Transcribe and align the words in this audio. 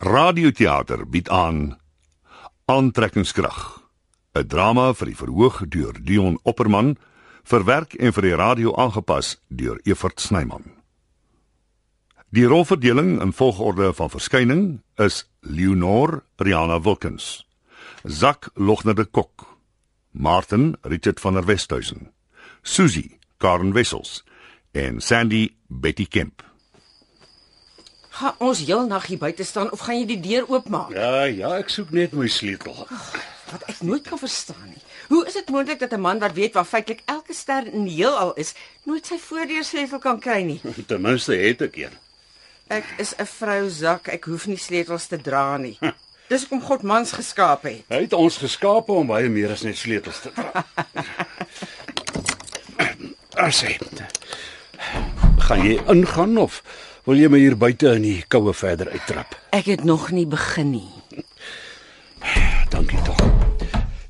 Radioteater 0.00 1.02
bied 1.04 1.28
aan 1.28 1.76
Aantrekkingskrag, 2.64 3.82
'n 4.32 4.46
drama 4.48 4.94
vir 4.94 5.06
die 5.06 5.16
verhoog 5.16 5.68
deur 5.68 5.92
Dion 5.92 6.38
Opperman, 6.42 6.96
verwerk 7.44 7.94
en 7.94 8.12
vir 8.12 8.22
die 8.22 8.34
radio 8.34 8.72
aangepas 8.76 9.36
deur 9.48 9.76
Evert 9.84 10.20
Snyman. 10.20 10.64
Die 12.30 12.46
rolverdeling 12.46 13.20
in 13.20 13.32
volgorde 13.32 13.92
van 13.92 14.10
verskyning 14.10 14.80
is 14.96 15.28
Leonor 15.40 16.24
Riana 16.36 16.80
Wilkins, 16.80 17.46
Zak 18.08 18.50
Logner 18.54 18.94
de 18.94 19.04
Kok, 19.04 19.58
Martin 20.10 20.76
Richard 20.80 21.20
van 21.20 21.34
der 21.34 21.44
Westhuizen, 21.44 22.10
Susie 22.62 23.18
Karen 23.36 23.72
Wessels 23.72 24.24
en 24.72 25.00
Sandy 25.00 25.50
Betty 25.68 26.06
Kemp. 26.06 26.49
Gaan 28.20 28.34
ons 28.38 28.58
heel 28.68 28.86
nag 28.86 29.06
hier 29.06 29.18
buite 29.18 29.44
staan 29.44 29.70
of 29.72 29.80
gaan 29.86 29.96
jy 29.96 30.06
die 30.10 30.20
deur 30.20 30.44
oopmaak? 30.52 30.90
Ja, 30.92 31.24
ja, 31.24 31.54
ek 31.56 31.70
soek 31.72 31.92
net 31.96 32.12
my 32.12 32.26
sleutel. 32.28 32.76
Wat 33.48 33.62
ek 33.72 33.78
nooit 33.80 34.04
kan 34.04 34.20
verstaan 34.20 34.66
nie. 34.68 34.82
Hoe 35.08 35.22
is 35.26 35.38
dit 35.38 35.48
moontlik 35.48 35.80
dat 35.80 35.94
'n 35.96 36.00
man 36.00 36.20
wat 36.20 36.36
weet 36.36 36.52
waar 36.52 36.68
feitelik 36.68 37.00
elke 37.04 37.32
ster 37.34 37.64
in 37.72 37.84
die 37.88 37.96
heelal 37.96 38.34
is, 38.34 38.52
nooit 38.84 39.06
sy 39.06 39.16
voordeursleutel 39.18 39.98
kan 39.98 40.20
kry 40.20 40.42
nie? 40.42 40.60
Ten 40.90 41.00
minste 41.00 41.32
het 41.32 41.62
ek 41.62 41.76
een. 41.76 41.96
Ek 42.68 42.84
is 42.98 43.14
'n 43.16 43.26
vrou 43.26 43.70
sak, 43.70 44.08
ek 44.08 44.24
hoef 44.24 44.46
nie 44.46 44.58
sleutels 44.58 45.06
te 45.06 45.16
dra 45.16 45.56
nie. 45.56 45.78
Dis 46.28 46.40
hoekom 46.40 46.62
God 46.62 46.82
mans 46.82 47.12
geskaap 47.12 47.62
het. 47.62 47.82
Hy 47.88 48.02
het 48.04 48.12
ons 48.12 48.36
geskape 48.36 48.92
om 48.92 49.06
baie 49.06 49.28
meer 49.28 49.50
as 49.50 49.62
net 49.62 49.76
sleutels 49.76 50.20
te 50.20 50.30
dra. 50.30 50.64
Asse. 53.46 53.78
Gaan 55.38 55.64
jy 55.64 55.80
ingaan 55.88 56.38
of 56.38 56.62
wil 57.04 57.16
jy 57.20 57.28
my 57.32 57.38
hier 57.38 57.56
buite 57.56 57.94
in 57.96 58.02
die 58.02 58.18
koue 58.28 58.54
verder 58.54 58.90
uittrap? 58.92 59.36
Ek 59.56 59.70
het 59.70 59.84
nog 59.84 60.10
nie 60.10 60.26
begin 60.26 60.70
nie. 60.70 60.88
Dankie 62.70 63.00
tog. 63.06 63.20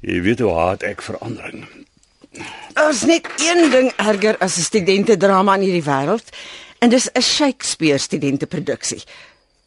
Jy 0.01 0.21
weet 0.25 0.41
hoe 0.41 0.53
haat 0.57 0.83
ek 0.83 1.03
verandering. 1.05 1.67
Daar's 2.75 3.03
net 3.05 3.27
een 3.43 3.71
ding 3.71 3.93
erger 3.99 4.39
as 4.39 4.57
'n 4.59 4.63
studente 4.63 5.17
drama 5.17 5.55
in 5.55 5.61
hierdie 5.67 5.85
wêreld 5.85 6.29
en 6.79 6.89
dis 6.89 7.11
'n 7.13 7.21
Shakespeare 7.23 7.99
studente 7.99 8.47
produksie. 8.47 9.03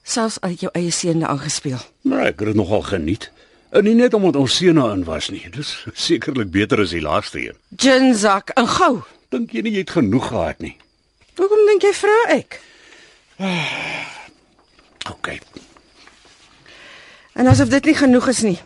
Selfs 0.04 0.42
al 0.42 0.50
het 0.50 0.60
jou 0.60 0.72
eie 0.74 0.92
seun 0.92 1.26
aangespeel. 1.26 1.80
Maar 2.02 2.26
ek 2.26 2.40
het 2.40 2.48
dit 2.48 2.56
nogal 2.56 2.82
geniet. 2.82 3.32
En 3.70 3.84
nie 3.84 3.96
net 3.96 4.14
omdat 4.14 4.36
ons 4.36 4.56
seune 4.56 4.92
in 4.94 5.04
was 5.04 5.30
nie. 5.30 5.50
Dis 5.50 5.86
sekerlik 5.94 6.52
beter 6.52 6.80
as 6.80 6.90
die 6.90 7.02
laaste 7.02 7.40
een. 7.40 7.56
Jinzak 7.78 8.50
en 8.50 8.68
gou. 8.68 9.02
Dink 9.30 9.52
jy 9.52 9.62
nie 9.62 9.72
jy 9.72 9.80
het 9.80 9.90
genoeg 9.90 10.28
gehad 10.28 10.60
nie? 10.60 10.76
Hoekom 11.36 11.66
dink 11.68 11.82
jy 11.82 11.94
vra 11.94 12.18
ek? 12.36 12.60
OK. 15.14 15.28
En 17.34 17.48
asof 17.48 17.68
dit 17.68 17.86
nie 17.86 17.96
genoeg 17.98 18.28
is 18.28 18.42
nie. 18.42 18.60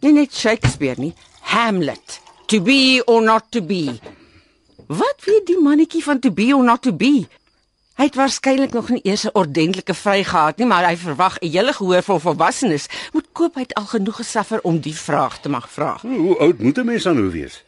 Nie 0.00 0.12
net 0.12 0.34
Shakespeare 0.34 1.00
nie, 1.00 1.14
Hamlet. 1.40 2.20
To 2.46 2.60
be 2.62 3.02
or 3.06 3.22
not 3.22 3.50
to 3.50 3.62
be. 3.62 3.98
Wat 4.86 5.26
weet 5.26 5.46
die 5.46 5.58
mannetjie 5.58 6.02
van 6.02 6.18
to 6.18 6.30
be 6.34 6.50
or 6.54 6.64
not 6.64 6.82
to 6.82 6.92
be? 6.92 7.28
Hy 8.00 8.06
het 8.08 8.16
waarskynlik 8.16 8.72
nog 8.72 8.88
nie 8.88 9.02
eers 9.04 9.26
'n 9.26 9.36
ordentlike 9.36 9.94
vry 9.94 10.24
gehad 10.24 10.56
nie, 10.56 10.66
maar 10.66 10.86
hy 10.88 10.96
verwag 10.96 11.38
'n 11.38 11.50
hele 11.50 11.72
gehoor 11.72 12.02
van 12.02 12.20
volwassenes 12.20 12.86
moet 13.12 13.28
koop 13.32 13.54
hy 13.54 13.60
het 13.60 13.74
al 13.74 13.86
genoeg 13.86 14.16
gesuffer 14.16 14.60
om 14.62 14.80
die 14.80 14.94
vraag 14.94 15.40
te 15.40 15.48
mag 15.48 15.70
vra. 15.70 15.98
Hoe 16.02 16.38
oud 16.38 16.58
moet 16.58 16.78
'n 16.78 16.84
mens 16.84 17.02
dan 17.02 17.14
nou 17.14 17.30
wees? 17.30 17.64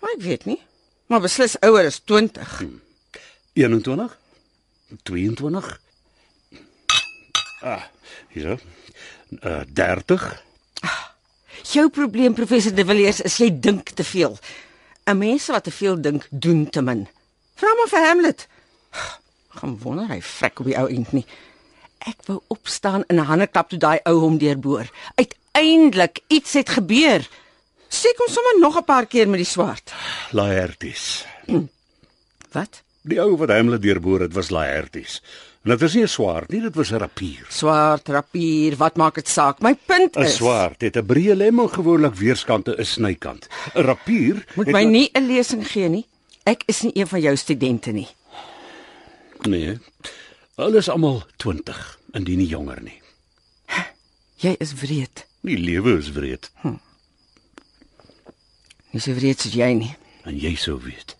Maar 0.00 0.10
ek 0.10 0.22
weet 0.22 0.44
nie, 0.44 0.60
maar 1.06 1.20
beslis 1.20 1.60
ouer 1.60 1.86
as 1.86 1.98
20. 1.98 2.62
21? 3.52 4.18
22? 5.02 5.80
Ah, 7.60 7.82
hier. 8.28 8.60
Uh 9.40 9.60
30? 9.72 10.42
Jou 11.62 11.88
probleem 11.90 12.34
professor 12.34 12.74
De 12.74 12.84
Villiers 12.84 13.20
is 13.20 13.36
jy 13.36 13.50
dink 13.60 13.90
te 13.94 14.04
veel. 14.04 14.38
'n 15.04 15.18
Mens 15.18 15.46
wat 15.46 15.64
te 15.64 15.70
veel 15.70 16.00
dink, 16.00 16.26
doen 16.30 16.70
te 16.70 16.82
min. 16.82 17.08
Vra 17.54 17.74
maar 17.74 17.88
vir 17.88 18.06
Hamlet. 18.06 18.48
Gaan 19.48 19.78
wonder 19.78 20.08
hy 20.08 20.20
vrek 20.22 20.58
op 20.58 20.66
die 20.66 20.78
ou 20.78 20.88
end 20.88 21.12
nie. 21.12 21.26
Ek 21.98 22.26
wou 22.26 22.40
opstaan 22.48 23.04
en 23.06 23.16
'n 23.16 23.28
hande 23.30 23.46
klap 23.46 23.68
toe 23.68 23.78
daai 23.78 24.00
ou 24.04 24.18
hom 24.18 24.38
deurboor. 24.38 24.90
Uiteindelik 25.14 26.20
iets 26.28 26.52
het 26.52 26.68
gebeur. 26.68 27.28
Sê 27.90 28.14
kom 28.16 28.28
sommer 28.28 28.58
nog 28.60 28.76
'n 28.76 28.84
paar 28.84 29.06
keer 29.06 29.28
met 29.28 29.38
die 29.38 29.52
swaard. 29.54 29.92
Laertes. 30.30 31.26
Wat? 32.52 32.82
Die 33.02 33.20
ou 33.22 33.36
wat 33.40 33.48
Hamlet 33.48 33.82
deurboor 33.82 34.20
het 34.20 34.32
was 34.36 34.50
Laertes. 34.50 35.20
En 35.64 35.70
dit 35.70 35.80
was 35.80 35.94
nie 35.94 36.02
'n 36.02 36.08
swaard 36.08 36.48
nie, 36.50 36.60
dit 36.60 36.74
was 36.74 36.90
'n 36.92 36.96
rapier. 36.98 37.46
Swaard, 37.48 38.08
rapier, 38.08 38.76
wat 38.76 38.96
maak 38.96 39.14
dit 39.14 39.28
saak? 39.28 39.60
My 39.60 39.74
punt 39.74 40.16
'n 40.16 40.22
is 40.22 40.34
Swaard 40.36 40.80
het 40.80 40.96
'n 40.96 41.06
breë 41.06 41.34
lem 41.36 41.58
en 41.60 41.68
gewoonlik 41.68 42.14
weerskante 42.14 42.76
'n 42.78 42.84
snykant. 42.84 43.48
'n 43.74 43.80
Rapier 43.82 44.44
moet 44.54 44.66
het 44.66 44.74
my 44.74 44.84
nie 44.84 45.10
'n 45.14 45.26
lesing 45.26 45.66
gee 45.68 45.88
nie. 45.88 46.06
Ek 46.44 46.62
is 46.66 46.82
nie 46.82 46.92
een 46.96 47.06
van 47.06 47.20
jou 47.20 47.36
studente 47.36 47.90
nie. 47.92 48.08
Nee. 49.48 49.78
Hulle 50.56 50.76
is 50.76 50.88
almal 50.88 51.22
20, 51.36 51.98
indien 52.12 52.38
nie 52.38 52.46
jonger 52.46 52.82
nie. 52.82 53.00
Jy 54.36 54.54
is 54.58 54.74
wreed. 54.74 55.26
Die 55.42 55.58
lewe 55.58 55.98
is 55.98 56.10
wreed 56.12 56.50
Nie 58.92 59.00
so 59.00 59.12
wreed 59.12 59.40
soos 59.40 59.52
jy 59.54 59.72
nie. 59.74 59.96
en 60.24 60.36
jy 60.38 60.54
sou 60.54 60.80
weet. 60.82 61.16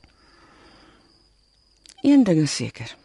Een 2.03 2.25
ding 2.25 2.43
is 2.43 2.55
seker. 2.55 2.97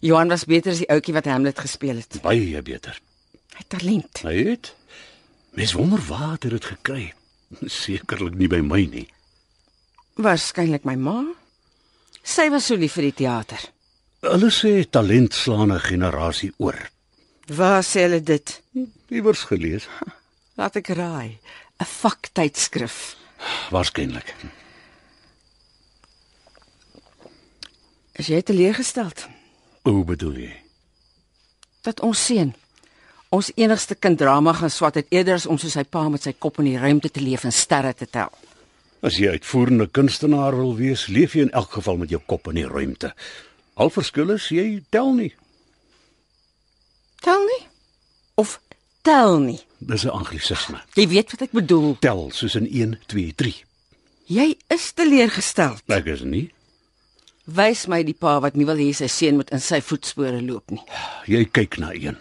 Johan 0.00 0.28
was 0.28 0.44
beter 0.44 0.72
as 0.72 0.82
die 0.82 0.90
ouetjie 0.90 1.14
wat 1.14 1.24
Hamlet 1.30 1.58
gespeel 1.58 1.96
het. 1.96 2.20
Baie 2.22 2.62
beter. 2.62 3.00
Hy 3.54 3.62
het 3.62 3.68
talent. 3.68 4.24
Hy 4.26 4.38
het 4.50 4.74
Mens 5.54 5.72
wonder 5.72 6.00
waar 6.08 6.32
het 6.32 6.42
hy 6.42 6.50
dit 6.56 6.64
gekry? 6.64 7.04
Sekerlik 7.82 8.34
nie 8.38 8.48
by 8.50 8.58
my 8.66 8.82
nie. 8.90 9.06
Waarskynlik 10.18 10.86
my 10.86 10.96
ma. 10.98 11.20
Sy 12.24 12.48
was 12.50 12.66
so 12.66 12.78
lief 12.78 12.96
vir 12.98 13.10
die 13.10 13.16
teater. 13.22 13.62
Hulle 14.24 14.50
sê 14.54 14.72
talent 14.90 15.34
slaan 15.36 15.70
'n 15.70 15.84
generasie 15.84 16.52
oor. 16.58 16.78
Waar 17.46 17.84
sê 17.84 18.06
hulle 18.06 18.22
dit? 18.22 18.62
Iewers 19.10 19.44
gelees. 19.50 19.86
Laat 20.56 20.76
ek 20.76 20.88
raai. 20.88 21.38
'n 21.78 21.86
Vaktydskrif. 21.86 23.16
Waarskynlik. 23.70 24.34
Is 28.18 28.26
jy 28.30 28.42
teleurgesteld 28.42 29.26
Hoe 29.82 30.04
bedoel 30.04 30.36
jy? 30.46 30.52
dat 31.84 32.00
ons 32.00 32.16
seun 32.26 32.54
ons 33.34 33.50
enigste 33.60 33.94
kind 33.98 34.16
drama 34.18 34.52
gaan 34.56 34.70
swat 34.70 34.94
het 34.94 35.06
eerder 35.12 35.34
as 35.34 35.46
om 35.50 35.58
soos 35.58 35.72
sy 35.74 35.82
pa 35.84 36.06
met 36.08 36.22
sy 36.22 36.32
kop 36.32 36.60
in 36.62 36.68
die 36.70 36.78
ruimte 36.78 37.10
te 37.10 37.20
leef 37.20 37.42
en 37.44 37.52
sterre 37.52 37.90
te 37.92 38.06
tel? 38.06 38.30
As 39.02 39.18
jy 39.18 39.32
uitvoerende 39.34 39.88
kunstenaar 39.90 40.54
wil 40.56 40.76
wees, 40.78 41.08
leef 41.10 41.34
jy 41.34 41.42
in 41.48 41.50
elk 41.50 41.72
geval 41.76 41.98
met 41.98 42.14
jou 42.14 42.20
kop 42.30 42.46
in 42.52 42.60
die 42.60 42.68
ruimte. 42.70 43.10
Al 43.74 43.90
verskil 43.90 44.30
is 44.36 44.46
jy 44.54 44.78
tel 44.94 45.10
nie. 45.18 45.32
Tel 47.26 47.42
nie? 47.50 47.66
Of 48.38 48.60
tel 49.02 49.40
nie? 49.42 49.58
Dis 49.82 50.04
'n 50.06 50.14
anglisisme. 50.14 50.80
Jy 50.94 51.08
weet 51.08 51.30
wat 51.34 51.42
ek 51.42 51.52
bedoel. 51.52 51.96
Tel 52.00 52.30
soos 52.30 52.54
in 52.54 52.66
1 52.70 52.98
2 53.06 53.34
3. 53.34 53.64
Jy 54.26 54.56
is 54.70 54.92
teleurgesteld. 54.92 55.82
Ek 55.88 56.06
is 56.06 56.22
nie. 56.22 56.52
Wys 57.44 57.84
my 57.92 58.00
die 58.06 58.16
pa 58.16 58.38
wat 58.40 58.54
nie 58.56 58.64
wil 58.64 58.78
hê 58.80 58.88
sy 58.96 59.08
seun 59.12 59.36
moet 59.36 59.50
in 59.52 59.60
sy 59.60 59.82
voetspore 59.84 60.40
loop 60.40 60.72
nie. 60.72 60.80
Jy 61.28 61.44
kyk 61.52 61.76
na 61.82 61.92
een. 61.92 62.16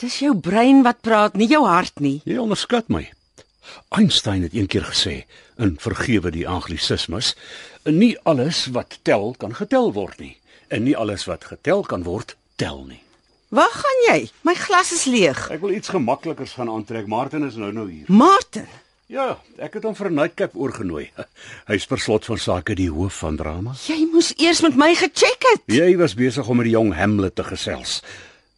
Dis 0.00 0.20
jou 0.22 0.32
brein 0.40 0.80
wat 0.86 1.02
praat, 1.04 1.36
nie 1.36 1.48
jou 1.50 1.64
hart 1.66 2.00
nie. 2.00 2.20
Jy 2.24 2.38
onderskat 2.40 2.88
my. 2.88 3.04
Einstein 3.92 4.46
het 4.46 4.54
eendag 4.56 4.88
gesê, 4.94 5.26
in 5.60 5.74
vergewe 5.82 6.32
die 6.32 6.46
anglisismes, 6.48 7.34
nie 7.84 8.14
alles 8.24 8.66
wat 8.72 8.96
tel 9.04 9.34
kan 9.36 9.52
getel 9.58 9.92
word 9.92 10.20
nie 10.22 10.36
en 10.68 10.84
nie 10.84 10.96
alles 10.96 11.24
wat 11.28 11.46
getel 11.48 11.84
kan 11.88 12.04
word 12.04 12.34
tel 12.60 12.82
nie. 12.88 13.00
Waar 13.48 13.72
gaan 13.72 14.00
jy? 14.08 14.18
My 14.44 14.52
glas 14.56 14.92
is 14.92 15.06
leeg. 15.08 15.46
Ek 15.52 15.62
wil 15.62 15.72
iets 15.76 15.88
gemaklikers 15.92 16.52
gaan 16.58 16.68
aantrek. 16.68 17.08
Martin 17.08 17.46
is 17.46 17.56
nou 17.56 17.70
nou 17.72 17.86
hier. 17.88 18.04
Martin, 18.12 18.68
Ja, 19.08 19.38
ek 19.56 19.78
het 19.78 19.86
hom 19.88 19.94
vir 19.96 20.10
'n 20.10 20.14
nightcap 20.14 20.52
oorgenooi. 20.56 21.10
Hy's 21.66 21.86
per 21.86 21.98
slot 21.98 22.24
van 22.24 22.38
sake 22.38 22.74
die 22.74 22.90
hoof 22.90 23.18
van 23.18 23.36
drama. 23.36 23.72
jy 23.86 24.06
moes 24.12 24.34
eers 24.36 24.60
met 24.60 24.76
my 24.76 24.94
gecheck 24.94 25.42
het. 25.52 25.62
Jy 25.66 25.96
was 25.96 26.14
besig 26.14 26.48
om 26.48 26.56
met 26.56 26.64
die 26.64 26.72
jong 26.76 26.92
Hamlet 26.94 27.34
te 27.34 27.44
gesels. 27.44 28.02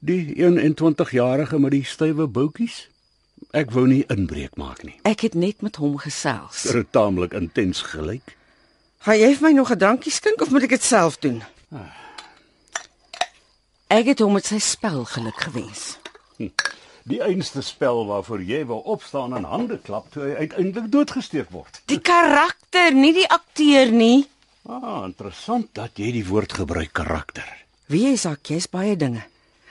Die 0.01 0.35
21-jarige 0.35 1.59
met 1.59 1.71
die 1.71 1.85
stywe 1.85 2.27
boutjies. 2.27 2.89
Ek 3.53 3.71
wou 3.71 3.87
nie 3.87 4.05
inbreuk 4.09 4.57
maak 4.57 4.83
nie. 4.83 4.99
Ek 5.05 5.21
het 5.21 5.35
net 5.35 5.63
met 5.63 5.77
hom 5.77 5.99
gesels. 5.99 6.63
Dit 6.63 6.73
het 6.73 6.93
taamlik 6.93 7.33
intens 7.33 7.83
gelyk. 7.83 8.37
Gaan 8.99 9.19
jy 9.19 9.35
vir 9.35 9.49
my 9.49 9.53
nog 9.53 9.71
'n 9.71 9.79
drankie 9.79 10.13
skink 10.13 10.41
of 10.43 10.51
moet 10.51 10.63
ek 10.63 10.71
dit 10.71 10.83
self 10.83 11.19
doen? 11.19 11.43
Ek 13.89 14.07
het 14.07 14.19
hom 14.19 14.33
met 14.33 14.47
sy 14.47 14.59
spel 14.59 15.05
geluk 15.05 15.41
gewens. 15.41 15.99
Die 17.09 17.21
einste 17.25 17.63
spel 17.65 18.05
waarvoor 18.09 18.43
jy 18.45 18.65
wou 18.69 18.81
opstaan 18.93 19.37
en 19.37 19.47
hande 19.49 19.79
klap 19.81 20.11
toe 20.13 20.27
hy 20.27 20.47
uiteindelik 20.47 20.91
doodgesteek 20.93 21.49
word. 21.55 21.81
Die 21.89 22.01
karakter, 22.01 22.93
nie 22.93 23.13
die 23.17 23.29
akteur 23.29 23.93
nie. 23.95 24.27
Ah, 24.69 25.07
interessant 25.07 25.71
dat 25.75 25.97
jy 25.99 26.13
die 26.13 26.27
woord 26.29 26.53
gebruik 26.61 26.93
karakter. 26.93 27.47
Wie 27.91 28.05
jy 28.05 28.17
sak, 28.21 28.45
jy's 28.53 28.69
baie 28.71 28.97
dinge, 28.97 29.25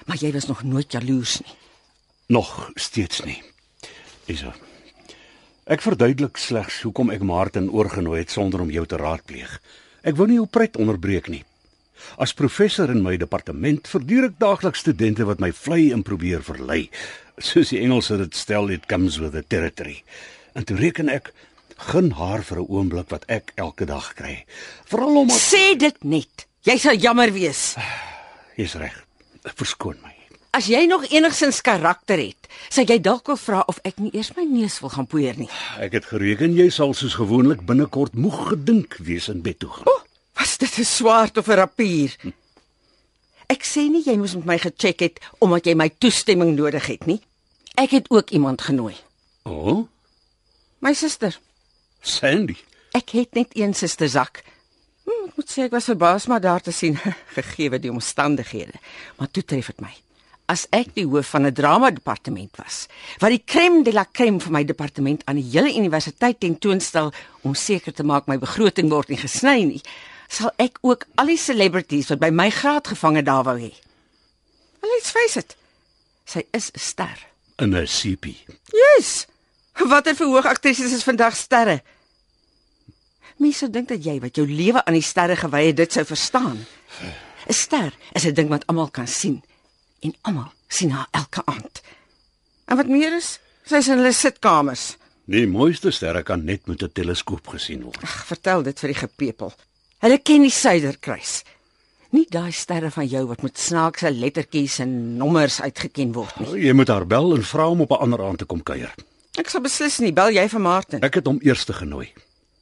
maar 0.09 0.17
jy 0.17 0.31
was 0.33 0.49
nog 0.49 0.63
nooit 0.65 0.91
jaloers 0.91 1.39
nie. 1.45 1.53
Nog 2.33 2.71
steeds 2.75 3.21
nie. 3.25 3.37
Isa. 4.29 4.53
Ek 5.69 5.85
verduidelik 5.85 6.37
slegs 6.41 6.81
hoekom 6.81 7.13
ek 7.13 7.21
Martin 7.25 7.69
oorgenooi 7.69 8.23
het 8.23 8.33
sonder 8.33 8.61
om 8.65 8.73
jou 8.73 8.83
te 8.89 8.97
raadpleeg. 8.97 9.53
Ek 10.01 10.17
wou 10.17 10.25
nie 10.27 10.39
jou 10.39 10.47
pret 10.49 10.77
onderbreek 10.81 11.29
nie. 11.29 11.43
As 12.17 12.33
professor 12.33 12.89
in 12.91 13.03
my 13.05 13.17
departement 13.17 13.87
verduur 13.87 14.29
ek 14.29 14.39
daagliks 14.41 14.83
studente 14.85 15.25
wat 15.25 15.39
my 15.39 15.51
vlei 15.51 15.91
en 15.95 16.03
probeer 16.03 16.43
verlei. 16.45 16.89
Soos 17.39 17.71
die 17.73 17.81
Engelse 17.83 18.17
dit 18.17 18.35
stel, 18.35 18.69
it 18.69 18.87
comes 18.87 19.19
with 19.19 19.33
the 19.33 19.43
territory. 19.43 20.03
En 20.53 20.65
toe 20.65 20.77
reken 20.77 21.09
ek 21.09 21.31
gun 21.91 22.11
haar 22.11 22.43
vir 22.43 22.59
'n 22.59 22.67
oomblik 22.67 23.09
wat 23.09 23.25
ek 23.27 23.51
elke 23.55 23.85
dag 23.85 24.13
kry. 24.13 24.45
Veral 24.85 25.15
omdat 25.23 25.39
Sê 25.39 25.77
dit 25.77 26.03
net. 26.03 26.47
Jy 26.63 26.77
sal 26.77 26.95
jammer 26.95 27.31
wees. 27.31 27.75
jy's 28.59 28.75
reg. 28.75 29.05
Verskoon 29.55 29.97
my. 30.03 30.19
As 30.51 30.65
jy 30.65 30.87
nog 30.89 31.05
enigsins 31.13 31.61
karakter 31.61 32.17
het, 32.17 32.47
sal 32.73 32.83
jy 32.89 32.97
dalk 32.99 33.27
wil 33.29 33.37
vra 33.37 33.61
of 33.69 33.77
ek 33.85 33.99
nie 34.01 34.09
eers 34.17 34.31
my 34.35 34.43
neus 34.49 34.79
wil 34.81 34.89
gaan 34.89 35.05
poeier 35.05 35.37
nie. 35.37 35.49
Ek 35.77 35.93
het 35.93 36.09
gereken 36.09 36.55
jy 36.57 36.71
sal 36.73 36.95
soos 36.97 37.19
gewoonlik 37.19 37.61
binnekort 37.69 38.17
moeg 38.17 38.49
gedink 38.49 38.97
wees 38.97 39.29
in 39.29 39.43
bed 39.45 39.59
toe 39.61 39.69
gaan. 39.69 39.85
O, 39.85 40.08
was 40.39 40.57
dit 40.57 40.79
'n 40.79 40.85
swaard 40.85 41.37
of 41.37 41.47
'n 41.47 41.59
rapier? 41.59 42.15
Ek 43.47 43.63
sê 43.63 43.89
nie 43.89 44.03
jy 44.05 44.17
moes 44.17 44.35
met 44.35 44.45
my 44.45 44.57
gecheck 44.57 44.99
het 44.99 45.19
omdat 45.39 45.65
jy 45.65 45.75
my 45.75 45.89
toestemming 45.89 46.55
nodig 46.55 46.85
het 46.85 47.05
nie. 47.05 47.21
Ek 47.75 47.89
het 47.89 48.09
ook 48.09 48.29
iemand 48.29 48.61
genooi. 48.61 48.95
O, 49.43 49.51
oh, 49.51 49.87
My 50.79 50.93
suster. 50.95 51.35
Sandy. 51.99 52.55
Ek 52.95 53.11
het 53.11 53.35
net 53.35 53.51
een 53.51 53.73
suster 53.75 54.07
Zak. 54.07 54.43
Hm, 55.03 55.25
ek 55.27 55.33
moet 55.35 55.49
sê 55.51 55.65
ek 55.67 55.73
was 55.75 55.89
verbaas 55.91 56.27
maar 56.31 56.39
daar 56.39 56.63
te 56.63 56.71
sien 56.71 56.95
gegee 57.37 57.79
die 57.83 57.91
omstandighede. 57.91 58.79
Maar 59.17 59.27
toe 59.31 59.43
tref 59.43 59.67
dit 59.73 59.81
my. 59.83 59.91
As 60.47 60.63
ek 60.71 60.95
die 60.95 61.05
hoof 61.05 61.33
van 61.35 61.45
'n 61.45 61.53
drama 61.53 61.91
departement 61.91 62.55
was, 62.57 62.87
wat 63.19 63.35
die 63.35 63.43
crème 63.43 63.83
de 63.83 63.91
la 63.91 64.05
crème 64.07 64.39
van 64.39 64.55
my 64.55 64.63
departement 64.63 65.21
aan 65.25 65.35
die 65.35 65.49
hele 65.51 65.75
universiteit 65.75 66.39
tentoonstel 66.39 67.11
om 67.43 67.53
seker 67.53 67.93
te 67.93 68.03
maak 68.03 68.27
my 68.27 68.39
begroting 68.39 68.89
word 68.89 69.09
nie 69.09 69.19
gesny 69.19 69.63
nie, 69.67 69.83
sal 70.29 70.51
ek 70.57 70.77
ook 70.81 71.07
al 71.17 71.33
die 71.33 71.41
celebrities 71.41 72.09
wat 72.13 72.21
by 72.21 72.29
my 72.29 72.49
graad 72.53 72.87
gevange 72.87 73.23
daar 73.25 73.43
wou 73.43 73.57
hê. 73.57 73.73
Well, 74.79 74.91
let's 74.93 75.11
face 75.11 75.39
it. 75.39 75.57
Sy 76.25 76.45
is 76.53 76.71
'n 76.71 76.79
ster. 76.79 77.29
in 77.59 77.75
'n 77.75 77.87
CP. 77.87 78.25
Yes. 78.71 79.25
Watter 79.73 80.15
verhoog 80.15 80.45
aktrises 80.45 80.93
is 80.93 81.03
vandag 81.03 81.35
sterre? 81.35 81.81
Mense 83.37 83.69
dink 83.69 83.87
dat 83.87 84.03
jy 84.03 84.19
wat 84.19 84.35
jou 84.35 84.47
lewe 84.47 84.83
aan 84.85 84.97
die 84.97 85.05
sterre 85.05 85.35
gewy 85.35 85.65
het, 85.69 85.77
dit 85.77 85.93
sou 85.93 86.05
verstaan. 86.05 86.65
'n 87.47 87.53
Ster 87.53 87.93
is 88.11 88.25
'n 88.25 88.33
ding 88.33 88.49
wat 88.49 88.67
almal 88.67 88.89
kan 88.89 89.07
sien 89.07 89.43
en 89.99 90.15
almal 90.21 90.51
sien 90.67 90.91
haar 90.91 91.07
elke 91.11 91.41
aand. 91.45 91.81
En 92.65 92.77
wat 92.77 92.87
meer 92.87 93.15
is, 93.15 93.39
sy's 93.65 93.87
in 93.87 93.97
hulle 93.97 94.11
sitkamers. 94.11 94.97
Die 95.25 95.47
mooiste 95.47 95.91
sterre 95.91 96.23
kan 96.23 96.43
net 96.43 96.67
met 96.67 96.83
'n 96.83 96.91
teleskoop 96.91 97.47
gesien 97.47 97.81
word. 97.81 98.03
Ag, 98.03 98.25
vertel 98.25 98.63
dit 98.63 98.79
vir 98.79 98.87
die 98.87 98.99
gepepel. 98.99 99.53
Hulle 99.99 100.15
ken 100.23 100.45
die 100.45 100.53
suiderkruis. 100.53 101.41
Nie 102.15 102.23
daai 102.31 102.53
sterre 102.55 102.87
van 102.93 103.05
jou 103.05 103.25
wat 103.27 103.41
met 103.43 103.59
snaakse 103.59 104.09
lettertjies 104.15 104.79
en 104.85 104.93
nommers 105.19 105.59
uitgeken 105.61 106.13
word 106.15 106.39
nie. 106.39 106.63
Jy 106.69 106.73
moet 106.73 106.89
haar 106.89 107.05
bel 107.05 107.35
en 107.35 107.43
vra 107.43 107.67
om 107.69 107.83
op 107.83 107.91
'n 107.91 108.01
ander 108.07 108.23
aand 108.23 108.39
te 108.39 108.45
kom 108.45 108.63
kuier. 108.63 108.95
Ek 109.37 109.49
sal 109.49 109.61
beslis 109.61 109.99
nie 109.99 110.13
bel 110.13 110.31
jy 110.31 110.47
vir 110.49 110.61
Martin. 110.61 111.01
Ek 111.01 111.13
het 111.19 111.25
hom 111.25 111.39
eers 111.43 111.63
genooi. 111.63 112.07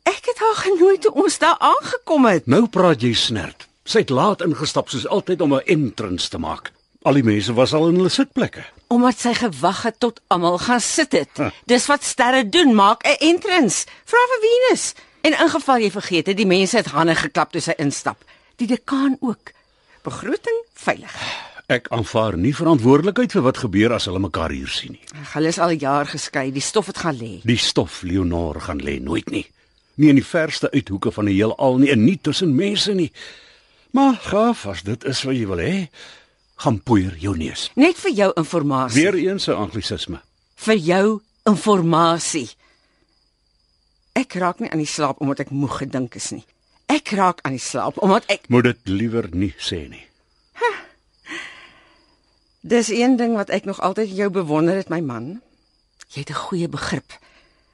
Ek 0.03 0.25
het 0.25 0.37
haar 0.39 0.55
genooi 0.55 0.97
toe 0.97 1.13
ons 1.13 1.37
daar 1.37 1.57
aangekom 1.59 2.25
het. 2.25 2.47
Nou 2.47 2.67
praat 2.67 3.01
jy 3.01 3.13
snert. 3.13 3.67
Sy 3.83 3.99
het 3.99 4.09
laat 4.09 4.41
ingestap 4.41 4.89
soos 4.89 5.07
altyd 5.07 5.41
om 5.41 5.53
'n 5.53 5.65
entrance 5.65 6.29
te 6.29 6.37
maak. 6.37 6.71
Al 7.03 7.13
die 7.13 7.23
mense 7.23 7.53
was 7.53 7.73
al 7.73 7.87
in 7.87 7.95
hulle 7.95 8.09
sitplekke. 8.09 8.65
Omdat 8.87 9.19
sy 9.19 9.33
gewag 9.33 9.83
het 9.83 9.99
tot 9.99 10.21
almal 10.27 10.57
gaan 10.57 10.81
sit 10.81 11.11
het. 11.11 11.29
Dis 11.65 11.85
wat 11.85 12.03
sterre 12.03 12.49
doen, 12.49 12.75
maak 12.75 13.03
'n 13.05 13.15
entrance. 13.19 13.85
Vra 14.05 14.17
vir 14.29 14.49
Venus. 14.49 14.93
En 15.27 15.33
in 15.35 15.49
geval 15.51 15.81
jy 15.83 15.91
vergeet 15.91 16.29
het, 16.31 16.37
die 16.39 16.47
mense 16.47 16.77
het 16.79 16.87
hande 16.95 17.11
geklap 17.19 17.51
toe 17.51 17.59
sy 17.59 17.73
instap. 17.83 18.21
Die 18.61 18.67
dekaan 18.67 19.17
ook. 19.19 19.51
Begroting 20.05 20.59
veilig. 20.79 21.15
Ek 21.67 21.89
aanvaar 21.91 22.37
nie 22.39 22.53
verantwoordelikheid 22.55 23.33
vir 23.35 23.43
wat 23.43 23.59
gebeur 23.59 23.97
as 23.97 24.05
hulle 24.07 24.21
mekaar 24.23 24.53
hier 24.55 24.71
sien 24.71 24.93
nie. 24.95 25.03
Ag, 25.19 25.33
Hulle 25.33 25.51
is 25.51 25.59
al 25.59 25.73
jaar 25.75 26.07
geskei, 26.07 26.45
die 26.55 26.63
stof 26.63 26.87
het 26.93 27.01
gaan 27.03 27.17
lê. 27.19 27.31
Die 27.43 27.59
stof 27.59 28.05
Leonor 28.07 28.61
gaan 28.69 28.79
lê 28.79 29.01
nooit 29.03 29.27
nie. 29.33 29.43
Nie 29.99 30.13
in 30.13 30.21
die 30.21 30.23
verste 30.23 30.69
uithoeke 30.71 31.11
van 31.11 31.27
die 31.27 31.35
heelal 31.35 31.81
nie 31.81 31.91
en 31.91 32.05
nie 32.05 32.15
tussen 32.23 32.53
mense 32.55 32.95
nie. 32.95 33.09
Maar 33.91 34.15
gaaf 34.29 34.63
as 34.71 34.85
dit 34.87 35.03
is 35.11 35.25
wat 35.27 35.35
jy 35.35 35.49
wil 35.49 35.59
hê, 35.59 35.73
gaan 36.63 36.79
poeier 36.79 37.17
jou 37.19 37.35
neus. 37.35 37.67
Net 37.75 37.99
vir 37.99 38.15
jou 38.15 38.29
inligting. 38.39 38.95
Weer 38.95 39.19
eens 39.27 39.49
'n 39.49 39.59
anglisisme. 39.59 40.21
Vir 40.55 40.75
jou 40.77 41.19
inligting. 41.43 42.47
Ek 44.17 44.33
raak 44.41 44.59
nie 44.63 44.69
aan 44.73 44.81
die 44.81 44.89
slaap 44.89 45.21
omdat 45.21 45.45
ek 45.45 45.53
moeg 45.53 45.77
gedink 45.83 46.15
is 46.17 46.31
nie. 46.33 46.45
Ek 46.89 47.11
raak 47.17 47.43
aan 47.45 47.57
die 47.57 47.61
slaap 47.61 47.99
omdat 48.01 48.25
ek 48.33 48.47
Moet 48.49 48.71
dit 48.71 48.89
liewer 48.89 49.27
nie 49.35 49.53
sê 49.61 49.83
nie. 49.91 50.05
Dis 52.67 52.89
een 52.91 53.15
ding 53.19 53.35
wat 53.37 53.51
ek 53.53 53.67
nog 53.69 53.79
altyd 53.79 54.11
jou 54.11 54.29
bewonder 54.33 54.75
het, 54.75 54.89
my 54.89 54.99
man. 54.99 55.41
Jy 56.09 56.25
het 56.25 56.29
'n 56.29 56.43
goeie 56.47 56.67
begrip. 56.67 57.13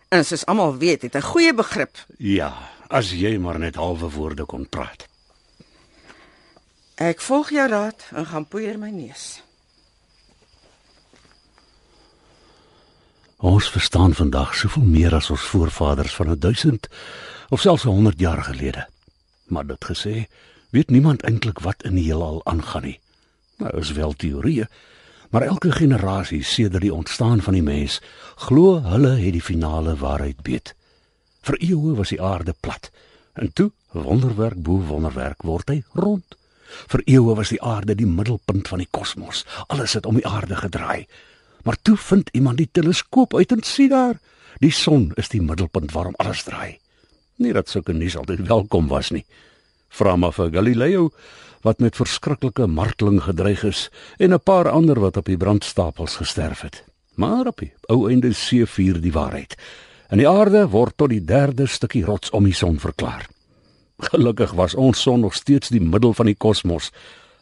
En 0.09 0.25
soos 0.25 0.45
almal 0.45 0.77
weet, 0.77 1.01
het 1.01 1.15
'n 1.15 1.21
goeie 1.21 1.53
begrip. 1.53 1.97
Ja, 2.17 2.53
as 2.89 3.11
jy 3.11 3.37
maar 3.37 3.59
net 3.59 3.75
halwe 3.75 4.09
woorde 4.09 4.45
kon 4.45 4.69
praat. 4.69 5.07
Ek 6.95 7.21
volg 7.21 7.49
jou 7.49 7.67
raad 7.69 8.03
en 8.11 8.25
gaan 8.25 8.47
poeier 8.47 8.77
my 8.79 8.89
neus. 8.89 9.42
Ons 13.43 13.67
verstaan 13.69 14.13
vandag 14.15 14.53
soveel 14.55 14.85
meer 14.87 15.13
as 15.17 15.27
ons 15.33 15.45
voorvaders 15.51 16.13
van 16.15 16.29
'n 16.31 16.39
1000 16.39 16.87
of 17.49 17.59
selfs 17.59 17.83
'n 17.83 17.89
100 17.89 18.19
jaar 18.19 18.43
gelede. 18.43 18.87
Maar 19.47 19.67
dit 19.67 19.85
gesê, 19.85 20.27
weet 20.69 20.89
niemand 20.89 21.21
eintlik 21.21 21.59
wat 21.59 21.83
in 21.83 21.95
die 21.95 22.03
heelal 22.03 22.41
aangaan 22.45 22.81
nie. 22.81 22.99
Nou 23.57 23.77
is 23.79 23.91
wel 23.91 24.13
teorieë, 24.13 24.67
maar 25.29 25.41
elke 25.41 25.71
generasie 25.71 26.43
sedert 26.43 26.81
die 26.81 26.93
ontstaan 26.93 27.41
van 27.41 27.53
die 27.53 27.63
mens 27.63 28.01
glo 28.35 28.81
hulle 28.81 29.15
het 29.15 29.33
die 29.33 29.41
finale 29.41 29.95
waarheid 29.95 30.39
weet. 30.41 30.75
Vir 31.41 31.55
eeue 31.59 31.95
was 31.95 32.09
die 32.09 32.21
aarde 32.21 32.53
plat 32.59 32.91
en 33.33 33.53
toe 33.53 33.71
wonderwerk 33.91 34.61
bo 34.61 34.79
wonderwerk 34.79 35.41
word 35.41 35.69
hy 35.69 35.83
rond. 35.93 36.37
Vir 36.87 37.01
eeue 37.05 37.35
was 37.35 37.49
die 37.49 37.61
aarde 37.61 37.95
die 37.95 38.07
middelpunt 38.07 38.67
van 38.67 38.77
die 38.77 38.89
kosmos. 38.91 39.45
Alles 39.67 39.93
het 39.93 40.05
om 40.05 40.15
die 40.15 40.27
aarde 40.27 40.55
gedraai. 40.55 41.07
Maar 41.63 41.77
toe 41.81 41.97
vind 41.97 42.29
iemand 42.31 42.57
die 42.57 42.69
teleskoop 42.71 43.35
uit 43.35 43.51
en 43.51 43.63
sien 43.63 43.89
daar, 43.89 44.19
die 44.59 44.71
son 44.71 45.11
is 45.15 45.29
die 45.29 45.41
middelpunt 45.41 45.91
waarom 45.91 46.15
alles 46.17 46.43
draai. 46.43 46.77
Nie 47.41 47.53
dat 47.53 47.69
sulke 47.69 47.93
nuus 47.93 48.17
altyd 48.19 48.45
welkom 48.47 48.87
was 48.87 49.09
nie. 49.11 49.25
Vra 49.93 50.15
maar 50.15 50.33
vir 50.33 50.51
Galileo 50.53 51.09
wat 51.63 51.79
met 51.79 51.95
verskriklike 51.95 52.67
marteling 52.67 53.21
gedreig 53.23 53.63
is 53.63 53.89
en 54.17 54.33
'n 54.33 54.43
paar 54.43 54.69
ander 54.69 54.99
wat 54.99 55.17
op 55.17 55.25
die 55.25 55.37
brandstapels 55.37 56.15
gesterf 56.15 56.61
het. 56.61 56.83
Maar 57.15 57.47
op 57.47 57.59
die 57.59 57.73
ou 57.87 58.09
einde 58.09 58.33
see 58.33 58.65
vier 58.65 59.01
die 59.01 59.11
waarheid. 59.11 59.55
En 60.09 60.17
die 60.17 60.29
aarde 60.29 60.67
word 60.69 60.97
tot 60.97 61.09
die 61.09 61.25
derde 61.25 61.67
stukkie 61.67 62.05
rots 62.05 62.29
om 62.29 62.43
die 62.43 62.53
son 62.53 62.79
verklaar. 62.79 63.27
Gelukkig 63.97 64.51
was 64.51 64.75
ons 64.75 65.01
son 65.01 65.19
nog 65.19 65.33
steeds 65.33 65.69
die 65.69 65.81
middel 65.81 66.13
van 66.13 66.25
die 66.25 66.37
kosmos 66.37 66.91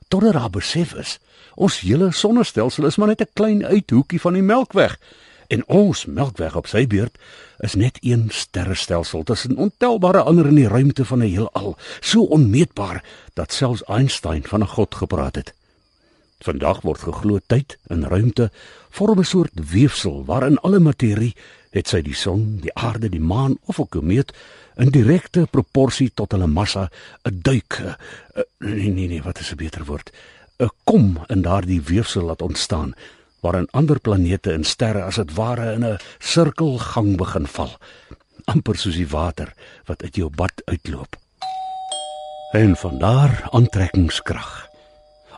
totdat 0.07 0.33
daar 0.33 0.49
besef 0.49 0.93
is 0.93 1.19
ons 1.55 1.79
hele 1.79 2.11
sonnestelsel 2.11 2.85
is 2.85 2.95
maar 2.97 3.07
net 3.07 3.21
'n 3.21 3.33
klein 3.33 3.65
uithoekie 3.65 4.21
van 4.21 4.33
die 4.33 4.41
Melkweg. 4.41 4.97
En 5.47 5.67
ons 5.67 6.05
Melkweg 6.05 6.55
op 6.55 6.67
sy 6.67 6.87
beurt 6.87 7.17
is 7.59 7.75
net 7.75 7.97
een 8.01 8.29
sterrestelsel 8.31 9.23
tussen 9.23 9.57
ontelbare 9.57 10.21
ander 10.21 10.47
in 10.47 10.55
die 10.55 10.67
ruimte 10.67 11.05
van 11.05 11.19
'n 11.19 11.29
heelal. 11.29 11.77
So 11.99 12.21
onmeetbaar 12.23 13.03
dat 13.33 13.53
selfs 13.53 13.83
Einstein 13.83 14.43
van 14.43 14.61
'n 14.61 14.67
god 14.67 14.95
gepraat 14.95 15.35
het. 15.35 15.53
Vandag 16.39 16.81
word 16.81 16.99
geglo 16.99 17.39
tyd 17.47 17.77
en 17.87 18.07
ruimte 18.07 18.51
vorm 18.89 19.19
'n 19.19 19.23
soort 19.25 19.69
weefsel 19.71 20.25
waarin 20.25 20.57
alle 20.57 20.79
materie, 20.79 21.35
het 21.69 21.87
sy 21.87 22.01
die 22.01 22.15
son, 22.15 22.57
die 22.61 22.73
aarde, 22.73 23.09
die 23.09 23.19
maan 23.19 23.57
of 23.65 23.79
'n 23.79 23.89
komeet, 23.89 24.33
in 24.75 24.89
direkte 24.89 25.47
proporsie 25.51 26.11
tot 26.13 26.31
hulle 26.31 26.47
massa 26.47 26.89
'n 27.23 27.39
duik, 27.43 27.81
'n- 27.81 27.95
nee 28.57 28.89
nee 28.89 29.07
nee, 29.07 29.21
wat 29.21 29.39
is 29.39 29.51
'n 29.51 29.55
beter 29.55 29.85
woord? 29.85 30.11
'n 30.61 30.69
kom 30.83 31.17
in 31.27 31.41
daardie 31.41 31.81
weefsel 31.81 32.23
laat 32.29 32.41
ontstaan 32.41 32.93
waarin 33.41 33.67
ander 33.71 33.99
planete 33.99 34.53
en 34.53 34.63
sterre 34.63 35.01
as 35.03 35.17
dit 35.17 35.33
ware 35.33 35.73
in 35.73 35.85
'n 35.85 35.99
sirkelgang 36.19 37.17
begin 37.17 37.47
val, 37.47 37.71
amper 38.45 38.77
soos 38.77 38.95
die 38.95 39.09
water 39.09 39.53
wat 39.85 40.03
uit 40.03 40.15
jou 40.15 40.29
bad 40.29 40.61
uitloop. 40.65 41.17
En 42.51 42.75
van 42.75 42.99
daar 42.99 43.47
aantrekkingskrag. 43.51 44.67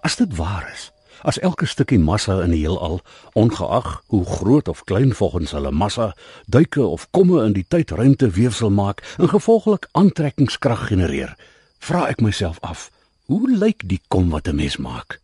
As 0.02 0.16
dit 0.16 0.36
waar 0.36 0.70
is, 0.74 0.92
as 1.22 1.40
elke 1.40 1.66
stukkie 1.66 2.00
massa 2.00 2.42
in 2.44 2.52
die 2.52 2.60
heelal, 2.60 3.00
ongeag 3.34 4.04
hoe 4.08 4.26
groot 4.26 4.68
of 4.68 4.84
klein 4.84 5.14
volgens 5.16 5.52
hulle 5.52 5.72
massa, 5.72 6.16
duike 6.48 6.84
of 6.84 7.08
komme 7.12 7.46
in 7.46 7.54
die 7.54 7.66
tydruimte 7.68 8.30
weefsel 8.30 8.70
maak 8.70 9.04
en 9.18 9.30
gevolglik 9.30 9.88
aantrekkingskrag 9.92 10.88
genereer, 10.88 11.36
vra 11.80 12.08
ek 12.08 12.22
myself 12.22 12.60
af, 12.60 12.90
hoe 13.26 13.50
lyk 13.50 13.84
die 13.88 14.02
kom 14.08 14.30
wat 14.30 14.48
'n 14.48 14.56
mens 14.56 14.78
maak? 14.78 15.20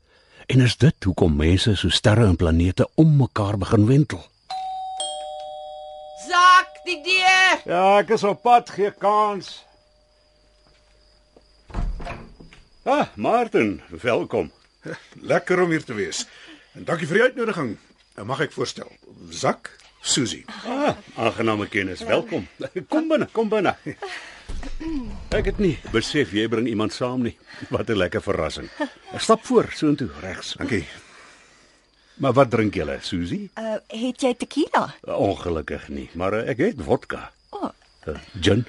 En 0.45 0.61
is 0.61 0.77
dit 0.77 1.03
hoekom 1.03 1.35
mense 1.35 1.75
so 1.75 1.89
sterre 1.89 2.25
en 2.25 2.35
planete 2.35 2.89
om 2.95 3.17
mekaar 3.17 3.57
begin 3.57 3.85
wentel? 3.85 4.23
Sak 6.29 6.69
die 6.85 7.03
deur. 7.03 7.61
Ja, 7.65 7.97
ek 7.99 8.09
is 8.09 8.23
op 8.23 8.41
pad, 8.41 8.69
gee 8.69 8.91
kans. 8.91 9.65
Ah, 12.83 13.07
Martin, 13.15 13.81
welkom. 14.01 14.51
Lekker 15.21 15.61
om 15.61 15.69
hier 15.69 15.83
te 15.83 15.93
wees. 15.93 16.25
En 16.73 16.83
dankie 16.83 17.07
vir 17.07 17.15
die 17.15 17.23
uitnodiging. 17.23 17.77
En 18.15 18.25
Mag 18.25 18.39
ek 18.39 18.51
voorstel? 18.51 18.91
Zak, 19.29 19.77
Susie. 20.01 20.45
Ah, 20.65 20.95
aangename 21.15 21.67
kennis. 21.67 21.99
Welkom. 22.03 22.47
Kom 22.87 23.07
binne, 23.07 23.27
kom 23.31 23.49
binne. 23.49 23.75
Ek 25.29 25.45
het 25.45 25.59
nie 25.61 25.75
besef 25.93 26.31
jy 26.33 26.47
bring 26.49 26.65
iemand 26.67 26.93
saam 26.93 27.21
nie. 27.27 27.35
Wat 27.73 27.89
'n 27.89 27.97
lekker 27.97 28.21
verrassing. 28.21 28.69
Stap 29.25 29.45
voor, 29.45 29.69
soontoe, 29.75 30.09
regs. 30.21 30.53
Dankie. 30.57 30.85
Maar 32.19 32.33
wat 32.33 32.49
drink 32.51 32.73
julle, 32.75 32.97
Susie? 33.01 33.49
Uh, 33.55 33.77
het 33.87 34.21
jy 34.21 34.33
tequila? 34.35 34.95
Ongelukkig 35.07 35.87
nie, 35.89 36.09
maar 36.13 36.33
uh, 36.33 36.49
ek 36.51 36.57
het 36.57 36.81
vodka. 36.83 37.31
O, 37.49 37.57
oh, 37.57 37.71
Uh, 38.07 38.15
gin. 38.41 38.65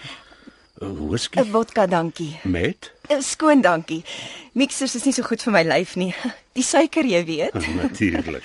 Uh, 0.82 0.88
whisky 1.08 1.38
'n 1.40 1.50
vodka, 1.50 1.86
dankie. 1.86 2.38
met 2.44 2.92
Uh, 3.10 3.20
skoon, 3.20 3.60
dankie. 3.60 4.04
Mixers 4.52 4.94
is 4.94 5.04
nie 5.04 5.12
so 5.14 5.22
goed 5.22 5.42
vir 5.42 5.52
my 5.52 5.62
lyf 5.62 5.94
nie. 5.96 6.14
Die 6.58 6.62
suiker, 6.62 7.04
jy 7.06 7.24
weet. 7.24 7.54
natuurlik. 7.74 8.44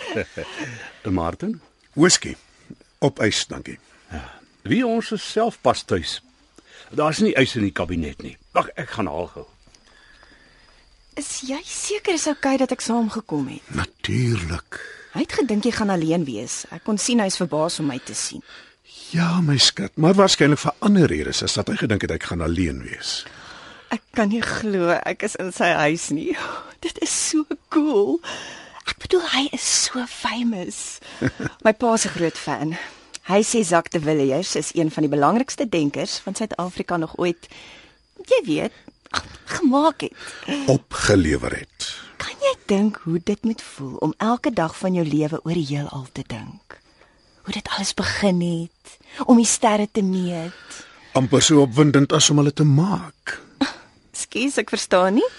Martin, 1.10 1.62
Whisky. 1.94 2.36
Op 3.00 3.20
ys, 3.20 3.46
dankie. 3.48 3.80
wie 4.62 4.86
ons 4.88 5.12
is 5.12 5.32
self 5.32 5.58
pas 5.62 5.84
tuis. 5.84 6.22
Daar's 6.92 7.20
nie 7.24 7.34
ys 7.40 7.56
in 7.56 7.66
die 7.66 7.74
kabinet 7.74 8.22
nie. 8.22 8.36
Wag, 8.54 8.70
ek 8.76 8.90
gaan 8.98 9.10
haal 9.10 9.30
gou. 9.34 9.46
Is 11.16 11.42
jy 11.48 11.62
seker 11.64 12.18
is 12.18 12.28
oukei 12.28 12.58
dat 12.60 12.74
ek 12.76 12.84
saamgekom 12.84 13.48
het? 13.48 13.64
Natuurlik. 13.76 14.82
Hy 15.16 15.24
het 15.24 15.36
gedink 15.38 15.64
jy 15.64 15.72
gaan 15.72 15.94
alleen 15.94 16.26
wees. 16.28 16.66
Ek 16.76 16.84
kon 16.84 17.00
sien 17.00 17.22
hy's 17.24 17.40
verbaas 17.40 17.80
om 17.80 17.88
my 17.88 18.02
te 18.04 18.16
sien. 18.18 18.44
Ja, 19.14 19.40
my 19.40 19.56
skat, 19.62 19.96
maar 20.02 20.18
waarskynlik 20.18 20.60
vir 20.60 20.76
ander 20.84 21.08
redes 21.08 21.40
as 21.46 21.56
dat 21.56 21.70
hy 21.72 21.78
gedink 21.80 22.04
het 22.04 22.16
ek 22.18 22.28
gaan 22.28 22.44
alleen 22.44 22.82
wees. 22.84 23.22
Ek 23.96 24.04
kan 24.18 24.28
nie 24.34 24.42
glo 24.44 24.92
ek 24.98 25.24
is 25.24 25.38
in 25.40 25.54
sy 25.56 25.72
huis 25.86 26.10
nie. 26.12 26.34
Dit 26.86 27.00
is 27.06 27.14
so 27.14 27.46
cool. 27.72 28.20
Ek 28.86 29.00
bedoel 29.02 29.24
hy 29.32 29.46
is 29.56 29.64
so 29.64 30.04
famous. 30.10 31.00
My 31.66 31.72
pa 31.72 31.96
se 32.02 32.12
groot 32.12 32.38
fan. 32.38 32.76
Hy 33.26 33.42
sê 33.42 33.64
Jacques 33.66 33.90
de 33.90 34.00
Villiers 34.06 34.56
is 34.56 34.70
een 34.78 34.92
van 34.94 35.02
die 35.02 35.10
belangrikste 35.10 35.66
denkers 35.70 36.20
van 36.22 36.36
Suid-Afrika 36.38 36.98
nog 36.98 37.16
ooit 37.18 37.48
jy 38.30 38.42
weet 38.46 38.76
gemaak 39.46 40.02
het. 40.02 40.14
Opgelewer 40.70 41.56
het. 41.58 41.88
Kan 42.22 42.38
jy 42.42 42.54
dink 42.70 43.00
hoe 43.04 43.20
dit 43.24 43.44
moet 43.44 43.62
voel 43.62 43.96
om 44.06 44.14
elke 44.18 44.54
dag 44.54 44.78
van 44.78 44.94
jou 44.94 45.06
lewe 45.08 45.40
oor 45.44 45.58
die 45.58 45.66
heelal 45.66 46.06
te 46.12 46.24
dink? 46.28 46.78
Hoe 47.46 47.54
dit 47.54 47.68
alles 47.78 47.94
begin 47.94 48.42
het, 48.42 48.98
om 49.26 49.38
die 49.38 49.46
sterre 49.50 49.88
te 49.92 50.02
meet. 50.02 50.86
amper 51.16 51.42
so 51.42 51.62
opwindend 51.64 52.12
as 52.14 52.30
om 52.30 52.42
hulle 52.42 52.52
te 52.54 52.66
maak. 52.68 53.38
Skus, 54.12 54.58
ek 54.60 54.70
verstaan 54.74 55.16
nie. 55.18 55.30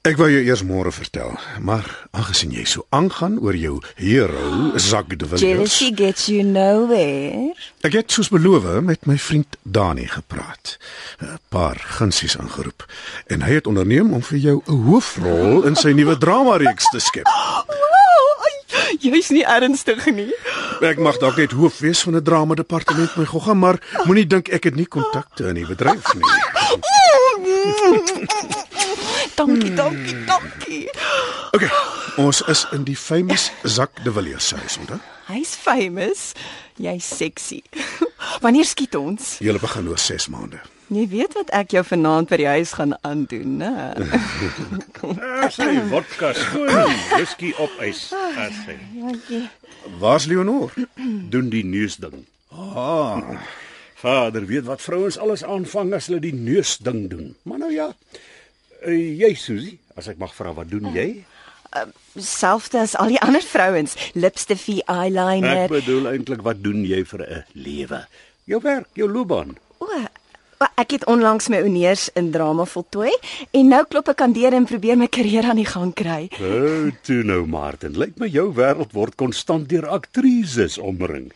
Ek 0.00 0.16
wou 0.16 0.30
jou 0.32 0.40
eers 0.40 0.62
môre 0.64 0.88
vertel, 0.96 1.34
maar 1.60 1.84
aangesien 2.16 2.54
jy 2.56 2.62
so 2.64 2.86
aangaan 2.96 3.34
oor 3.44 3.52
jou 3.52 3.74
hero, 3.98 4.70
Zak 4.80 5.10
de 5.12 5.26
Villiers. 5.28 5.44
Jealousy 5.44 5.90
gets 5.92 6.24
you 6.32 6.40
nowhere. 6.40 7.50
Ek 7.84 7.98
het 7.98 8.08
soos 8.08 8.30
beloof 8.32 8.64
met 8.80 9.04
my 9.04 9.18
vriend 9.20 9.58
Dani 9.60 10.06
gepraat. 10.08 10.78
'n 11.20 11.36
Paar 11.52 11.76
gunsies 11.98 12.38
aangeroep 12.40 12.88
en 13.28 13.44
hy 13.44 13.60
het 13.60 13.66
onderneem 13.66 14.14
om 14.16 14.22
vir 14.22 14.38
jou 14.38 14.62
'n 14.64 14.80
hoofrol 14.88 15.68
in 15.68 15.76
sy 15.76 15.92
nuwe 15.92 16.16
dramareeks 16.16 16.88
te 16.88 16.98
skep. 16.98 17.28
Wow, 17.68 19.00
jy's 19.00 19.28
nie 19.28 19.44
ernstig 19.44 20.06
nie. 20.06 20.32
Ek 20.80 20.98
mag 20.98 21.18
dalk 21.18 21.36
net 21.36 21.52
hoof 21.52 21.78
wees 21.78 22.00
van 22.00 22.16
'n 22.16 22.24
drama 22.24 22.54
departement 22.54 23.16
my 23.16 23.24
gogga, 23.24 23.54
maar 23.54 23.76
moenie 24.04 24.26
dink 24.26 24.48
ek 24.48 24.64
het 24.64 24.76
nie 24.76 24.88
kontakte 24.88 25.48
in 25.48 25.54
die 25.54 25.66
bedryf 25.66 26.14
nie. 26.14 26.24
Dankie, 29.40 29.74
dankie, 29.74 30.24
dankie. 30.24 30.90
OK, 31.56 31.64
ons 32.20 32.42
is 32.52 32.66
in 32.76 32.82
die 32.84 32.96
famous 32.96 33.46
Zak 33.64 34.02
de 34.04 34.12
Villiers 34.12 34.50
huis, 34.52 34.76
onthou? 34.82 34.98
Hy's 35.30 35.54
famous. 35.56 36.34
Jy's 36.76 37.06
sexy. 37.08 37.62
Wanneer 38.44 38.68
skiet 38.68 38.98
ons? 39.00 39.38
Julle 39.40 39.62
begin 39.62 39.88
oor 39.88 39.98
6 39.98 40.28
maande. 40.34 40.60
Jy 40.92 41.06
weet 41.08 41.38
wat 41.38 41.54
ek 41.56 41.72
jou 41.72 41.84
vanaand 41.88 42.28
by 42.28 42.40
die 42.42 42.50
huis 42.50 42.74
gaan 42.76 42.92
aandoen, 43.00 43.56
né? 43.62 43.72
As 45.46 45.56
hy 45.62 45.72
vodka 45.88 46.34
skoon, 46.36 46.92
whisky 47.14 47.54
op 47.56 47.80
ys. 47.86 48.10
Hy 48.12 48.76
Dankie. 48.92 49.44
Waar's 50.02 50.28
Leonor? 50.28 50.74
doen 51.32 51.48
die 51.48 51.64
neusding. 51.64 52.26
Ah, 52.52 53.40
Vader 54.02 54.44
weet 54.50 54.68
wat 54.68 54.84
vrouens 54.84 55.16
alles 55.16 55.46
aanvang 55.48 55.94
as 55.96 56.10
hulle 56.10 56.20
die 56.28 56.36
neusding 56.36 57.06
doen. 57.08 57.32
Maar 57.48 57.64
nou 57.64 57.72
ja. 57.72 57.94
Uh, 58.86 58.96
jy 59.20 59.34
Susie, 59.36 59.78
as 59.96 60.08
ek 60.08 60.20
mag 60.20 60.32
vra, 60.36 60.54
wat 60.56 60.70
doen 60.70 60.88
jy? 60.94 61.08
Selfs 62.16 62.72
as 62.74 62.96
al 62.98 63.12
die 63.12 63.20
ander 63.26 63.44
vrouens, 63.44 63.96
lipstifie, 64.16 64.80
eyeliner. 64.90 65.66
Ek 65.68 65.76
bedoel 65.80 66.14
eintlik 66.14 66.42
wat 66.46 66.62
doen 66.64 66.82
jy 66.88 67.04
vir 67.12 67.26
'n 67.26 67.44
lewe? 67.54 68.06
Jou 68.50 68.60
werk, 68.64 68.88
jou 68.98 69.06
loopbaan. 69.10 69.54
O, 69.78 69.86
ek 70.80 70.96
het 70.96 71.04
onlangs 71.08 71.48
my 71.48 71.60
honeurs 71.62 72.08
in 72.18 72.30
drama 72.32 72.64
voltooi 72.68 73.12
en 73.56 73.68
nou 73.68 73.84
klop 73.88 74.10
ek 74.12 74.20
aan 74.24 74.34
deur 74.36 74.52
en 74.56 74.66
probeer 74.68 74.98
my 74.98 75.08
karier 75.08 75.46
aan 75.48 75.60
die 75.60 75.68
gang 75.68 75.92
kry. 75.96 76.28
O, 76.40 76.90
toe 77.06 77.22
nou 77.24 77.46
Martin, 77.46 77.96
lyk 77.96 78.18
my 78.20 78.28
jou 78.28 78.50
wêreld 78.56 78.92
word 78.96 79.16
konstant 79.20 79.68
deur 79.68 79.86
aktrises 79.88 80.78
omring. 80.78 81.30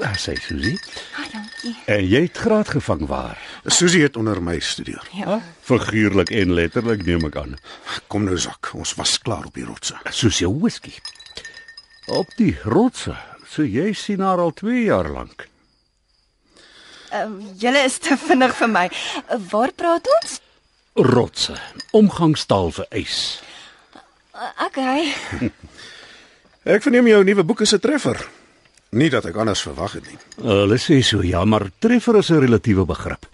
Daar 0.00 0.16
sê 0.16 0.34
Susie. 0.40 0.80
Ah, 1.16 1.26
dankie. 1.32 1.76
En 1.84 2.06
jy 2.08 2.22
het 2.24 2.36
graad 2.36 2.68
gevang 2.72 3.06
waar? 3.06 3.38
Susie 3.64 4.02
het 4.02 4.16
onder 4.16 4.42
my 4.42 4.58
studeer. 4.58 5.04
Ja. 5.12 5.42
Figuurlik 5.60 6.30
en 6.30 6.54
letterlik 6.56 7.04
neem 7.04 7.26
ek 7.28 7.36
aan. 7.36 7.58
Kom 8.08 8.24
nou 8.24 8.38
Zak, 8.40 8.72
ons 8.72 8.94
was 8.96 9.18
klaar 9.20 9.44
op 9.50 9.54
die 9.54 9.66
rotse. 9.68 9.98
Soos 10.08 10.40
jou 10.40 10.54
whisky. 10.62 10.94
Op 12.08 12.32
die 12.40 12.56
rotse. 12.64 13.16
So 13.50 13.66
jy 13.66 13.92
sien 13.92 14.24
haar 14.24 14.40
al 14.40 14.54
2 14.56 14.86
jaar 14.88 15.10
lank. 15.12 15.48
Ehm 17.10 17.36
uh, 17.36 17.52
julle 17.58 17.84
is 17.84 17.98
te 17.98 18.16
vinnig 18.16 18.56
vir 18.56 18.72
my. 18.72 18.88
Uh, 18.88 19.36
waar 19.52 19.72
praat 19.76 20.08
ons? 20.16 20.40
Rotse. 20.94 21.60
Omgangstaal 21.92 22.70
vir 22.72 22.86
ys. 23.04 23.40
Uh, 24.32 24.48
okay. 24.64 25.10
Ek 26.76 26.84
verneem 26.84 27.08
jou 27.10 27.24
nuwe 27.24 27.44
boek 27.44 27.66
is 27.66 27.74
'n 27.74 27.84
treffer. 27.84 28.39
Nie 28.90 29.10
dat 29.10 29.24
ek 29.24 29.36
anders 29.38 29.62
verwag 29.62 29.92
het 29.92 30.06
nie. 30.10 30.18
Hulle 30.42 30.78
sê 30.82 30.98
so 31.06 31.22
ja, 31.22 31.44
maar 31.44 31.68
treffer 31.78 32.16
is 32.18 32.30
'n 32.30 32.40
relatiewe 32.42 32.84
begrip. 32.84 33.26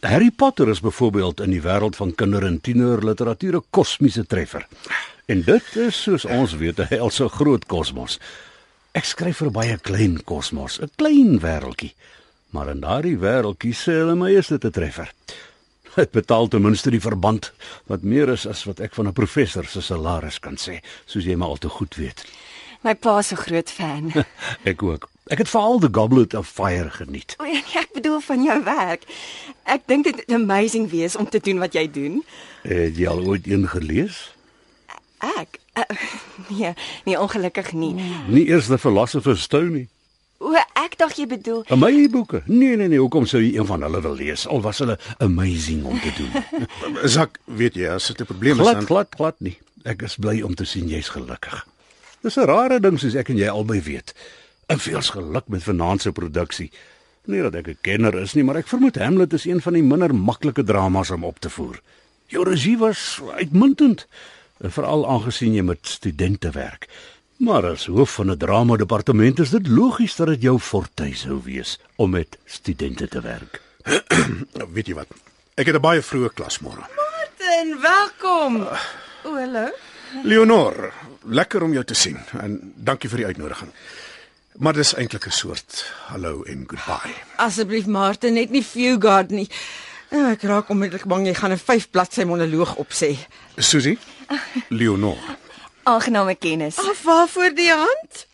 Harry 0.00 0.30
Potter 0.30 0.68
is 0.68 0.80
byvoorbeeld 0.80 1.40
in 1.40 1.50
die 1.50 1.60
wêreld 1.60 1.96
van 1.96 2.14
kinder- 2.14 2.44
en 2.44 2.60
tienerliteratuur 2.60 3.56
'n 3.56 3.64
kosmiese 3.70 4.26
treffer. 4.26 4.66
En 5.26 5.42
dit 5.42 5.76
is 5.76 6.02
soos 6.02 6.24
ons 6.24 6.56
weet 6.56 6.78
'n 6.78 6.86
helse 6.88 7.28
groot 7.28 7.66
kosmos. 7.66 8.18
Ek 8.92 9.04
skryf 9.04 9.36
vir 9.36 9.48
'n 9.48 9.52
baie 9.52 9.78
klein 9.78 10.24
kosmos, 10.24 10.80
'n 10.80 10.90
klein 10.96 11.40
wêreltjie. 11.40 11.94
Maar 12.50 12.68
in 12.68 12.80
daardie 12.80 13.18
wêreltjie 13.18 13.74
sê 13.74 13.92
hulle 13.92 14.14
my 14.14 14.30
is 14.30 14.46
dit 14.48 14.64
'n 14.64 14.70
treffer. 14.70 15.12
Dit 15.94 16.10
betaal 16.10 16.48
ten 16.48 16.62
minste 16.62 16.90
die 16.90 17.00
verband 17.00 17.52
wat 17.86 18.02
meer 18.02 18.28
is 18.28 18.46
as 18.46 18.64
wat 18.64 18.80
ek 18.80 18.94
van 18.94 19.06
'n 19.06 19.12
professor 19.12 19.64
se 19.64 19.80
salaris 19.80 20.38
kan 20.38 20.56
sê, 20.56 20.80
soos 21.06 21.24
jy 21.24 21.36
maar 21.36 21.48
al 21.48 21.56
te 21.56 21.68
goed 21.68 21.94
weet. 21.94 22.24
My 22.84 22.92
pa 22.94 23.22
se 23.22 23.36
groot 23.36 23.70
fan. 23.70 24.12
Ek 24.70 24.82
ook. 24.82 25.08
Ek 25.32 25.40
het 25.40 25.48
veral 25.48 25.78
The 25.80 25.88
Goblet 25.92 26.34
of 26.36 26.48
Fire 26.48 26.90
geniet. 26.92 27.32
O, 27.40 27.44
nee, 27.48 27.62
ek 27.80 27.94
bedoel 27.96 28.20
van 28.20 28.42
jou 28.44 28.58
werk. 28.66 29.06
Ek 29.64 29.86
dink 29.88 30.04
dit 30.04 30.20
is 30.20 30.34
amazing 30.36 30.90
wees 30.92 31.16
om 31.16 31.24
te 31.28 31.40
doen 31.40 31.62
wat 31.64 31.72
jy 31.72 31.86
doen. 31.88 32.20
Het 32.68 33.00
jy 33.00 33.08
al 33.08 33.24
ooit 33.24 33.48
een 33.48 33.64
gelees? 33.72 34.18
Ek 35.24 35.56
uh, 35.80 35.88
nee, 36.52 36.74
nee 37.08 37.16
ongelukkig 37.16 37.72
nie. 37.72 37.94
Nie 38.28 38.44
eers 38.52 38.68
The 38.68 38.76
Philosopher's 38.78 39.48
Stone 39.48 39.72
nie. 39.78 39.88
O, 40.44 40.52
ek 40.76 40.98
dink 41.00 41.16
jy 41.16 41.24
bedoel 41.30 41.64
my 41.80 41.94
boeke. 42.12 42.44
Nee 42.44 42.76
nee 42.76 42.92
nee, 42.92 43.00
hoekom 43.00 43.24
sou 43.24 43.40
jy 43.40 43.54
een 43.56 43.68
van 43.70 43.88
hulle 43.88 44.04
wil 44.04 44.20
lees? 44.20 44.44
Al 44.44 44.60
was 44.60 44.84
hulle 44.84 44.98
amazing 45.24 45.86
om 45.88 45.96
te 46.04 46.12
doen. 46.20 46.68
Zak, 47.16 47.40
weet 47.48 47.80
jy, 47.80 47.88
as 47.96 48.12
dit 48.12 48.20
'n 48.20 48.28
probleem 48.28 48.60
is 48.60 48.66
glad 48.68 48.84
dan 48.84 48.92
glad 48.92 49.16
glad 49.16 49.40
nie. 49.40 49.56
Ek 49.88 50.04
is 50.04 50.20
bly 50.20 50.42
om 50.44 50.52
te 50.52 50.68
sien 50.68 50.84
jy's 50.92 51.08
gelukkig. 51.16 51.64
Dis 52.24 52.38
'n 52.40 52.48
rare 52.48 52.80
ding 52.80 52.96
soos 52.98 53.14
ek 53.20 53.28
en 53.28 53.36
jy 53.36 53.48
albei 53.52 53.82
weet. 53.84 54.14
En 54.72 54.78
veels 54.80 55.10
geluk 55.12 55.48
met 55.48 55.62
vanaand 55.62 56.00
se 56.00 56.12
produksie. 56.12 56.70
Nie 57.24 57.42
dat 57.42 57.54
ek 57.54 57.68
'n 57.68 57.78
kenner 57.80 58.14
is 58.20 58.32
nie, 58.34 58.44
maar 58.44 58.56
ek 58.56 58.68
vermoed 58.68 58.96
Hamlet 58.96 59.32
is 59.32 59.44
een 59.44 59.60
van 59.60 59.72
die 59.72 59.82
minder 59.82 60.14
maklike 60.14 60.64
dramas 60.64 61.10
om 61.10 61.24
op 61.24 61.38
te 61.38 61.50
voer. 61.50 61.80
Jou 62.26 62.44
regie 62.44 62.78
was 62.78 63.20
uitmuntend, 63.36 64.06
en 64.58 64.72
veral 64.72 65.08
aangesien 65.08 65.54
jy 65.54 65.62
met 65.62 65.78
studente 65.82 66.50
werk. 66.50 66.88
Maar 67.36 67.66
as 67.66 67.86
hoof 67.86 68.14
van 68.14 68.30
'n 68.30 68.38
drama 68.38 68.76
departement 68.76 69.38
is 69.38 69.50
dit 69.50 69.66
logies 69.66 70.16
dat 70.16 70.26
dit 70.26 70.42
jou 70.42 70.58
fortuin 70.58 71.14
sou 71.14 71.42
wees 71.44 71.78
om 71.96 72.10
met 72.10 72.38
studente 72.44 73.08
te 73.08 73.20
werk. 73.20 73.60
Nou, 74.52 74.68
weet 74.74 74.86
jy 74.86 74.94
wat? 74.94 75.08
Ek 75.54 75.66
het 75.66 75.76
'n 75.76 75.80
baie 75.80 76.02
vroeë 76.02 76.32
klas 76.34 76.58
môre. 76.60 76.88
Martin, 76.96 77.80
welkom. 77.80 78.66
O, 79.24 79.34
hallo. 79.34 79.68
Leonor, 80.22 80.92
lekker 81.24 81.62
om 81.62 81.72
jou 81.72 81.84
te 81.84 81.94
sien 81.94 82.18
en 82.40 82.58
dankie 82.76 83.10
vir 83.10 83.24
die 83.24 83.26
uitnodiging. 83.26 83.70
Maar 84.62 84.72
dis 84.72 84.94
eintlik 84.94 85.26
'n 85.26 85.30
soort 85.30 85.84
hallo 86.06 86.42
en 86.42 86.64
goodbye. 86.66 87.14
Asseblief 87.36 87.86
Martin, 87.86 88.34
net 88.34 88.50
nie 88.50 88.62
Fugard 88.62 89.30
nie. 89.30 89.48
Nou, 90.10 90.30
ek 90.30 90.42
raak 90.42 90.68
onmiddellik 90.68 91.04
bang 91.04 91.26
jy 91.26 91.34
gaan 91.34 91.52
'n 91.52 91.58
5 91.58 91.90
bladsy 91.90 92.22
monoloog 92.22 92.76
opsê. 92.76 93.16
Susie, 93.56 93.98
Leonor. 94.68 95.18
Aangename 95.82 96.34
kennis. 96.34 96.78
Af 96.78 97.02
waarvoor 97.02 97.54
die 97.54 97.70
hand? 97.70 98.26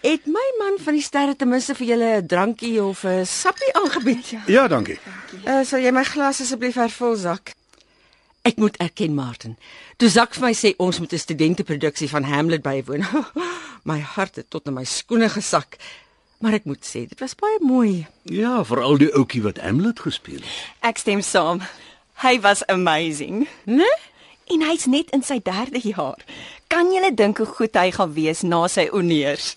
Het 0.00 0.26
my 0.26 0.46
man 0.58 0.78
van 0.78 0.92
die 0.92 1.02
sterre 1.02 1.36
ten 1.36 1.48
minste 1.48 1.74
vir 1.74 1.86
julle 1.86 2.20
'n 2.20 2.26
drankie 2.26 2.82
of 2.82 3.04
'n 3.04 3.24
sappie 3.26 3.72
aangebied? 3.74 4.34
Ja, 4.46 4.68
dankie. 4.68 4.98
Uh, 5.46 5.64
sal 5.64 5.78
jy 5.78 5.90
my 5.90 6.04
glas 6.04 6.40
asseblief 6.40 6.74
hervul 6.74 7.16
sak? 7.16 7.54
Ek 8.46 8.60
moet 8.62 8.76
erken 8.76 9.14
Martin. 9.14 9.56
Toe 9.98 10.08
Zak 10.08 10.36
vir 10.36 10.44
my 10.44 10.52
sê 10.54 10.70
ons 10.78 10.98
moet 11.02 11.12
'n 11.12 11.18
studenteproduksie 11.18 12.08
van 12.08 12.22
Hamlet 12.22 12.62
bywoon. 12.62 13.02
my 13.90 13.98
hart 13.98 14.36
het 14.36 14.50
tot 14.50 14.66
in 14.66 14.74
my 14.74 14.84
skoene 14.84 15.28
gesak. 15.28 15.76
Maar 16.38 16.52
ek 16.52 16.64
moet 16.64 16.84
sê, 16.84 17.08
dit 17.08 17.20
was 17.20 17.34
baie 17.34 17.58
mooi. 17.60 18.06
Ja, 18.22 18.64
veral 18.64 18.98
die 19.02 19.10
ouetjie 19.14 19.42
wat 19.42 19.58
Hamlet 19.58 20.00
gespeel 20.00 20.38
het. 20.44 20.58
Ek 20.80 20.98
stem 20.98 21.22
saam. 21.26 21.62
Hy 22.22 22.40
was 22.40 22.62
amazing. 22.66 23.48
Né? 23.64 23.90
En 24.46 24.62
hy's 24.62 24.86
net 24.86 25.10
in 25.10 25.22
sy 25.26 25.40
3de 25.42 25.82
jaar. 25.82 26.22
Kan 26.68 26.92
jy 26.92 27.10
dink 27.14 27.38
hoe 27.38 27.46
goed 27.46 27.74
hy 27.74 27.90
gaan 27.90 28.12
wees 28.14 28.42
na 28.42 28.68
sy 28.68 28.86
honeurs? 28.92 29.56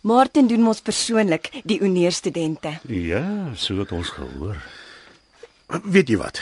Martin 0.00 0.46
doen 0.46 0.62
mos 0.62 0.80
persoonlik 0.80 1.50
die 1.64 1.80
honeurstudente. 1.82 2.78
Ja, 2.88 3.52
so 3.56 3.76
het 3.82 3.92
ons 3.92 4.08
gehoor. 4.08 4.56
Weet 5.84 6.08
jy 6.08 6.16
wat? 6.16 6.40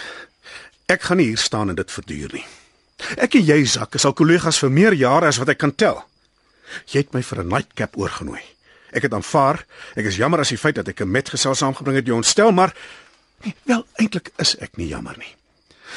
Ek 0.94 1.06
gaan 1.08 1.18
nie 1.20 1.30
hier 1.32 1.42
staan 1.42 1.72
en 1.72 1.78
dit 1.78 1.90
verduur 1.90 2.34
nie. 2.36 2.44
Ek 3.18 3.34
en 3.34 3.44
jy, 3.44 3.58
Zak, 3.66 3.96
is 3.98 4.06
al 4.06 4.14
kollegas 4.16 4.60
vir 4.62 4.70
meer 4.70 4.94
jare 4.96 5.28
as 5.28 5.40
wat 5.42 5.50
ek 5.52 5.60
kan 5.64 5.74
tel. 5.74 6.00
Jy 6.90 7.04
het 7.04 7.14
my 7.14 7.22
vir 7.22 7.42
'n 7.42 7.48
nightcap 7.48 7.96
oorgenooi. 7.98 8.40
Ek 8.92 9.02
het 9.02 9.12
aanvaar. 9.12 9.66
Ek 9.96 10.06
is 10.06 10.16
jammer 10.16 10.40
as 10.40 10.48
die 10.48 10.58
feit 10.58 10.74
dat 10.74 10.88
ek 10.88 11.00
'n 11.00 11.10
metgesel 11.10 11.54
saamgebring 11.54 11.96
het 11.96 12.06
jou 12.06 12.16
ontstel, 12.16 12.52
maar 12.52 12.74
wel 13.64 13.84
eintlik 13.98 14.30
is 14.38 14.56
ek 14.58 14.76
nie 14.76 14.88
jammer 14.88 15.16
nie. 15.18 15.34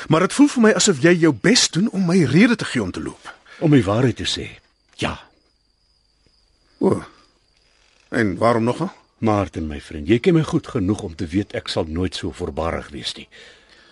Maar 0.07 0.19
dit 0.19 0.33
voel 0.33 0.47
vir 0.47 0.61
my 0.61 0.71
asof 0.73 1.01
jy 1.01 1.13
jou 1.13 1.33
bes 1.33 1.69
doen 1.69 1.89
om 1.89 2.05
my 2.05 2.23
rede 2.25 2.55
te 2.55 2.65
gee 2.65 2.83
om 2.83 2.91
te 2.91 3.01
loop. 3.01 3.33
Om 3.59 3.71
die 3.71 3.83
waarheid 3.83 4.15
te 4.15 4.25
sê. 4.25 4.59
Ja, 4.95 5.27
O. 6.77 7.03
En 8.09 8.37
waarom 8.37 8.63
nogal? 8.63 8.91
Martin, 9.17 9.67
my 9.67 9.79
vriend, 9.81 10.07
jy 10.07 10.19
ken 10.21 10.35
my 10.37 10.43
goed 10.45 10.67
genoeg 10.69 11.01
om 11.01 11.15
te 11.17 11.25
weet 11.27 11.55
ek 11.57 11.71
sal 11.73 11.87
nooit 11.89 12.15
so 12.15 12.31
voorbarig 12.31 12.91
wees 12.93 13.15
nie. 13.17 13.25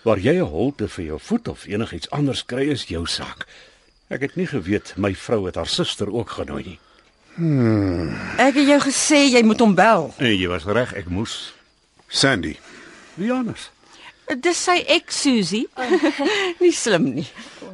Waar 0.05 0.19
jy 0.21 0.35
'n 0.38 0.51
holte 0.53 0.88
vir 0.88 1.05
jou 1.05 1.19
voet 1.19 1.47
of 1.47 1.65
enigiets 1.65 2.09
anders 2.09 2.45
kry 2.45 2.69
is 2.69 2.85
jou 2.85 3.07
saak. 3.07 3.47
Ek 4.07 4.21
het 4.21 4.35
nie 4.35 4.45
geweet 4.45 4.93
my 4.97 5.15
vrou 5.15 5.45
het 5.45 5.55
haar 5.55 5.67
suster 5.67 6.13
ook 6.13 6.29
genooi 6.29 6.63
nie. 6.63 6.79
Ek 8.38 8.53
het 8.53 8.67
jou 8.67 8.79
gesê 8.79 9.25
jy 9.33 9.41
moet 9.43 9.59
hom 9.59 9.74
bel. 9.75 10.13
En 10.17 10.38
jy 10.38 10.47
was 10.47 10.63
reg, 10.65 10.93
ek 10.93 11.09
moes. 11.09 11.53
Sandy. 12.07 12.55
Wie 13.15 13.31
anders? 13.33 13.71
Dis 14.39 14.63
sy 14.63 14.83
ex 14.88 15.21
Susie. 15.21 15.67
nie 16.62 16.71
slim 16.71 17.13
nie. 17.15 17.27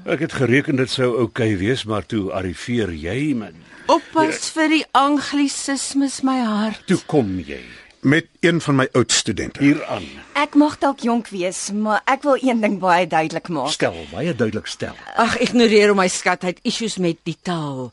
Ek 0.06 0.20
het 0.20 0.34
gereken 0.34 0.76
dit 0.76 0.90
sou 0.90 1.12
oukei 1.12 1.52
okay 1.54 1.58
wees, 1.58 1.84
maar 1.84 2.06
toe 2.06 2.32
arriveer 2.32 2.96
jy 2.96 3.34
met 3.36 3.54
Oppas 3.92 4.50
vir 4.56 4.70
die 4.70 4.86
anglisismes 4.92 6.22
my 6.24 6.40
hart. 6.40 6.88
toe 6.88 7.00
kom 7.06 7.40
jy 7.40 7.62
Met 8.02 8.26
een 8.40 8.62
van 8.62 8.76
my 8.76 8.90
oud 8.92 9.12
studente. 9.12 9.64
hier 9.64 9.86
aan. 9.86 10.04
Ek 10.34 10.56
mag 10.56 10.78
dalk 10.78 11.00
jonk 11.00 11.28
wees, 11.30 11.72
maar 11.72 12.02
ek 12.06 12.24
wil 12.24 12.38
een 12.42 12.62
ding 12.62 12.80
baie 12.80 13.08
duidelik 13.08 13.48
maak. 13.48 13.70
Stel, 13.70 13.96
baie 14.12 14.36
duidelik 14.36 14.66
stel. 14.66 14.96
Ag, 15.16 15.38
ignoreer 15.38 15.88
hom 15.94 15.98
my 15.98 16.08
skat, 16.08 16.42
hy 16.42 16.48
het 16.48 16.60
issues 16.66 16.98
met 16.98 17.18
die 17.24 17.38
taal. 17.42 17.92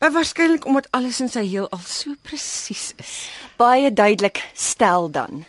Uh, 0.00 0.12
Waarskynlik 0.12 0.64
omdat 0.66 0.88
alles 0.90 1.20
in 1.20 1.28
sy 1.28 1.46
heel 1.46 1.68
al 1.70 1.80
so 1.84 2.12
presies 2.22 2.92
is. 2.96 3.28
Baie 3.56 3.92
duidelik 3.92 4.42
stel 4.54 5.10
dan. 5.10 5.44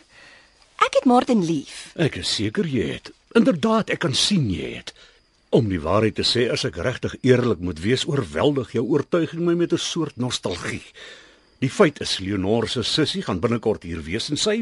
Ek 0.76 0.98
het 0.98 1.04
Martin 1.04 1.44
lief. 1.44 1.92
Ek 1.96 2.16
is 2.16 2.34
seker 2.34 2.66
jy 2.66 2.88
het. 2.96 3.12
Inderdaad, 3.36 3.90
ek 3.90 3.98
kan 4.04 4.14
sien 4.14 4.50
jy 4.50 4.74
het. 4.76 4.92
Om 5.52 5.68
die 5.68 5.80
waarheid 5.80 6.14
te 6.16 6.24
sê, 6.24 6.48
as 6.52 6.64
ek 6.64 6.76
regtig 6.80 7.16
eerlik 7.20 7.60
moet 7.60 7.80
wees, 7.80 8.06
oorweldig 8.08 8.72
jou 8.72 8.84
oortuiging 8.88 9.44
my 9.44 9.54
met 9.54 9.72
'n 9.72 9.78
soort 9.78 10.16
nostalgie. 10.16 10.84
Die 11.62 11.70
feit 11.70 12.00
is 12.02 12.16
Leonor 12.18 12.66
se 12.68 12.82
sussie 12.82 13.22
gaan 13.22 13.40
binnekort 13.42 13.84
hier 13.86 14.02
wees 14.02 14.28
en 14.32 14.40
sy 14.40 14.56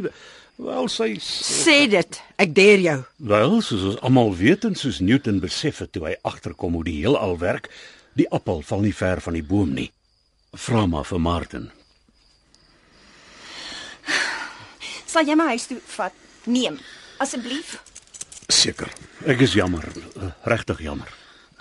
wel 0.60 0.88
sy 0.92 1.14
Sê 1.24 1.86
dit, 1.88 2.18
ek 2.36 2.52
deer 2.54 2.82
jou. 2.84 2.98
wel 3.16 3.60
soos 3.64 3.86
ons 3.92 4.00
almal 4.04 4.34
weet 4.36 4.66
en 4.68 4.76
soos 4.76 5.00
Newton 5.00 5.40
besef 5.40 5.80
het 5.80 5.92
toe 5.96 6.04
hy 6.10 6.14
agterkom 6.28 6.76
hoe 6.76 6.84
die 6.84 6.98
heelal 7.00 7.38
werk, 7.40 7.70
die 8.20 8.28
appel 8.28 8.60
val 8.68 8.84
nie 8.84 8.92
ver 8.92 9.22
van 9.24 9.38
die 9.38 9.42
boom 9.46 9.72
nie. 9.74 9.88
Vra 10.52 10.84
maar 10.86 11.06
vir 11.08 11.20
Martin. 11.24 11.70
Sal 15.06 15.24
jy 15.26 15.34
my 15.38 15.48
huis 15.54 15.66
toe 15.70 15.78
vat? 15.96 16.12
Neem, 16.46 16.76
asseblief. 17.22 17.78
Seker. 18.50 18.90
Ek 19.26 19.40
is 19.40 19.54
jammer, 19.56 19.84
eh, 19.88 20.30
regtig 20.44 20.80
jammer. 20.84 21.08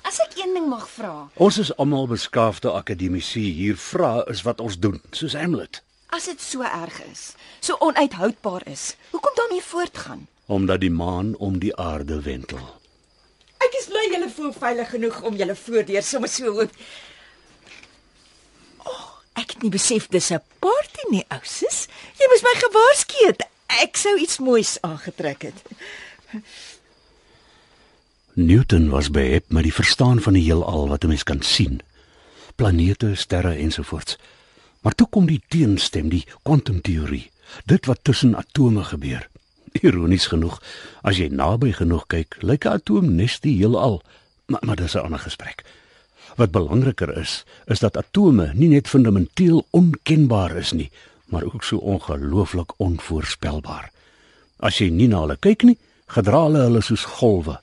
As 0.10 0.18
ek 0.24 0.38
een 0.42 0.54
ding 0.58 0.66
mag 0.70 0.88
vra, 0.90 1.30
Ons 1.38 1.58
is 1.62 1.70
almal 1.78 2.08
beskaafde 2.10 2.72
akademici 2.74 3.44
hier 3.54 3.78
vra 3.78 4.24
is 4.34 4.42
wat 4.48 4.60
ons 4.64 4.80
doen, 4.82 4.98
soos 5.12 5.36
Hamlet. 5.38 5.82
as 6.12 6.26
dit 6.26 6.42
so 6.42 6.62
erg 6.66 6.96
is, 7.12 7.36
so 7.62 7.76
onuithoudbaar 7.86 8.64
is, 8.68 8.96
hoekom 9.12 9.36
daarmee 9.36 9.62
voortgaan? 9.62 10.28
omdat 10.50 10.80
die 10.82 10.90
maan 10.90 11.36
om 11.38 11.60
die 11.62 11.76
aarde 11.78 12.22
wentel. 12.26 12.64
Ek 13.62 13.76
is 13.80 13.86
bly 13.92 14.08
julle 14.10 14.30
voel 14.34 14.54
veilig 14.54 14.90
genoeg 14.90 15.22
om 15.22 15.36
julle 15.38 15.56
voordeur 15.56 16.02
sommer 16.04 16.30
so 16.30 16.50
oop. 16.58 16.72
Oh, 18.90 19.06
ek 19.38 19.52
het 19.54 19.62
nie 19.62 19.70
besef 19.70 20.08
dis 20.10 20.32
'n 20.34 20.42
party 20.60 21.06
nie, 21.12 21.26
ousus. 21.30 21.86
Jy 22.18 22.26
moes 22.32 22.42
my 22.48 22.56
gewaarsku 22.64 23.26
het. 23.28 23.44
Ek 23.84 23.98
sou 23.98 24.18
iets 24.18 24.40
moois 24.40 24.78
aangetrek 24.82 25.42
het. 25.44 25.62
Newton 28.40 28.90
was 28.90 29.12
behep 29.12 29.52
met 29.52 29.64
die 29.64 29.74
verstaan 29.74 30.22
van 30.22 30.34
die 30.34 30.44
heelal 30.44 30.88
wat 30.88 31.04
'n 31.04 31.08
mens 31.08 31.24
kan 31.24 31.42
sien. 31.42 31.82
Planete, 32.56 33.16
sterre 33.16 33.54
ensovoorts. 33.54 34.18
Maar 34.82 34.96
toe 34.96 35.08
kom 35.10 35.26
die 35.26 35.42
teenstem, 35.48 36.10
die 36.10 36.26
kwantumteorie, 36.42 37.32
dit 37.66 37.86
wat 37.86 38.00
tussen 38.02 38.36
atome 38.36 38.84
gebeur. 38.84 39.30
Ironies 39.72 40.28
genoeg, 40.28 40.62
as 41.02 41.18
jy 41.18 41.28
naby 41.28 41.72
genoeg 41.72 42.08
kyk, 42.08 42.38
lyk 42.40 42.66
'n 42.66 42.72
atoom 42.72 43.16
nes 43.16 43.40
die 43.40 43.58
heelal, 43.58 44.02
maar 44.46 44.62
maar 44.66 44.76
dis 44.76 44.96
'n 44.96 45.00
ander 45.00 45.20
gesprek. 45.20 45.64
Wat 46.36 46.52
belangriker 46.52 47.18
is, 47.18 47.46
is 47.66 47.80
dat 47.80 47.98
atome 47.98 48.52
nie 48.54 48.70
net 48.70 48.88
fundamenteel 48.88 49.66
onkenbaar 49.70 50.56
is 50.56 50.72
nie, 50.72 50.92
maar 51.26 51.44
ook 51.44 51.64
so 51.64 51.78
ongelooflik 51.78 52.72
onvoorspelbaar. 52.78 53.92
As 54.60 54.78
jy 54.78 54.90
nie 54.90 55.08
na 55.08 55.20
hulle 55.20 55.38
kyk 55.40 55.64
nie, 55.64 55.78
gedra 56.06 56.44
hulle 56.44 56.60
hulle 56.60 56.82
soos 56.82 57.04
golwe, 57.04 57.60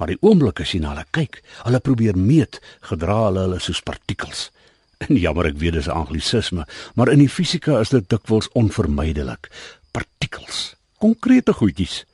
maar 0.00 0.08
die 0.08 0.20
oomblik 0.24 0.62
as 0.64 0.72
jy 0.72 0.80
na 0.80 0.94
hulle 0.94 1.04
kyk, 1.12 1.42
hulle 1.66 1.80
probeer 1.84 2.16
meet, 2.16 2.58
gedra 2.88 3.26
hulle 3.26 3.44
hulle 3.44 3.60
soos 3.60 3.84
partikels. 3.84 4.48
En 5.06 5.16
jammer 5.16 5.46
ek 5.48 5.60
weet 5.60 5.78
dis 5.78 5.88
'n 5.88 5.96
anglisisme, 5.96 6.66
maar 6.94 7.08
in 7.08 7.20
die 7.20 7.28
fisika 7.28 7.80
is 7.80 7.88
dit 7.88 8.08
dikwels 8.08 8.50
onvermydelik. 8.52 9.48
Partikels, 9.92 10.74
konkrete 10.98 11.52
goedjies. 11.52 12.04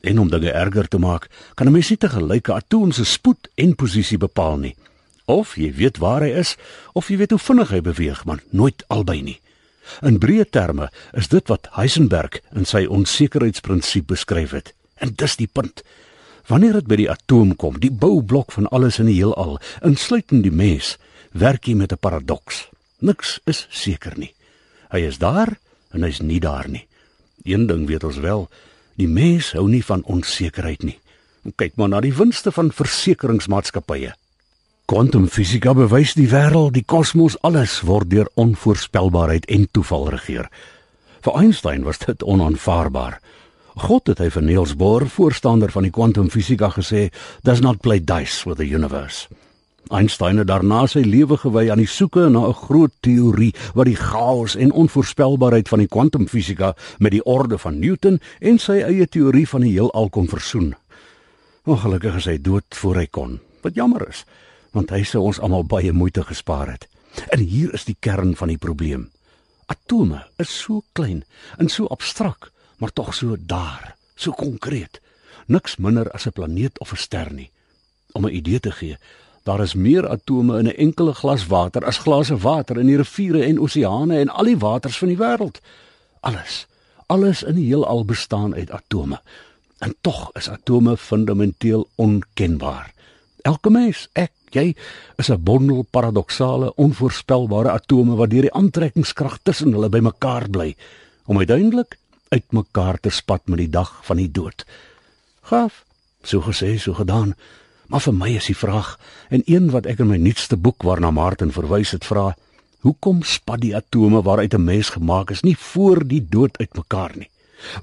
En 0.00 0.18
om 0.18 0.30
dinge 0.30 0.52
erger 0.52 0.88
te 0.88 0.98
maak, 0.98 1.26
kan 1.54 1.66
'n 1.66 1.72
mens 1.72 1.90
nie 1.90 1.98
te 1.98 2.08
gelyke 2.08 2.52
atoom 2.52 2.92
se 2.92 3.04
spoed 3.04 3.48
en 3.54 3.74
posisie 3.74 4.18
bepaal 4.18 4.58
nie. 4.58 4.76
Of 5.26 5.56
jy 5.56 5.72
weet 5.74 5.98
waar 5.98 6.22
hy 6.22 6.30
is, 6.38 6.56
of 6.92 7.08
jy 7.08 7.16
weet 7.16 7.30
hoe 7.30 7.38
vinnig 7.38 7.70
hy 7.70 7.80
beweeg, 7.80 8.24
maar 8.24 8.42
nooit 8.50 8.84
albei 8.88 9.22
nie. 9.22 9.40
In 10.02 10.18
breë 10.18 10.46
terme 10.50 10.90
is 11.12 11.28
dit 11.28 11.46
wat 11.48 11.68
Heisenberg 11.74 12.40
in 12.54 12.64
sy 12.64 12.86
onsekerheidsprinsip 12.86 14.06
beskryf 14.06 14.50
het. 14.50 14.74
En 14.98 15.14
dis 15.14 15.36
die 15.36 15.50
punt. 15.52 15.82
Wanneer 16.50 16.80
dit 16.80 16.88
by 16.90 16.96
die 16.98 17.10
atoom 17.10 17.54
kom, 17.54 17.76
die 17.78 17.92
boublok 17.94 18.50
van 18.56 18.66
alles 18.74 18.98
in 18.98 19.06
die 19.06 19.20
heelal, 19.20 19.60
insluitend 19.86 20.42
die 20.42 20.54
mens, 20.54 20.96
werk 21.30 21.68
jy 21.68 21.76
met 21.78 21.92
'n 21.92 22.02
paradoks. 22.02 22.66
Niks 22.98 23.38
is 23.46 23.66
seker 23.70 24.18
nie. 24.18 24.34
Hy 24.90 24.98
is 25.06 25.18
daar 25.18 25.58
en 25.92 26.02
hy's 26.02 26.20
nie 26.20 26.40
daar 26.40 26.68
nie. 26.68 26.86
Een 27.44 27.66
ding 27.66 27.86
weet 27.86 28.04
ons 28.04 28.18
wel, 28.18 28.48
die 28.96 29.08
mens 29.08 29.52
hou 29.52 29.68
nie 29.68 29.84
van 29.84 30.02
onsekerheid 30.04 30.82
nie. 30.82 30.98
Kyk 31.56 31.76
maar 31.76 31.88
na 31.88 32.00
die 32.00 32.14
winste 32.14 32.52
van 32.52 32.72
versekeringsmaatskappye. 32.72 34.12
Kwantumfisika 34.86 35.74
bewys 35.74 36.14
die 36.14 36.28
wêreld, 36.28 36.74
die 36.74 36.84
kosmos, 36.84 37.36
alles 37.40 37.80
word 37.80 38.10
deur 38.10 38.28
onvoorspelbaarheid 38.34 39.46
en 39.46 39.68
toeval 39.70 40.08
regeer. 40.08 40.50
Vir 41.20 41.36
Einstein 41.36 41.84
was 41.84 41.98
dit 41.98 42.22
onaanvaarbaar. 42.22 43.20
God 43.80 44.10
het 44.12 44.18
hy 44.20 44.26
vir 44.28 44.44
Niels 44.44 44.74
Bohr, 44.76 45.06
voorstander 45.08 45.70
van 45.72 45.86
die 45.86 45.92
kwantumfisika 45.94 46.68
gesê, 46.74 47.08
"Does 47.42 47.60
not 47.60 47.80
play 47.80 47.98
dice 47.98 48.44
with 48.44 48.58
the 48.58 48.68
universe." 48.68 49.26
Einstein 49.88 50.36
het 50.36 50.46
daarna 50.46 50.86
sy 50.86 51.00
lewe 51.00 51.36
gewy 51.36 51.70
aan 51.70 51.78
die 51.78 51.86
soeke 51.86 52.28
na 52.28 52.46
'n 52.46 52.54
groot 52.54 52.92
teorie 53.00 53.54
wat 53.74 53.86
die 53.86 53.96
chaos 53.96 54.54
en 54.56 54.72
onvoorspelbaarheid 54.72 55.68
van 55.68 55.78
die 55.78 55.88
kwantumfisika 55.88 56.74
met 56.98 57.12
die 57.12 57.24
orde 57.24 57.58
van 57.58 57.78
Newton 57.78 58.20
en 58.40 58.58
sy 58.58 58.82
eie 58.82 59.06
teorie 59.06 59.48
van 59.48 59.60
die 59.60 59.72
heelal 59.72 60.08
kon 60.10 60.28
versoen. 60.28 60.74
Ongelukkig 61.64 62.16
is 62.16 62.24
hy 62.24 62.38
dood 62.38 62.64
voor 62.68 62.96
hy 62.96 63.06
kon. 63.06 63.40
Wat 63.62 63.74
jammer 63.74 64.08
is, 64.08 64.24
want 64.72 64.90
hy 64.90 65.02
sou 65.02 65.22
ons 65.22 65.40
almal 65.40 65.64
baie 65.64 65.92
moeite 65.92 66.22
gespaar 66.22 66.70
het. 66.70 66.86
En 67.28 67.38
hier 67.38 67.74
is 67.74 67.84
die 67.84 67.96
kern 68.00 68.36
van 68.36 68.48
die 68.48 68.58
probleem. 68.58 69.10
Atome 69.66 70.24
is 70.36 70.60
so 70.60 70.82
klein 70.92 71.24
en 71.58 71.68
so 71.68 71.86
abstrak, 71.86 72.49
maar 72.80 72.92
tog 72.92 73.14
so 73.14 73.36
daar, 73.38 73.94
so 74.14 74.32
konkreet. 74.32 75.00
Niks 75.46 75.76
minder 75.76 76.10
as 76.10 76.26
'n 76.26 76.32
planeet 76.32 76.78
of 76.80 76.92
'n 76.92 76.96
ster 76.96 77.32
nie. 77.32 77.50
Om 78.12 78.26
'n 78.26 78.34
idee 78.34 78.60
te 78.60 78.70
gee, 78.70 78.96
daar 79.42 79.60
is 79.60 79.74
meer 79.74 80.08
atome 80.08 80.58
in 80.58 80.66
'n 80.66 80.76
enkele 80.76 81.14
glas 81.14 81.46
water 81.46 81.84
as 81.84 81.98
glase 81.98 82.36
water 82.36 82.78
in 82.78 82.86
die 82.86 82.96
riviere 82.96 83.44
en 83.44 83.60
oseane 83.60 84.18
en 84.18 84.28
al 84.28 84.44
die 84.44 84.58
waters 84.58 84.98
van 84.98 85.08
die 85.08 85.16
wêreld. 85.16 85.60
Alles, 86.20 86.66
alles 87.06 87.42
in 87.42 87.54
die 87.54 87.66
heelal 87.66 88.04
bestaan 88.04 88.54
uit 88.54 88.70
atome. 88.70 89.20
En 89.78 89.94
tog 90.00 90.30
is 90.32 90.48
atome 90.48 90.96
fundamenteel 90.96 91.88
onkenbaar. 91.94 92.92
Elke 93.42 93.70
mens, 93.70 94.08
ek, 94.12 94.32
jy, 94.50 94.76
is 95.16 95.30
'n 95.30 95.42
bondel 95.42 95.86
paradoksale, 95.90 96.74
onvoorspelbare 96.74 97.70
atome 97.70 98.14
wat 98.14 98.30
deur 98.30 98.42
die 98.42 98.52
aantrekkingskrag 98.52 99.38
tussen 99.42 99.72
hulle 99.72 99.88
bymekaar 99.88 100.48
bly 100.48 100.76
om 101.24 101.38
uiteindelik 101.38 101.98
uitmekaar 102.30 103.00
te 103.00 103.10
spat 103.10 103.46
met 103.50 103.58
die 103.58 103.70
dag 103.70 103.92
van 104.06 104.20
die 104.22 104.30
dood. 104.30 104.64
Gaaf, 105.50 105.84
so 106.22 106.40
gesê, 106.46 106.76
so 106.78 106.94
gedaan. 106.94 107.34
Maar 107.90 108.04
vir 108.06 108.14
my 108.14 108.30
is 108.38 108.46
die 108.50 108.56
vraag 108.58 108.94
en 109.34 109.42
een 109.46 109.70
wat 109.74 109.86
ek 109.90 110.02
in 110.04 110.10
my 110.12 110.18
nuutste 110.22 110.56
boek 110.56 110.86
waarna 110.86 111.10
Martin 111.10 111.50
verwys 111.52 111.90
het 111.96 112.06
vra, 112.06 112.30
hoekom 112.86 113.24
spat 113.26 113.60
die 113.64 113.74
atome 113.76 114.22
waaruit 114.22 114.54
'n 114.54 114.64
mens 114.64 114.94
gemaak 114.94 115.30
is 115.30 115.42
nie 115.42 115.56
voor 115.56 116.06
die 116.06 116.22
dood 116.28 116.58
uitmekaar 116.58 117.16
nie? 117.16 117.30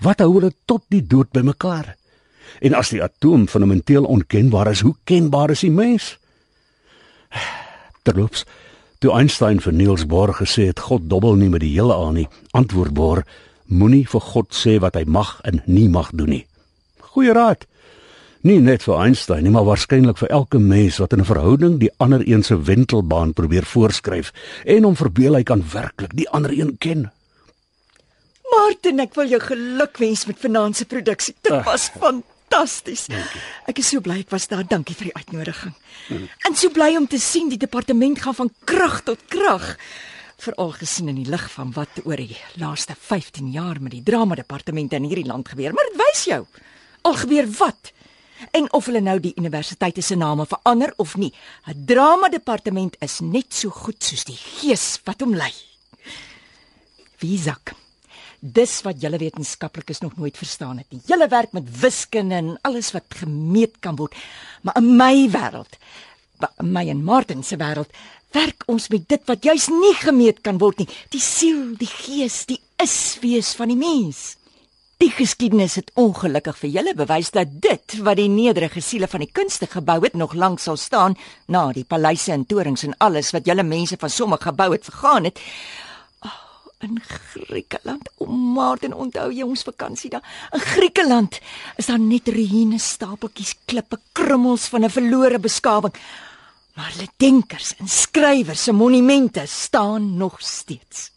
Wat 0.01 0.19
hou 0.19 0.33
hulle 0.33 0.53
tot 0.65 0.83
die 0.89 1.03
dood 1.07 1.31
bymekaar? 1.31 1.95
En 2.61 2.73
as 2.73 2.89
die 2.89 3.03
atoom 3.03 3.47
fundamenteel 3.47 4.03
onkenbaar 4.03 4.71
is, 4.71 4.81
hoe 4.81 4.95
kenbaar 5.03 5.49
is 5.49 5.59
die 5.59 5.71
mens? 5.71 6.17
Terloops, 8.03 8.45
toe 8.99 9.11
Einstein 9.13 9.59
vir 9.59 9.73
Niels 9.73 10.05
Bohr 10.05 10.33
gesê 10.33 10.69
het 10.71 10.79
God 10.79 11.09
dobbel 11.09 11.35
nie 11.35 11.49
met 11.49 11.61
die 11.61 11.73
hele 11.75 11.93
aan 11.93 12.13
nie, 12.13 12.27
antwoord 12.51 12.93
Bohr, 12.93 13.25
moenie 13.67 14.05
vir 14.07 14.21
God 14.21 14.53
sê 14.55 14.77
wat 14.79 14.95
hy 14.95 15.03
mag 15.05 15.39
en 15.43 15.61
nie 15.65 15.87
mag 15.89 16.11
doen 16.13 16.29
nie. 16.29 16.45
Goeie 17.13 17.33
raad. 17.33 17.65
Nie 18.47 18.59
net 18.61 18.83
vir 18.85 18.99
Einstein 19.01 19.43
nie, 19.43 19.51
maar 19.51 19.65
waarskynlik 19.67 20.19
vir 20.21 20.29
elke 20.31 20.59
mens 20.61 20.99
wat 21.01 21.13
in 21.13 21.19
'n 21.19 21.31
verhouding 21.31 21.79
die 21.79 21.91
ander 21.97 22.21
een 22.23 22.43
se 22.43 22.55
wentelbaan 22.55 23.33
probeer 23.33 23.65
voorskryf 23.65 24.31
en 24.65 24.83
hom 24.83 24.95
verbeel 24.95 25.35
hy 25.35 25.43
kan 25.43 25.63
werklik 25.73 26.13
die 26.15 26.29
ander 26.29 26.51
een 26.51 26.77
ken. 26.77 27.11
Martin, 28.51 28.99
ek 28.99 29.15
wil 29.15 29.27
jou 29.27 29.39
gelukwens 29.39 30.25
met 30.25 30.39
vanaand 30.39 30.77
se 30.77 30.85
produksie. 30.85 31.35
Dit 31.41 31.51
Ag. 31.51 31.65
was 31.65 31.89
fantasties. 31.89 33.07
Ek 33.67 33.77
is 33.79 33.89
so 33.89 33.99
bly 33.99 34.19
ek 34.19 34.31
was 34.31 34.47
daar. 34.47 34.63
Dankie 34.67 34.95
vir 34.95 35.11
die 35.11 35.15
uitnodiging. 35.15 35.73
En 36.47 36.55
so 36.55 36.69
bly 36.69 36.95
om 36.95 37.07
te 37.07 37.19
sien 37.19 37.49
die 37.49 37.57
departement 37.57 38.19
gaan 38.19 38.35
van 38.35 38.51
krag 38.63 39.01
tot 39.03 39.19
krag. 39.27 39.75
Veral 40.37 40.71
gesien 40.77 41.09
in 41.09 41.15
die 41.15 41.29
lig 41.29 41.45
van 41.51 41.71
wat 41.73 42.01
oor 42.05 42.19
die 42.21 42.37
laaste 42.61 42.95
15 42.95 43.51
jaar 43.51 43.81
met 43.81 43.91
die 43.91 44.03
drama 44.03 44.35
departemente 44.35 44.95
in 44.95 45.07
hierdie 45.09 45.25
land 45.25 45.49
gebeur. 45.49 45.73
Maar 45.73 45.89
dit 45.91 46.01
wys 46.01 46.25
jou 46.29 46.45
al 47.07 47.15
gebeur 47.23 47.47
wat 47.57 47.93
en 48.51 48.67
of 48.73 48.85
hulle 48.85 49.01
nou 49.01 49.17
die 49.21 49.33
universiteite 49.39 50.03
se 50.05 50.15
name 50.15 50.45
verander 50.45 50.93
of 50.97 51.15
nie. 51.17 51.33
'n 51.65 51.85
Drama 51.85 52.29
departement 52.29 52.95
is 52.99 53.19
net 53.19 53.53
so 53.53 53.69
goed 53.69 54.03
soos 54.03 54.23
die 54.23 54.37
gees 54.37 54.99
wat 55.05 55.21
hom 55.21 55.33
lei. 55.35 55.53
Wiesak. 57.19 57.73
Dis 58.39 58.81
wat 58.85 59.01
julle 59.01 59.17
wetenskaplikes 59.17 59.99
nog 59.99 60.17
nooit 60.17 60.37
verstaan 60.37 60.77
het 60.77 60.91
nie. 60.91 61.01
Julle 61.05 61.27
werk 61.27 61.51
met 61.51 61.79
wiskunde 61.79 62.35
en 62.35 62.59
alles 62.61 62.91
wat 62.91 63.05
gemeet 63.09 63.79
kan 63.79 63.95
word. 63.95 64.13
Maar 64.61 64.77
in 64.77 64.95
my 64.95 65.29
wêreld, 65.29 65.77
my 66.61 66.89
en 66.89 67.03
Martin 67.03 67.43
se 67.43 67.57
wêreld, 67.57 67.89
werk 68.35 68.63
ons 68.67 68.89
met 68.89 69.07
dit 69.09 69.21
wat 69.25 69.43
juis 69.43 69.67
nie 69.71 69.93
gemeet 69.95 70.41
kan 70.41 70.57
word 70.57 70.83
nie. 70.83 70.89
Die 71.13 71.21
siel, 71.23 71.75
die 71.79 71.89
gees, 71.91 72.45
die 72.49 72.59
is-wees 72.81 73.53
van 73.57 73.71
die 73.71 73.79
mens. 73.79 74.35
Die 74.97 75.11
geskiedenis 75.13 75.75
het 75.77 75.91
ongelukkig 75.93 76.57
vir 76.57 76.71
julle 76.73 76.93
bewys 76.97 77.29
dat 77.29 77.51
dit 77.61 77.97
wat 78.01 78.17
die 78.17 78.31
nederige 78.33 78.81
siele 78.81 79.05
van 79.07 79.21
die 79.21 79.29
kunste 79.29 79.67
gebou 79.69 79.99
het 80.01 80.15
nog 80.17 80.33
lank 80.33 80.57
sal 80.59 80.77
staan 80.81 81.13
na 81.45 81.67
die 81.73 81.85
paleise 81.85 82.33
en 82.33 82.47
torings 82.49 82.81
en 82.87 82.95
alles 83.05 83.29
wat 83.35 83.45
julle 83.45 83.63
mense 83.63 83.99
van 84.01 84.09
sommige 84.09 84.49
gebou 84.49 84.71
het 84.73 84.89
vergaan 84.89 85.29
het. 85.29 85.41
Oh, 86.25 86.33
in 86.81 86.97
Griekeland, 87.05 88.09
o 88.17 88.25
Martin, 88.25 88.97
onthou 88.97 89.29
jy 89.29 89.45
ons 89.45 89.67
vakansie 89.69 90.09
daar? 90.09 90.25
In 90.57 90.65
Griekeland 90.65 91.39
is 91.77 91.93
daar 91.93 92.01
net 92.01 92.33
ruïne 92.33 92.81
stapeltjies 92.81 93.53
klippe, 93.69 94.01
krummels 94.17 94.65
van 94.73 94.81
'n 94.83 94.89
verlore 94.97 95.39
beskawing. 95.39 95.93
Maar 96.77 96.93
hulle 96.93 97.09
denkers 97.17 97.71
en 97.81 97.89
skrywers 97.89 98.63
se 98.67 98.71
monumente 98.71 99.43
staan 99.49 100.17
nog 100.17 100.41
steeds. 100.41 101.11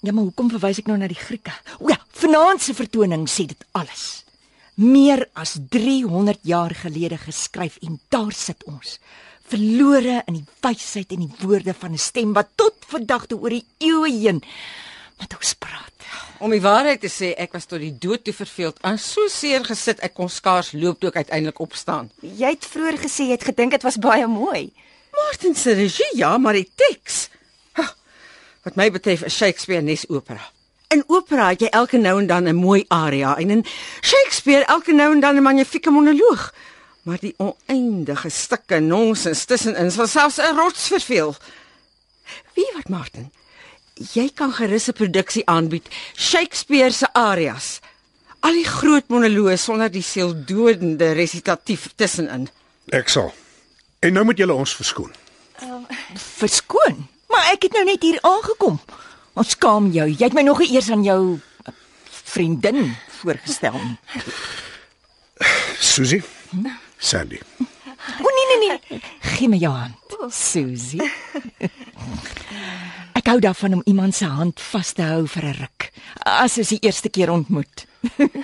Ja, 0.00 0.12
maar 0.12 0.24
hoekom 0.24 0.48
verwys 0.50 0.80
ek 0.80 0.88
nou 0.88 0.96
na 0.98 1.06
die 1.10 1.18
Grieke? 1.18 1.52
O 1.78 1.90
ja, 1.92 1.98
vanaand 2.16 2.64
se 2.64 2.74
vertoning 2.74 3.28
sê 3.30 3.44
dit 3.50 3.66
alles. 3.76 4.24
Meer 4.80 5.26
as 5.36 5.58
300 5.70 6.40
jaar 6.48 6.72
gelede 6.74 7.20
geskryf 7.20 7.76
en 7.84 8.00
daar 8.10 8.32
sit 8.32 8.64
ons, 8.64 8.96
verlore 9.52 10.22
in 10.24 10.40
die 10.40 10.46
wysheid 10.64 11.12
en 11.12 11.26
die 11.26 11.44
woorde 11.44 11.76
van 11.76 11.92
'n 11.92 12.00
stem 12.00 12.32
wat 12.32 12.56
tot 12.56 12.88
vandag 12.88 13.28
toe 13.28 13.38
oor 13.38 13.52
die 13.52 13.66
eeue 13.78 14.08
heen 14.08 14.40
met 15.18 15.34
ons 15.34 15.54
praat. 15.54 15.90
Om 16.38 16.50
die 16.50 16.62
waarheid 16.62 17.00
te 17.00 17.10
sê, 17.10 17.34
ek 17.38 17.52
was 17.52 17.66
tot 17.70 17.80
die 17.80 17.98
dood 17.98 18.24
toe 18.24 18.34
verveeld 18.34 18.80
en 18.82 18.98
so 18.98 19.28
seer 19.30 19.64
gesit 19.64 20.00
ek 20.02 20.14
kon 20.14 20.28
skaars 20.28 20.72
loop 20.72 21.00
toe 21.00 21.10
ek 21.12 21.22
uiteindelik 21.22 21.60
opstaan. 21.60 22.10
Jy 22.20 22.50
het 22.56 22.66
vroeër 22.66 22.98
gesê 23.04 23.28
jy 23.28 23.36
het 23.36 23.44
gedink 23.44 23.70
dit 23.76 23.82
was 23.82 24.00
baie 24.02 24.26
mooi. 24.26 24.72
Martin 25.12 25.54
se 25.54 25.74
regie, 25.76 26.08
ja, 26.16 26.38
maar 26.38 26.56
die 26.58 26.70
teks. 26.74 27.28
Wat 28.62 28.76
my 28.78 28.88
betref 28.94 29.24
is 29.26 29.36
Shakespeare 29.36 29.82
nes 29.82 30.04
opera. 30.08 30.42
In 30.94 31.02
opera 31.10 31.48
het 31.50 31.64
jy 31.64 31.70
elke 31.74 31.98
nou 31.98 32.18
en 32.20 32.26
dan 32.26 32.48
'n 32.48 32.54
mooi 32.54 32.84
aria 32.88 33.36
en 33.36 33.50
in 33.50 33.64
Shakespeare 34.00 34.64
elke 34.64 34.92
nou 34.92 35.12
en 35.12 35.20
dan 35.20 35.36
'n 35.36 35.42
magnifieke 35.42 35.90
monoloog. 35.90 36.54
Maar 37.02 37.18
die 37.20 37.34
oneindige 37.36 38.28
stukke 38.28 38.78
nonsens 38.78 39.44
tussenin 39.44 39.90
sal 39.90 40.06
selfs 40.06 40.38
'n 40.38 40.56
rots 40.56 40.86
verveel. 40.86 41.34
Wie 42.54 42.70
wat 42.74 42.88
Martin? 42.88 43.32
Jy 43.94 44.30
kan 44.34 44.52
gerus 44.52 44.88
'n 44.88 44.92
produksie 44.92 45.46
aanbied, 45.46 45.86
Shakespeare 46.16 46.90
se 46.90 47.06
arias. 47.12 47.80
Al 48.40 48.52
die 48.52 48.64
groot 48.66 49.08
monoloë 49.08 49.56
sonder 49.56 49.90
die 49.90 50.02
seeldodende 50.02 51.12
resitatief 51.12 51.88
tussenin. 51.96 52.48
Ek 52.90 53.08
sal. 53.08 53.32
En 54.00 54.12
nou 54.12 54.24
moet 54.24 54.38
julle 54.38 54.54
ons 54.54 54.74
verskoon. 54.74 55.12
Verskoon, 56.14 57.08
maar 57.28 57.52
ek 57.52 57.62
het 57.62 57.72
nou 57.72 57.84
net 57.84 58.02
hier 58.02 58.18
aangekom. 58.22 58.80
Ons 59.34 59.54
skaam 59.54 59.92
jou. 59.92 60.08
Jy 60.08 60.24
het 60.24 60.34
my 60.34 60.42
nog 60.42 60.60
eers 60.60 60.90
aan 60.90 61.04
jou 61.04 61.38
eh, 61.64 61.72
vriendin 62.10 62.96
voorgestel. 63.20 63.72
nie. 63.72 63.98
Susie, 65.80 66.22
Sandy. 66.98 67.38
O 68.18 68.28
nee 68.34 68.46
nee 68.58 68.78
nee. 68.88 69.00
Gee 69.20 69.48
my 69.48 69.56
jou 69.56 69.72
hand, 69.72 70.18
Susie. 70.34 71.10
Ek 73.22 73.28
hou 73.30 73.38
daarvan 73.38 73.76
om 73.76 73.82
iemand 73.86 74.16
se 74.18 74.26
hand 74.26 74.58
vas 74.58 74.88
te 74.98 75.04
hou 75.06 75.28
vir 75.30 75.44
'n 75.46 75.54
ruk. 75.54 75.92
As 76.26 76.58
ons 76.58 76.68
die 76.74 76.82
eerste 76.82 77.08
keer 77.08 77.30
ontmoet. 77.30 77.86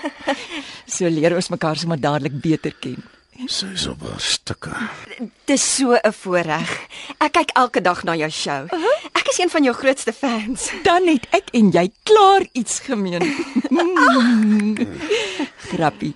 so 0.86 1.08
leer 1.10 1.34
ons 1.34 1.48
mekaar 1.50 1.76
sommer 1.76 1.98
dadelik 1.98 2.38
beter 2.40 2.70
ken. 2.78 3.02
Sy 3.50 3.72
is 3.74 3.88
op 3.90 4.04
haar 4.06 4.20
stukke. 4.22 4.70
Dis 5.50 5.74
so 5.74 5.98
'n 5.98 6.12
voorreg. 6.12 6.70
Ek 7.18 7.32
kyk 7.32 7.50
elke 7.58 7.80
dag 7.82 8.04
na 8.04 8.14
jou 8.14 8.30
show. 8.30 8.68
Ek 9.18 9.26
is 9.26 9.38
een 9.38 9.50
van 9.50 9.64
jou 9.64 9.74
grootste 9.74 10.12
fans. 10.12 10.70
Dan 10.88 11.10
het 11.10 11.26
ek 11.30 11.50
en 11.52 11.70
jy 11.74 11.90
klaar 12.04 12.46
iets 12.52 12.78
gemeen. 12.78 13.34
Grappie. 15.74 16.14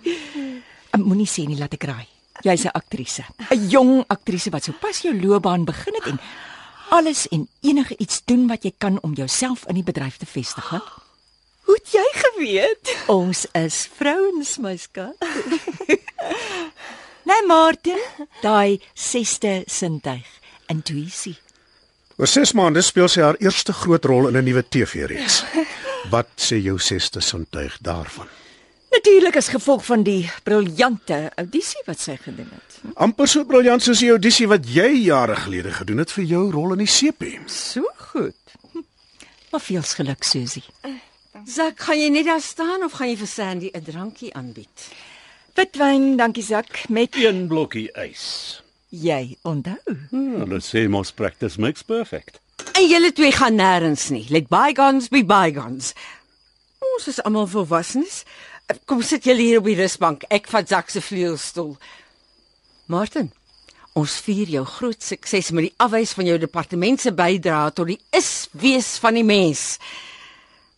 Moenie 1.03 1.27
sê 1.27 1.49
nie 1.49 1.59
laat 1.59 1.75
ek 1.75 1.83
raai. 1.83 2.07
Jy's 2.47 2.65
'n 2.65 2.79
aktrise. 2.79 3.25
'n 3.51 3.69
Jong 3.69 4.05
aktrise 4.07 4.51
wat 4.51 4.63
sopas 4.63 5.03
jou 5.03 5.15
loopbaan 5.21 5.65
begin 5.65 5.95
het 5.99 6.07
en 6.07 6.21
alles 6.93 7.29
en 7.29 7.49
enige 7.61 7.97
iets 7.97 8.21
doen 8.25 8.47
wat 8.47 8.67
jy 8.67 8.73
kan 8.79 8.99
om 9.01 9.15
jouself 9.17 9.65
in 9.67 9.79
die 9.81 9.87
bedryf 9.87 10.17
te 10.21 10.27
vestig. 10.27 10.71
hè? 10.71 10.79
Hoe 11.67 11.79
het 11.79 11.93
jy 11.95 12.05
geweet? 12.19 12.97
Ons 13.07 13.47
is 13.57 13.89
vrouens, 13.97 14.59
my 14.59 14.77
skat. 14.77 15.17
nee, 17.29 17.47
Martin, 17.47 18.01
daai 18.43 18.81
sesde 18.93 19.63
sintuig, 19.67 20.29
intuïsie. 20.69 21.39
Oor 22.21 22.29
6 22.29 22.53
maande 22.59 22.83
speel 22.85 23.09
sy 23.09 23.25
haar 23.25 23.41
eerste 23.41 23.73
groot 23.73 24.05
rol 24.05 24.29
in 24.29 24.37
'n 24.37 24.45
nuwe 24.45 24.65
TV-reeks. 24.69 25.45
Wat 26.13 26.29
sê 26.37 26.61
jou 26.61 26.77
sesde 26.79 27.23
sintuig 27.25 27.79
daarvan? 27.81 28.29
Natuurlik 28.93 29.37
as 29.37 29.49
gevolg 29.49 29.85
van 29.85 30.03
die 30.05 30.31
briljante 30.45 31.31
audisie 31.41 31.81
wat 31.87 32.01
sy 32.01 32.19
gedoen 32.21 32.51
het. 32.53 32.72
Amper 32.95 33.29
so 33.29 33.45
briljant 33.45 33.83
soos 33.83 34.01
die 34.03 34.11
audisie 34.11 34.49
wat 34.51 34.67
jy 34.67 34.89
jare 35.07 35.37
gelede 35.37 35.73
gedoen 35.73 35.99
het 36.03 36.13
vir 36.13 36.25
jou 36.25 36.51
rol 36.53 36.73
in 36.77 36.83
die 36.85 36.91
CP. 36.91 37.39
So 37.47 37.85
goed. 38.13 38.37
Hm. 38.73 38.85
Maar 39.53 39.61
veel 39.61 39.83
geluk, 39.83 40.25
Susie. 40.25 40.65
Zak, 41.47 41.81
gaan 41.81 41.99
jy 42.01 42.09
net 42.13 42.27
daar 42.27 42.41
staan 42.41 42.85
of 42.85 42.93
gaan 42.99 43.09
jy 43.09 43.17
vir 43.17 43.27
Sandy 43.27 43.71
'n 43.75 43.83
drankie 43.83 44.35
aanbied? 44.35 44.89
Witwyn, 45.55 46.17
dankie 46.17 46.43
sak 46.43 46.89
met 46.89 47.15
Een 47.17 47.47
blokkie 47.49 47.91
ys. 47.95 48.63
jy 48.89 49.37
onthou. 49.43 49.81
Hmm, 50.11 50.41
hulle 50.41 50.61
sê 50.61 50.89
mos 50.89 51.13
practice 51.13 51.61
makes 51.61 51.83
perfect. 51.83 52.41
En 52.73 52.89
julle 52.89 53.13
twee 53.13 53.33
gaan 53.33 53.55
nêrens 53.57 54.11
nie. 54.11 54.27
Let 54.29 54.49
bygones 54.49 55.09
be 55.09 55.25
bygones. 55.25 55.93
Ons 56.79 57.09
is 57.09 57.23
almal 57.23 57.47
volwassenes. 57.47 58.23
Kom 58.85 59.03
sit 59.03 59.25
julle 59.25 59.41
hier 59.41 59.59
op 59.59 59.65
die 59.65 59.75
rusbank. 59.77 60.23
Ek 60.29 60.47
vat 60.49 60.69
Zak 60.69 60.91
se 60.91 61.01
vleuelstoel. 61.01 61.77
Martin, 62.91 63.29
ons 63.95 64.15
vier 64.27 64.49
jou 64.51 64.63
groot 64.67 65.03
sukses 65.03 65.53
met 65.55 65.69
die 65.69 65.75
afwys 65.85 66.15
van 66.19 66.27
jou 66.27 66.39
departement 66.43 67.01
se 67.01 67.13
bydrae 67.15 67.71
tot 67.77 67.93
die 67.93 68.01
is 68.11 68.49
wees 68.59 68.97
van 69.03 69.15
die 69.15 69.27
mens. 69.27 69.77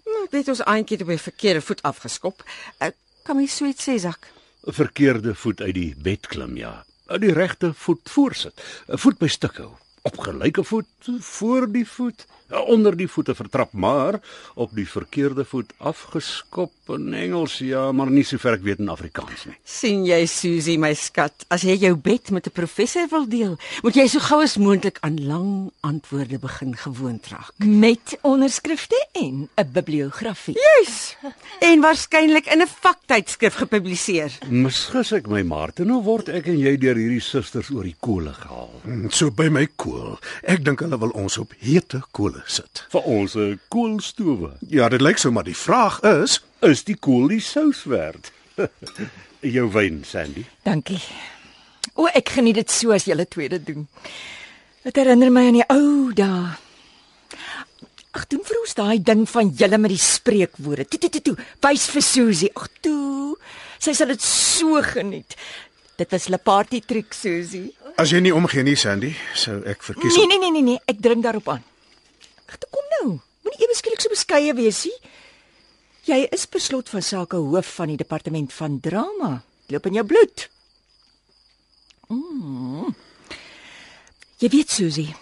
Nou, 0.05 0.27
dit 0.31 0.51
ons 0.53 0.61
eintlik 0.69 1.07
op 1.07 1.13
die 1.15 1.23
verkeerde 1.23 1.63
voet 1.65 1.81
afgeskop. 1.89 2.45
Ek 2.85 2.99
kan 3.25 3.39
my 3.39 3.47
sweet 3.49 3.81
sê, 3.81 3.97
Zak. 3.99 4.29
'n 4.67 4.73
Verkeerde 4.73 5.35
voet 5.35 5.61
uit 5.61 5.75
die 5.75 5.95
bed 5.97 6.27
klim, 6.29 6.57
ja. 6.57 6.85
Die 7.21 7.33
regte 7.33 7.73
voet 7.73 8.09
voorsit. 8.09 8.61
'n 8.89 8.99
Voet 8.99 9.19
by 9.19 9.29
stuk 9.29 9.57
hou. 9.57 9.73
Op 10.03 10.19
gelyke 10.19 10.65
voet 10.65 11.09
voor 11.21 11.73
die 11.73 11.89
voet, 11.89 12.27
onder 12.51 12.97
die 12.97 13.09
voete 13.09 13.35
vertrap, 13.35 13.73
maar 13.73 14.21
op 14.55 14.71
die 14.75 14.89
verkeerde 14.89 15.45
voet 15.45 15.73
afgeskop 15.79 16.73
in 16.89 17.15
Engels, 17.15 17.59
ja, 17.59 17.93
maar 17.93 18.11
nie 18.11 18.25
sover 18.25 18.53
ek 18.53 18.63
weet 18.63 18.79
in 18.79 18.89
Afrikaans 18.89 19.47
nie. 19.47 19.57
sien 19.65 20.05
jy 20.05 20.27
Susie 20.27 20.79
my 20.79 20.93
skat, 20.95 21.45
as 21.51 21.63
jy 21.63 21.77
jou 21.81 21.95
bed 21.97 22.31
met 22.31 22.47
'n 22.47 22.51
professor 22.53 23.07
wil 23.11 23.27
deel, 23.29 23.57
moet 23.83 23.95
jy 23.97 24.07
so 24.07 24.19
gou 24.21 24.43
as 24.43 24.57
moontlik 24.57 24.99
aan 25.01 25.27
lang 25.27 25.71
antwoorde 25.81 26.39
begin 26.39 26.77
gewoond 26.77 27.27
raak. 27.27 27.53
Met 27.59 28.19
onderskrifte 28.23 29.07
en 29.13 29.49
'n 29.57 29.73
bibliografie. 29.73 30.55
Juis. 30.55 31.17
En 31.61 31.81
waarskynlik 31.81 32.47
in 32.47 32.61
'n 32.63 32.67
vaktydskrif 32.81 33.55
gepubliseer. 33.55 34.31
Misgis 34.49 35.13
ek 35.13 35.27
my 35.29 35.43
Martin, 35.43 35.89
hoe 35.89 36.03
word 36.03 36.29
ek 36.29 36.47
en 36.47 36.59
jy 36.59 36.77
deur 36.79 36.95
hierdie 36.97 37.21
susters 37.21 37.71
oor 37.71 37.83
die 37.85 37.97
kole 38.01 38.33
gehaal? 38.33 38.71
Hmm, 38.85 39.11
So 39.11 39.31
by 39.31 39.49
my 39.49 39.67
kool. 39.77 40.19
Ek 40.43 40.65
dink 40.65 40.81
hulle 40.81 40.99
wil 40.99 41.11
ons 41.11 41.39
op 41.39 41.53
hete 41.59 42.03
kole 42.35 42.43
sit. 42.51 42.85
Vir 42.91 43.03
ons 43.07 43.35
'n 43.37 43.61
koolstowe. 43.69 44.53
Ja, 44.69 44.89
dit 44.89 45.01
lyk 45.01 45.19
so, 45.19 45.31
maar 45.31 45.45
die 45.45 45.55
vraag 45.57 46.01
is, 46.03 46.41
Is 46.63 46.85
die 46.85 46.97
kool 46.97 47.29
die 47.29 47.41
sous 47.41 47.85
werd? 47.85 48.33
Jou 49.41 49.71
wyn, 49.71 50.03
Sandy. 50.05 50.47
Dankie. 50.63 51.01
O, 51.95 52.07
ek 52.07 52.29
geniet 52.29 52.55
dit 52.55 52.71
so 52.71 52.93
as 52.93 53.05
julle 53.05 53.27
twee 53.29 53.49
dit 53.49 53.67
doen. 53.67 53.87
Dit 54.83 54.97
herinner 54.97 55.31
my 55.31 55.47
aan 55.47 55.59
die 55.59 55.67
ou 55.69 56.13
dae. 56.15 56.57
Ag, 58.15 58.27
doen 58.29 58.41
vir 58.47 58.61
ons 58.63 58.75
daai 58.75 59.03
ding 59.03 59.29
van 59.29 59.51
julle 59.51 59.79
met 59.79 59.91
die 59.91 60.01
spreekwoorde. 60.01 60.87
Toe 60.89 60.99
toe 61.01 61.11
toe 61.11 61.21
toe. 61.23 61.37
Wys 61.61 61.87
vir 61.93 62.03
Susie. 62.03 62.51
Ag, 62.57 62.69
toe. 62.81 63.37
Sy 63.79 63.93
sal 63.93 64.09
dit 64.09 64.23
so 64.23 64.81
geniet. 64.83 65.37
Dit 65.99 66.11
was 66.11 66.29
'n 66.31 66.39
party 66.43 66.81
trick, 66.81 67.13
Susie. 67.13 67.75
as 67.97 68.11
jy 68.11 68.21
nie 68.21 68.35
omgee 68.35 68.63
nie, 68.63 68.75
Sandy, 68.77 69.15
sou 69.35 69.63
ek 69.67 69.83
verkies 69.83 70.17
Nee 70.17 70.27
nee 70.27 70.39
nee 70.39 70.51
nee 70.51 70.63
nee, 70.63 70.79
ek 70.87 70.97
dring 71.01 71.23
daarop 71.23 71.49
aan. 71.49 71.63
Toe 72.47 72.71
kom 72.71 72.87
nou. 73.01 73.19
Moenie 73.45 73.67
ewe 73.67 73.77
skielik 73.77 74.01
so 74.01 74.13
beskeie 74.13 74.55
wees 74.57 74.85
nie. 74.89 74.97
Jy 76.05 76.21
is 76.37 76.47
per 76.47 76.61
slot 76.61 76.91
van 76.93 77.03
sake 77.03 77.37
hoof 77.41 77.71
van 77.79 77.93
die 77.93 78.01
departement 78.01 78.53
van 78.53 78.81
drama. 78.81 79.43
Loop 79.73 79.87
in 79.89 79.99
jou 80.01 80.05
bloed. 80.07 80.49
Mm. 82.13 82.93
Jy 84.43 84.51
weet 84.53 84.71
Susie, 84.71 85.15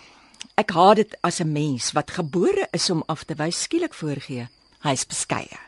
ek 0.59 0.75
haat 0.75 0.97
dit 0.97 1.15
as 1.23 1.41
'n 1.41 1.53
mens 1.53 1.93
wat 1.93 2.11
gebore 2.11 2.67
is 2.73 2.91
om 2.91 3.05
af 3.07 3.25
te 3.25 3.35
wys 3.35 3.63
skielik 3.63 3.95
voorgee. 3.95 4.49
Hy's 4.83 5.07
beskeie. 5.07 5.59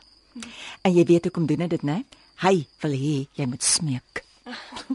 En 0.83 0.95
jy 0.95 1.05
weet 1.05 1.25
hoekom 1.25 1.47
doen 1.47 1.61
hy 1.61 1.67
dit, 1.67 1.83
né? 1.83 2.05
Hy 2.43 2.67
wil 2.83 2.91
hê 2.91 3.27
jy 3.35 3.47
moet 3.47 3.63
smeek. 3.63 4.25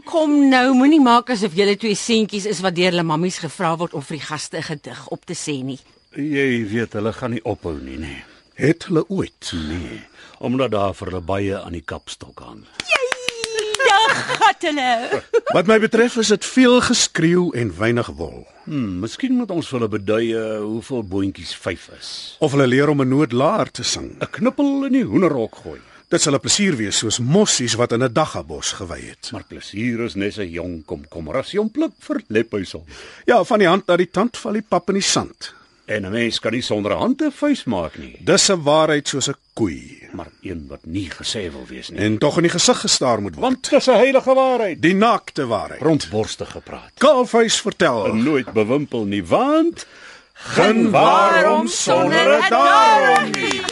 Kom 0.04 0.48
nou, 0.48 0.74
moenie 0.74 1.00
maak 1.00 1.30
asof 1.30 1.56
julle 1.58 1.76
twee 1.76 1.94
seentjies 1.94 2.46
is 2.46 2.60
wat 2.60 2.76
deur 2.76 2.92
hulle 2.92 3.02
mammies 3.02 3.38
gevra 3.38 3.76
word 3.76 3.94
om 3.94 4.02
vir 4.02 4.18
die 4.18 4.26
gaste 4.26 4.56
'n 4.58 4.62
gedig 4.62 5.08
op 5.08 5.24
te 5.24 5.34
sê 5.34 5.62
nie. 5.64 5.80
Jy 6.10 6.64
weet 6.66 6.96
hulle 6.98 7.12
gaan 7.14 7.30
nie 7.36 7.42
ophou 7.46 7.76
nie, 7.78 7.94
nee. 8.02 8.24
het 8.58 8.88
hulle 8.88 9.04
ooit. 9.08 9.52
Nee, 9.54 10.00
omdat 10.42 10.72
daar 10.74 10.94
vir 10.98 11.06
hulle 11.06 11.20
baie 11.22 11.58
aan 11.58 11.76
die 11.76 11.84
kapstok 11.86 12.40
hang. 12.42 12.64
Ja, 12.90 14.00
gat 14.40 14.66
hulle. 14.66 15.20
Wat 15.54 15.70
my 15.70 15.76
betref 15.78 16.16
is 16.18 16.32
dit 16.34 16.48
veel 16.50 16.80
geskreeu 16.82 17.44
en 17.54 17.70
weinig 17.78 18.10
wol. 18.18 18.42
Hmm, 18.64 18.98
miskien 19.04 19.36
moet 19.38 19.54
ons 19.54 19.70
vir 19.70 19.78
hulle 19.78 19.90
beduie 19.92 20.42
hoeveel 20.64 21.06
boontjies 21.12 21.54
5 21.54 21.86
is. 22.00 22.10
Of 22.42 22.58
hulle 22.58 22.66
leer 22.66 22.90
om 22.90 23.06
'n 23.06 23.08
noodlaar 23.08 23.70
te 23.70 23.86
sing. 23.86 24.18
'n 24.18 24.30
Knippel 24.30 24.90
in 24.90 24.98
die 24.98 25.06
hoenderhok 25.06 25.62
gooi. 25.62 25.78
Dit 26.10 26.20
sal 26.22 26.34
'n 26.34 26.42
plesier 26.42 26.74
wees 26.74 26.98
soos 26.98 27.20
mossies 27.22 27.78
wat 27.78 27.92
in 27.92 28.02
'n 28.02 28.12
daggabos 28.12 28.72
gewy 28.82 29.14
het. 29.14 29.30
Maar 29.30 29.46
plesier 29.46 30.00
is 30.00 30.14
net 30.14 30.38
'n 30.38 30.50
jong 30.50 30.84
komkommer 30.84 31.36
as 31.36 31.52
jy 31.52 31.58
hom 31.58 31.70
pluk 31.70 31.92
vir 31.98 32.22
lephuisel. 32.26 32.84
Ja, 33.26 33.44
van 33.44 33.58
die 33.58 33.68
hand 33.68 33.86
na 33.86 33.96
die 33.96 34.10
tand 34.10 34.36
val 34.36 34.52
die 34.52 34.66
pap 34.68 34.88
in 34.88 34.94
die 34.98 35.06
sand. 35.06 35.54
En 35.90 36.04
'n 36.06 36.10
mens 36.12 36.38
kan 36.38 36.52
nie 36.52 36.62
sonder 36.62 36.92
'n 36.92 36.98
hand 36.98 37.20
'n 37.22 37.30
vuis 37.32 37.64
maak 37.64 37.98
nie, 37.98 38.16
Dis 38.20 38.48
'n 38.50 38.62
waarheid 38.62 39.08
soos 39.08 39.28
'n 39.28 39.34
koei 39.54 39.98
maar 40.12 40.28
een 40.42 40.66
wat 40.68 40.84
nie 40.86 41.08
gesê 41.10 41.50
wil 41.52 41.64
wees 41.68 41.88
nie. 41.90 41.98
en 42.00 42.18
tog 42.18 42.36
in 42.36 42.42
die 42.42 42.50
gesig 42.50 42.80
gestaar 42.80 43.20
moet 43.22 43.34
word. 43.34 43.42
Want 43.46 43.70
dis 43.70 43.86
'n 43.88 43.92
heilige 43.94 44.34
waarheid. 44.34 44.82
Die 44.82 44.94
naakte 44.94 45.46
waarheid. 45.46 45.80
Rondborstig 45.80 46.50
gepraat. 46.50 46.90
Kaalvuis 46.98 47.60
vertel. 47.60 48.14
Nooit 48.14 48.52
bewimpel 48.52 49.04
nie, 49.04 49.24
want 49.24 49.86
Geen 50.32 50.90
waarom 50.90 51.66
sonder 51.68 52.38
'n 52.38 52.50
daarom 52.50 53.30
nie. 53.30 53.60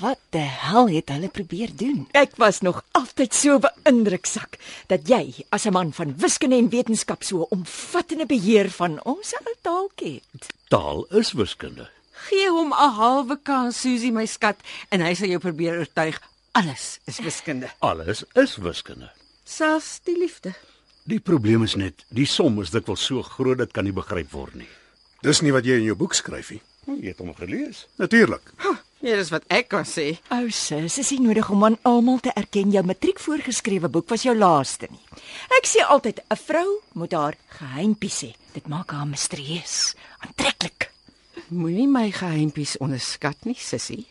Wat 0.00 0.20
die 0.32 0.40
hel 0.40 0.88
het 0.88 1.10
hulle 1.12 1.28
probeer 1.28 1.72
doen? 1.76 2.06
Ek 2.16 2.36
was 2.40 2.60
nog 2.64 2.78
altyd 2.96 3.34
so 3.36 3.58
beïndruk 3.60 4.24
sak 4.28 4.56
dat 4.88 5.08
jy 5.08 5.44
as 5.52 5.66
'n 5.66 5.72
man 5.72 5.92
van 5.92 6.14
wiskunde 6.16 6.56
en 6.56 6.70
wetenskap 6.70 7.22
so 7.22 7.46
omvattende 7.50 8.26
beheer 8.26 8.70
van 8.70 9.00
ons 9.04 9.34
ou 9.34 9.54
taaltjie 9.62 10.22
het. 10.32 10.46
taal 10.68 11.04
is 11.10 11.32
wiskunde. 11.32 11.88
Gee 12.28 12.48
hom 12.50 12.72
'n 12.72 12.90
halwe 12.96 13.38
kans, 13.42 13.80
Susie 13.80 14.12
my 14.12 14.26
skat, 14.26 14.56
en 14.90 15.00
hy 15.00 15.14
sal 15.14 15.28
jou 15.28 15.38
probeer 15.38 15.78
oortuig 15.78 16.20
alles 16.52 16.98
is 17.06 17.18
wiskunde, 17.18 17.68
Alles 17.80 18.24
is 18.34 18.56
wiskunde. 18.56 19.10
selfs 19.44 20.00
die 20.04 20.18
liefde. 20.18 20.54
Die 21.04 21.20
probleem 21.20 21.62
is 21.62 21.74
net, 21.76 22.04
die 22.10 22.26
som 22.26 22.60
is 22.62 22.70
dikwels 22.70 23.04
so 23.04 23.22
groot 23.22 23.58
dit 23.58 23.72
kan 23.72 23.84
nie 23.84 23.92
begryp 23.92 24.30
word 24.32 24.54
nie. 24.54 24.68
Dis 25.22 25.40
nie 25.42 25.52
wat 25.52 25.64
jy 25.64 25.72
in 25.76 25.84
jou 25.84 25.94
boek 25.96 26.14
skryf 26.14 26.50
nie. 26.50 26.62
Jy 26.86 27.06
het 27.08 27.18
hom 27.18 27.34
gelees. 27.34 27.86
Natuurlik. 27.98 28.52
Ja, 29.00 29.14
dis 29.16 29.30
wat 29.32 29.46
ek 29.48 29.70
kan 29.72 29.86
sê. 29.88 30.18
O, 30.28 30.42
sis, 30.52 30.98
is 31.00 31.10
nie 31.14 31.22
nodig 31.24 31.46
om 31.48 31.62
aan 31.64 31.78
almal 31.88 32.18
te 32.20 32.34
erken 32.36 32.68
jou 32.74 32.82
matriek 32.84 33.20
voorgeskrewe 33.24 33.88
boek 33.88 34.10
was 34.12 34.26
jou 34.26 34.34
laaste 34.36 34.90
nie. 34.92 35.00
Ek 35.56 35.64
sê 35.64 35.80
altyd 35.80 36.20
'n 36.20 36.36
vrou 36.36 36.68
moet 36.92 37.12
haar 37.12 37.36
geheimpies 37.48 38.20
hê. 38.22 38.34
Dit 38.52 38.68
maak 38.68 38.90
haar 38.90 39.06
misterieus, 39.06 39.94
aantreklik. 40.20 40.90
Moenie 41.48 41.88
my 41.88 42.10
geheimpies 42.10 42.76
onderskat 42.76 43.36
nie, 43.44 43.56
sissie. 43.56 44.06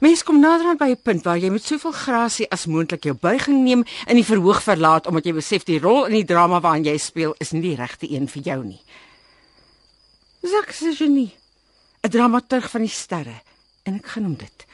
Mens 0.00 0.22
kom 0.22 0.40
naderhand 0.40 0.78
by 0.78 0.90
'n 0.90 1.02
punt 1.02 1.24
waar 1.24 1.38
jy 1.38 1.48
met 1.48 1.64
soveel 1.64 1.92
grasie 1.92 2.50
as 2.50 2.66
moontlik 2.66 3.04
jou 3.04 3.14
buiging 3.14 3.64
neem 3.64 3.84
en 4.06 4.16
die 4.16 4.24
verhoog 4.24 4.62
verlaat 4.62 5.06
omdat 5.06 5.24
jy 5.24 5.32
besef 5.32 5.64
die 5.64 5.78
rol 5.80 6.04
in 6.04 6.12
die 6.12 6.24
drama 6.24 6.60
waarin 6.60 6.84
jy 6.84 6.98
speel 6.98 7.34
is 7.38 7.52
nie 7.52 7.62
die 7.62 7.76
regte 7.76 8.10
een 8.10 8.28
vir 8.28 8.42
jou 8.42 8.64
nie. 8.64 8.80
Zak 10.42 10.72
se 10.72 10.94
genie. 10.94 11.32
'n 12.02 12.10
Dramaturg 12.10 12.70
van 12.70 12.80
die 12.80 12.90
sterre 12.90 13.42
en 13.82 13.98
ek 13.98 14.06
genoem 14.14 14.36
dit. 14.36 14.66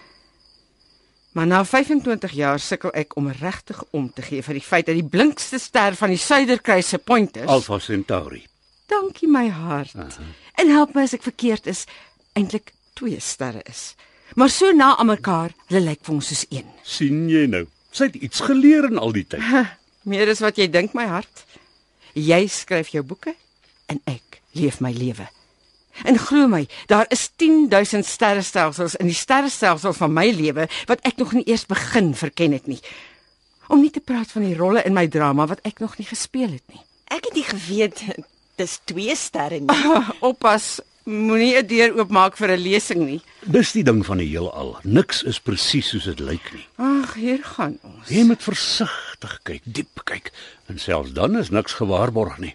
Maar 1.33 1.47
na 1.47 1.65
25 1.65 2.33
jaar 2.33 2.61
sukkel 2.61 2.93
ek 2.99 3.17
om 3.17 3.29
regtig 3.31 3.85
om 3.91 4.09
te 4.13 4.23
gee 4.23 4.43
vir 4.43 4.59
die 4.59 4.65
feit 4.65 4.87
dat 4.89 4.97
die 4.99 5.07
blinkste 5.07 5.59
ster 5.63 5.95
van 5.95 6.11
die 6.11 6.19
Suiderkruis 6.19 6.89
se 6.89 6.99
pointers 6.99 7.47
Alpha 7.47 7.79
Centauri. 7.79 8.43
Dankie 8.89 9.29
my 9.29 9.49
hart. 9.49 9.95
Uh 9.95 10.03
-huh. 10.03 10.25
En 10.55 10.71
help 10.71 10.95
my 10.95 11.03
as 11.03 11.13
ek 11.13 11.23
verkeerd 11.23 11.67
is, 11.67 11.85
eintlik 12.33 12.73
twee 12.93 13.21
sterre 13.21 13.61
is. 13.65 13.95
Maar 14.35 14.51
so 14.51 14.73
na 14.73 14.97
aan 14.97 15.07
mekaar, 15.07 15.53
hulle 15.67 15.81
lyk 15.81 15.99
vir 16.03 16.15
ons 16.15 16.27
soos 16.27 16.47
een. 16.49 16.67
sien 16.83 17.29
jy 17.29 17.47
nou? 17.47 17.67
Sy 17.91 18.05
het 18.05 18.15
iets 18.15 18.41
geleer 18.41 18.85
in 18.85 18.99
al 18.99 19.13
die 19.13 19.27
tyd. 19.27 19.41
Meer 20.03 20.29
as 20.29 20.41
wat 20.41 20.57
jy 20.57 20.69
dink 20.71 20.93
my 20.93 21.07
hart. 21.07 21.45
Jy 22.13 22.47
skryf 22.47 22.89
jou 22.89 23.03
boeke 23.03 23.35
en 23.87 24.01
ek 24.05 24.41
leef 24.53 24.81
my 24.81 24.93
lewe. 24.93 25.29
En 26.05 26.19
glo 26.19 26.49
my, 26.49 26.67
daar 26.87 27.07
is 27.09 27.31
10000 27.37 28.07
sterrestelsels 28.07 28.95
in 28.95 29.07
die 29.11 29.17
sterrestelsel 29.17 29.93
van 29.93 30.13
my 30.13 30.31
lewe 30.31 30.69
wat 30.87 31.01
ek 31.03 31.17
nog 31.17 31.33
nie 31.33 31.47
eers 31.49 31.67
begin 31.67 32.15
verken 32.15 32.53
het 32.53 32.67
nie. 32.67 32.81
Om 33.69 33.81
nie 33.81 33.91
te 33.91 34.01
praat 34.01 34.31
van 34.33 34.47
die 34.47 34.57
rolle 34.57 34.83
in 34.83 34.97
my 34.97 35.07
drama 35.09 35.47
wat 35.47 35.61
ek 35.69 35.81
nog 35.85 35.99
nie 35.99 36.07
gespeel 36.07 36.51
het 36.51 36.65
nie. 36.73 36.83
Ek 37.09 37.25
het 37.25 37.35
nie 37.35 37.47
geweet 37.49 38.05
dis 38.57 38.79
twee 38.85 39.17
sterre 39.17 39.61
nie. 39.61 40.05
Oppas, 40.31 40.79
moenie 41.09 41.57
'n 41.57 41.67
deur 41.67 41.97
oopmaak 41.99 42.37
vir 42.37 42.53
'n 42.53 42.61
lesing 42.61 43.03
nie. 43.05 43.21
Dis 43.41 43.73
die 43.73 43.83
ding 43.83 44.05
van 44.07 44.19
die 44.19 44.29
heelal. 44.29 44.77
Niks 44.83 45.23
is 45.23 45.41
presies 45.41 45.89
soos 45.89 46.05
dit 46.05 46.21
lyk 46.21 46.53
nie. 46.53 46.67
Ag, 46.77 47.15
hier 47.15 47.43
gaan 47.43 47.79
ons. 47.83 48.09
Jy 48.09 48.25
moet 48.25 48.43
versigtig 48.43 49.41
kyk, 49.43 49.63
diep 49.65 50.05
kyk, 50.05 50.33
en 50.69 50.79
selfs 50.79 51.13
dan 51.13 51.39
is 51.39 51.51
niks 51.51 51.73
gewaarborg 51.81 52.39
nie. 52.39 52.55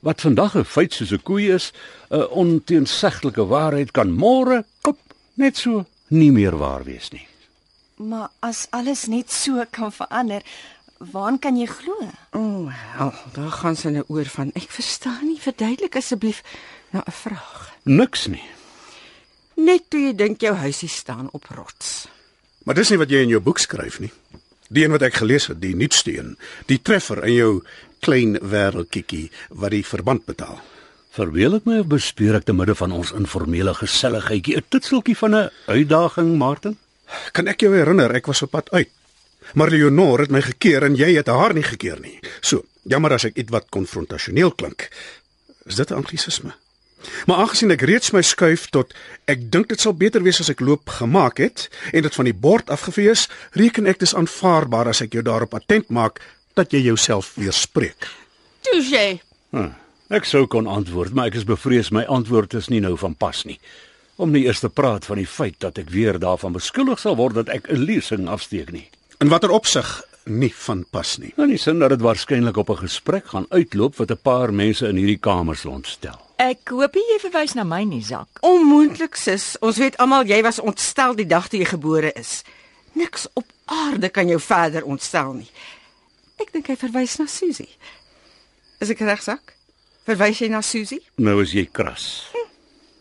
Wat 0.00 0.20
vandag 0.20 0.56
'n 0.56 0.64
feit 0.64 0.92
soos 0.92 1.12
'n 1.12 1.22
koei 1.22 1.52
is, 1.52 1.72
'n 2.10 2.28
onteenseglike 2.30 3.46
waarheid 3.46 3.90
kan 3.90 4.10
môre 4.10 4.64
kop 4.80 4.98
net 5.34 5.56
so 5.56 5.86
nie 6.08 6.32
meer 6.32 6.56
waar 6.56 6.84
wees 6.84 7.10
nie. 7.10 7.26
Maar 7.96 8.30
as 8.40 8.66
alles 8.70 9.06
net 9.06 9.32
so 9.32 9.64
kan 9.70 9.92
verander, 9.92 10.42
waaraan 10.98 11.38
kan 11.38 11.56
jy 11.56 11.66
glo? 11.66 11.96
O, 12.32 12.38
oh, 12.38 12.72
wel, 12.98 13.12
daar 13.32 13.50
gaan 13.50 13.76
sy 13.76 13.88
nou 13.88 14.04
oor 14.08 14.24
van. 14.24 14.50
Ek 14.54 14.70
verstaan 14.70 15.26
nie, 15.26 15.40
verduidelik 15.40 15.96
asseblief 15.96 16.42
nou 16.90 17.02
'n 17.06 17.12
vraag. 17.12 17.76
Niks 17.82 18.26
nie. 18.26 18.44
Net 19.56 19.90
toe 19.90 20.00
jy 20.00 20.14
dink 20.14 20.40
jou 20.40 20.54
huisie 20.54 20.88
staan 20.88 21.28
op 21.32 21.44
rots. 21.44 22.08
Maar 22.64 22.74
dis 22.74 22.90
nie 22.90 22.98
wat 22.98 23.10
jy 23.10 23.22
in 23.22 23.28
jou 23.28 23.40
boek 23.40 23.58
skryf 23.58 24.00
nie. 24.00 24.12
Die 24.68 24.84
een 24.84 24.90
wat 24.90 25.02
ek 25.02 25.14
gelees 25.14 25.46
het, 25.46 25.60
die 25.60 25.74
nuutste 25.74 26.18
een, 26.18 26.36
die 26.66 26.82
treffer 26.82 27.24
in 27.24 27.34
jou 27.34 27.62
klein 28.00 28.38
wêreldkiekie 28.42 29.30
wat 29.48 29.70
die 29.70 29.84
verband 29.86 30.26
betaal. 30.26 30.60
Verbeel 31.10 31.58
ek 31.58 31.66
my 31.66 31.80
of 31.82 31.90
bespeer 31.90 32.36
ek 32.38 32.46
te 32.46 32.54
midde 32.54 32.76
van 32.78 32.92
ons 32.94 33.10
informele 33.16 33.74
geselligheidjie 33.74 34.56
'n 34.56 34.68
titseltjie 34.68 35.16
van 35.16 35.34
'n 35.34 35.50
uitdaging, 35.66 36.36
Martin? 36.38 36.78
Kan 37.32 37.48
ek 37.48 37.60
jou 37.60 37.74
herinner 37.74 38.14
ek 38.14 38.26
was 38.26 38.42
op 38.42 38.50
pad 38.50 38.70
uit. 38.70 38.88
Maar 39.54 39.70
Leonor 39.70 40.20
het 40.20 40.30
my 40.30 40.40
gekeer 40.40 40.82
en 40.82 40.94
jy 40.94 41.16
het 41.16 41.26
haar 41.26 41.54
nie 41.54 41.62
gekeer 41.62 42.00
nie. 42.00 42.20
So, 42.40 42.64
jammer 42.82 43.12
as 43.12 43.24
ek 43.24 43.36
ietwat 43.36 43.66
konfrontasioneel 43.70 44.52
klink. 44.52 44.88
Is 45.66 45.74
dit 45.74 45.90
'n 45.90 45.94
anglisisme? 45.94 46.54
Maar 47.26 47.36
aangesien 47.36 47.70
ek 47.70 47.84
reeds 47.88 48.12
my 48.12 48.22
skuif 48.22 48.68
tot 48.74 48.92
ek 49.30 49.46
dink 49.52 49.68
dit 49.68 49.80
sal 49.80 49.94
beter 49.96 50.22
wees 50.22 50.40
as 50.40 50.50
ek 50.52 50.60
loop 50.60 50.88
gemaak 51.00 51.38
het 51.38 51.68
en 51.92 52.02
dit 52.02 52.14
van 52.14 52.24
die 52.24 52.36
bord 52.36 52.70
afgevee 52.70 53.10
is, 53.10 53.28
reken 53.56 53.86
ek 53.86 53.98
dis 53.98 54.14
aanvaarbaar 54.14 54.88
as 54.92 55.00
ek 55.00 55.16
jou 55.16 55.22
daarop 55.24 55.54
attent 55.54 55.88
maak 55.88 56.20
dat 56.54 56.72
jy 56.72 56.82
jouself 56.84 57.32
weerspreek. 57.34 58.08
Touche. 58.60 59.20
Hm, 59.50 59.72
ek 60.08 60.24
sou 60.24 60.46
kon 60.46 60.66
antwoord, 60.66 61.14
maar 61.14 61.30
ek 61.30 61.40
is 61.40 61.48
bevrees 61.48 61.90
my 61.90 62.04
antwoord 62.04 62.54
is 62.54 62.68
nie 62.68 62.80
nou 62.80 62.96
van 62.98 63.14
pas 63.14 63.44
nie. 63.44 63.58
Om 64.20 64.30
nie 64.34 64.44
eers 64.44 64.60
te 64.60 64.68
praat 64.68 65.04
van 65.04 65.16
die 65.16 65.26
feit 65.26 65.60
dat 65.60 65.78
ek 65.78 65.90
weer 65.90 66.18
daarvan 66.20 66.52
beskuldig 66.52 67.00
sal 67.00 67.16
word 67.16 67.34
dat 67.34 67.48
ek 67.48 67.70
'n 67.70 67.84
lesing 67.84 68.28
afsteek 68.28 68.72
nie. 68.72 68.88
In 69.20 69.28
watter 69.28 69.50
opsig 69.50 70.02
nie 70.24 70.52
van 70.54 70.84
pas 70.90 71.18
nie. 71.18 71.32
Nou 71.36 71.46
nie 71.48 71.58
sin 71.58 71.78
dat 71.78 71.90
dit 71.90 72.00
waarskynlik 72.00 72.56
op 72.56 72.70
'n 72.70 72.84
gesprek 72.86 73.26
gaan 73.26 73.46
uitloop 73.48 73.96
wat 73.96 74.10
'n 74.10 74.20
paar 74.22 74.52
mense 74.52 74.88
in 74.88 74.96
hierdie 74.96 75.18
kamers 75.18 75.64
ontstel. 75.64 76.20
Ek 76.36 76.68
hoop 76.68 76.94
jy 76.94 77.18
verwys 77.20 77.52
na 77.54 77.64
my 77.64 77.82
nie, 77.84 78.02
Zak. 78.02 78.28
Onmoontlik 78.40 79.14
sis. 79.14 79.56
Ons 79.60 79.76
weet 79.76 79.96
almal 79.96 80.24
jy 80.24 80.42
was 80.42 80.60
ontstel 80.60 81.14
die 81.14 81.26
dag 81.26 81.48
toe 81.48 81.58
jy 81.58 81.64
gebore 81.64 82.12
is. 82.12 82.42
Niks 82.92 83.26
op 83.34 83.44
aarde 83.64 84.08
kan 84.08 84.28
jou 84.28 84.40
verder 84.40 84.84
ontstel 84.84 85.32
nie. 85.32 85.50
Ek 86.40 86.52
dink 86.52 86.70
hy 86.72 86.76
verwys 86.80 87.18
na 87.20 87.26
Susie. 87.26 87.68
Is 88.80 88.90
ek 88.90 89.02
regsak? 89.04 89.54
Verwys 90.08 90.40
jy 90.40 90.48
na 90.48 90.62
Susie? 90.64 91.02
Nou 91.20 91.40
is 91.42 91.52
jy 91.52 91.66
kras. 91.68 92.30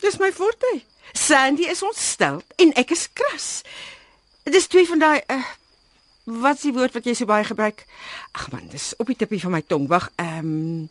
Dis 0.04 0.19
my 0.19 0.32
forte. 0.32 0.82
Sandy 1.13 1.65
is 1.71 1.82
ontstel 1.84 2.43
en 2.60 2.73
ek 2.80 2.91
is 2.91 3.08
kras. 3.13 3.47
Dis 4.49 4.67
twee 4.67 4.88
van 4.89 5.02
daai 5.02 5.21
uh, 5.30 5.43
wat 6.30 6.60
is 6.60 6.67
die 6.67 6.75
woord 6.75 6.93
wat 6.93 7.08
jy 7.08 7.15
so 7.17 7.30
baie 7.30 7.45
gebruik? 7.47 7.86
Ag 8.38 8.52
man, 8.54 8.67
dis 8.71 8.93
op 9.02 9.10
die 9.10 9.17
tippie 9.17 9.41
van 9.41 9.58
my 9.58 9.63
tong. 9.65 9.88
Wag, 9.89 10.12
ehm 10.21 10.45
um, 10.45 10.89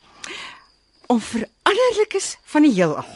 onveranderlikes 1.09 2.35
van 2.53 2.67
die 2.67 2.75
heelal. 2.77 3.07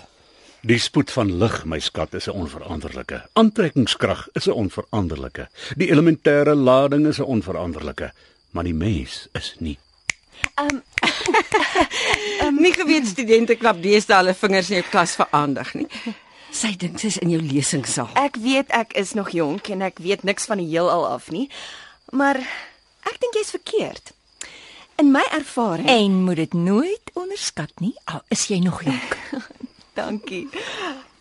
Die 0.64 0.79
spoed 0.81 1.11
van 1.12 1.29
lig, 1.40 1.64
my 1.68 1.81
skat, 1.83 2.14
is 2.14 2.29
'n 2.29 2.38
onveranderlike. 2.38 3.18
Aantrekkingskrag 3.33 4.29
is 4.33 4.47
'n 4.47 4.57
onveranderlike. 4.57 5.49
Die 5.77 5.90
elementêre 5.90 6.55
lading 6.55 7.07
is 7.07 7.18
'n 7.18 7.29
onveranderlike, 7.29 8.12
maar 8.53 8.65
die 8.69 8.77
mens 8.77 9.27
is 9.38 9.55
nie. 9.59 9.79
Um, 10.61 10.83
nie 12.65 12.73
geweet 12.75 13.07
studente 13.07 13.57
klap 13.57 13.81
deesdae 13.83 14.19
hulle 14.21 14.35
vingers 14.37 14.71
in 14.73 14.81
jou 14.81 14.88
klas 14.91 15.15
vir 15.19 15.29
aandag 15.37 15.73
nie. 15.79 15.88
Sy 16.53 16.75
dink 16.77 17.01
sy's 17.01 17.17
in 17.23 17.33
jou 17.33 17.41
lesingsaal. 17.41 18.11
Ek 18.21 18.37
weet 18.43 18.73
ek 18.77 18.93
is 19.01 19.15
nog 19.17 19.33
jonk 19.33 19.71
en 19.73 19.85
ek 19.87 20.03
weet 20.05 20.27
niks 20.29 20.49
van 20.51 20.61
die 20.61 20.69
heelal 20.69 21.07
af 21.09 21.31
nie. 21.33 21.47
Maar 22.12 22.43
ek 23.09 23.17
dink 23.23 23.38
jy's 23.41 23.55
verkeerd. 23.55 24.12
In 25.01 25.09
my 25.15 25.23
ervaring 25.33 25.88
En 25.88 26.19
moet 26.27 26.37
dit 26.37 26.53
nooit 26.55 27.15
onderskat 27.17 27.73
nie, 27.81 27.95
al 28.05 28.21
is 28.29 28.45
jy 28.53 28.61
nog 28.61 28.83
jonk. 28.85 29.17
Dankie. 29.99 30.45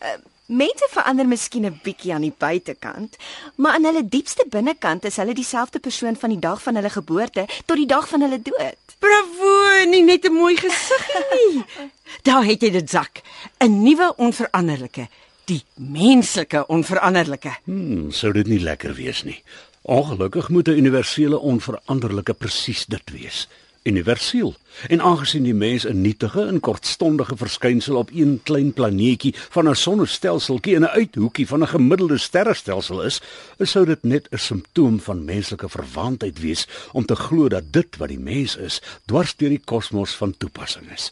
Uh, 0.03 0.17
mense 0.51 0.87
verander 0.91 1.27
miskien 1.27 1.65
'n 1.65 1.79
bietjie 1.83 2.13
aan 2.13 2.27
die 2.27 2.35
buitekant, 2.37 3.17
maar 3.55 3.73
aan 3.73 3.85
hulle 3.85 4.03
diepste 4.07 4.45
binnekant 4.49 5.05
is 5.05 5.15
hulle 5.15 5.33
dieselfde 5.33 5.79
persoon 5.79 6.15
van 6.15 6.29
die 6.29 6.39
dag 6.39 6.61
van 6.61 6.75
hulle 6.75 6.89
geboorte 6.89 7.47
tot 7.65 7.77
die 7.77 7.85
dag 7.85 8.07
van 8.07 8.21
hulle 8.21 8.41
dood. 8.41 8.79
Bravo, 8.99 9.85
nie 9.89 10.03
net 10.03 10.25
'n 10.25 10.33
mooi 10.33 10.55
gesig 10.57 11.07
nie. 11.31 11.63
Daar 12.27 12.43
het 12.43 12.61
jy 12.61 12.69
dit 12.69 12.89
sak. 12.89 13.21
'n 13.59 13.83
Nuwe 13.83 14.13
onveranderlike, 14.17 15.07
die 15.45 15.63
menslike 15.75 16.67
onveranderlike. 16.67 17.57
Hmm, 17.63 18.11
sou 18.11 18.31
dit 18.33 18.47
nie 18.47 18.59
lekker 18.59 18.93
wees 18.93 19.23
nie. 19.23 19.43
Ongelukkig 19.81 20.49
moet 20.49 20.67
'n 20.67 20.77
universele 20.77 21.39
onveranderlike 21.39 22.33
presies 22.33 22.85
dit 22.85 23.11
wees. 23.11 23.47
Universeel. 23.83 24.55
En 24.87 25.01
aangesien 25.01 25.43
die 25.43 25.53
mens 25.53 25.85
'n 25.87 26.01
nietige 26.01 26.45
en 26.45 26.59
kortstondige 26.59 27.37
verskynsel 27.37 27.95
op 27.95 28.09
een 28.13 28.39
klein 28.43 28.73
planeetjie 28.73 29.35
van 29.49 29.69
'n 29.69 29.75
sonnestelseltjie 29.75 30.75
in 30.75 30.81
'n 30.81 30.95
uithoekie 30.99 31.47
van 31.47 31.61
'n 31.61 31.67
gemiddelde 31.67 32.17
sterrestelsel 32.17 33.03
is, 33.03 33.21
sou 33.59 33.85
dit 33.85 34.03
net 34.03 34.27
'n 34.29 34.37
simptoom 34.37 34.99
van 34.99 35.25
menslike 35.25 35.69
verwaandheid 35.69 36.39
wees 36.39 36.67
om 36.91 37.05
te 37.05 37.15
glo 37.15 37.47
dat 37.47 37.73
dit 37.73 37.97
wat 37.97 38.07
die 38.07 38.19
mens 38.19 38.55
is, 38.55 38.81
dwars 39.05 39.35
deur 39.35 39.49
die 39.49 39.61
kosmos 39.65 40.11
van 40.11 40.37
toepassing 40.37 40.91
is. 40.91 41.11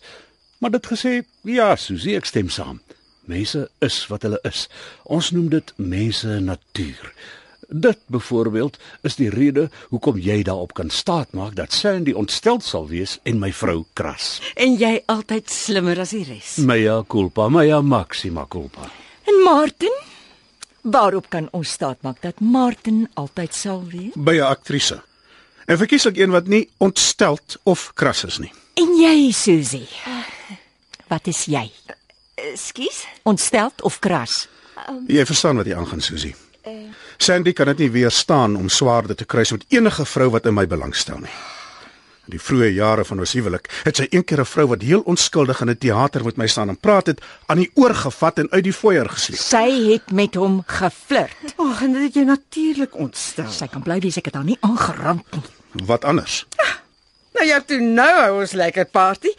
Maar 0.57 0.71
dit 0.71 0.85
gesê, 0.85 1.21
ja, 1.41 1.75
Susie, 1.75 2.15
ek 2.15 2.25
stem 2.25 2.49
saam. 2.49 2.81
Mense 3.25 3.69
is 3.79 4.07
wat 4.07 4.21
hulle 4.21 4.39
is. 4.41 4.67
Ons 5.03 5.31
noem 5.31 5.49
dit 5.49 5.73
mense 5.75 6.39
natuur. 6.39 7.13
Dit 7.71 7.97
byvoorbeeld 8.05 8.77
is 9.01 9.15
die 9.15 9.29
rede 9.29 9.69
hoekom 9.89 10.17
jy 10.17 10.41
daarop 10.43 10.73
kan 10.73 10.89
staatmaak 10.89 11.53
dat 11.55 11.73
Sandy 11.73 12.15
ontstel 12.17 12.57
sal 12.65 12.87
wees 12.89 13.19
en 13.23 13.37
my 13.39 13.51
vrou 13.53 13.83
kras. 13.93 14.39
En 14.57 14.73
jy 14.73 15.03
altyd 15.05 15.51
slimmer 15.53 15.99
as 16.01 16.15
die 16.17 16.23
res. 16.25 16.55
Mea 16.65 17.03
culpa, 17.07 17.45
mea 17.49 17.81
maxima 17.81 18.47
culpa. 18.49 18.89
En 19.29 19.37
Martin? 19.45 19.93
Waarop 20.81 21.29
kan 21.29 21.47
ons 21.51 21.69
staat 21.69 22.01
maak 22.01 22.23
dat 22.25 22.41
Martin 22.41 23.05
altyd 23.13 23.53
sal 23.53 23.85
wees? 23.85 24.17
By 24.17 24.39
'n 24.41 24.49
aktrise. 24.49 25.01
En 25.65 25.77
verkies 25.77 26.05
ek 26.05 26.17
een 26.17 26.31
wat 26.31 26.47
nie 26.47 26.69
ontsteld 26.77 27.57
of 27.63 27.91
kras 27.93 28.23
is 28.23 28.37
nie. 28.39 28.51
En 28.73 28.95
jy, 28.97 29.31
Susie? 29.31 29.87
Wat 31.07 31.27
is 31.27 31.45
jy? 31.45 31.71
Ekskuus? 32.35 33.05
Ontsteld 33.23 33.81
of 33.81 33.99
kras? 33.99 34.47
Jy 35.07 35.25
verstaan 35.25 35.55
wat 35.55 35.65
hier 35.65 35.77
aangaan, 35.77 36.01
Susie. 36.01 36.35
Sandy 37.17 37.53
kan 37.53 37.65
dit 37.73 37.77
nie 37.77 37.91
weerstaan 37.91 38.55
om 38.55 38.69
swaarde 38.69 39.15
te 39.15 39.25
kruis 39.25 39.51
met 39.51 39.65
enige 39.69 40.05
vrou 40.05 40.29
wat 40.29 40.45
in 40.45 40.53
my 40.53 40.67
belangstel 40.67 41.19
nie. 41.19 41.33
In 42.29 42.35
die 42.35 42.41
vroeë 42.45 42.67
jare 42.75 43.03
van 43.05 43.19
ons 43.23 43.31
huwelik 43.33 43.71
het 43.83 43.97
sy 43.97 44.05
een 44.09 44.23
keer 44.23 44.41
'n 44.41 44.45
vrou 44.45 44.67
wat 44.67 44.81
heel 44.81 45.01
onskuldig 45.01 45.61
in 45.61 45.69
'n 45.69 45.77
teater 45.77 46.23
met 46.23 46.37
my 46.37 46.47
staan 46.47 46.69
en 46.69 46.77
praat 46.77 47.07
het, 47.07 47.21
aan 47.47 47.57
die 47.57 47.71
oor 47.73 47.95
gevat 47.95 48.39
en 48.39 48.51
uit 48.51 48.63
die 48.63 48.73
foyer 48.73 49.09
gesleep. 49.09 49.39
Sy 49.39 49.91
het 49.91 50.11
met 50.11 50.35
hom 50.35 50.63
geflirt. 50.65 51.53
Ag, 51.57 51.81
en 51.81 51.93
dit 51.93 52.01
het 52.01 52.13
jou 52.13 52.25
natuurlik 52.25 52.95
ontstel. 52.95 53.49
Sy 53.49 53.67
kan 53.67 53.81
bly 53.81 53.99
wees 53.99 54.17
ek 54.17 54.25
het 54.25 54.35
haar 54.35 54.43
nie 54.43 54.57
aangerand 54.59 55.25
nie. 55.31 55.43
Wat 55.85 56.05
anders? 56.05 56.45
Nou 57.33 57.45
ja, 57.47 57.61
toe 57.61 57.79
nou 57.79 58.21
hou 58.21 58.39
ons 58.41 58.51
lekker 58.51 58.85
party. 58.85 59.29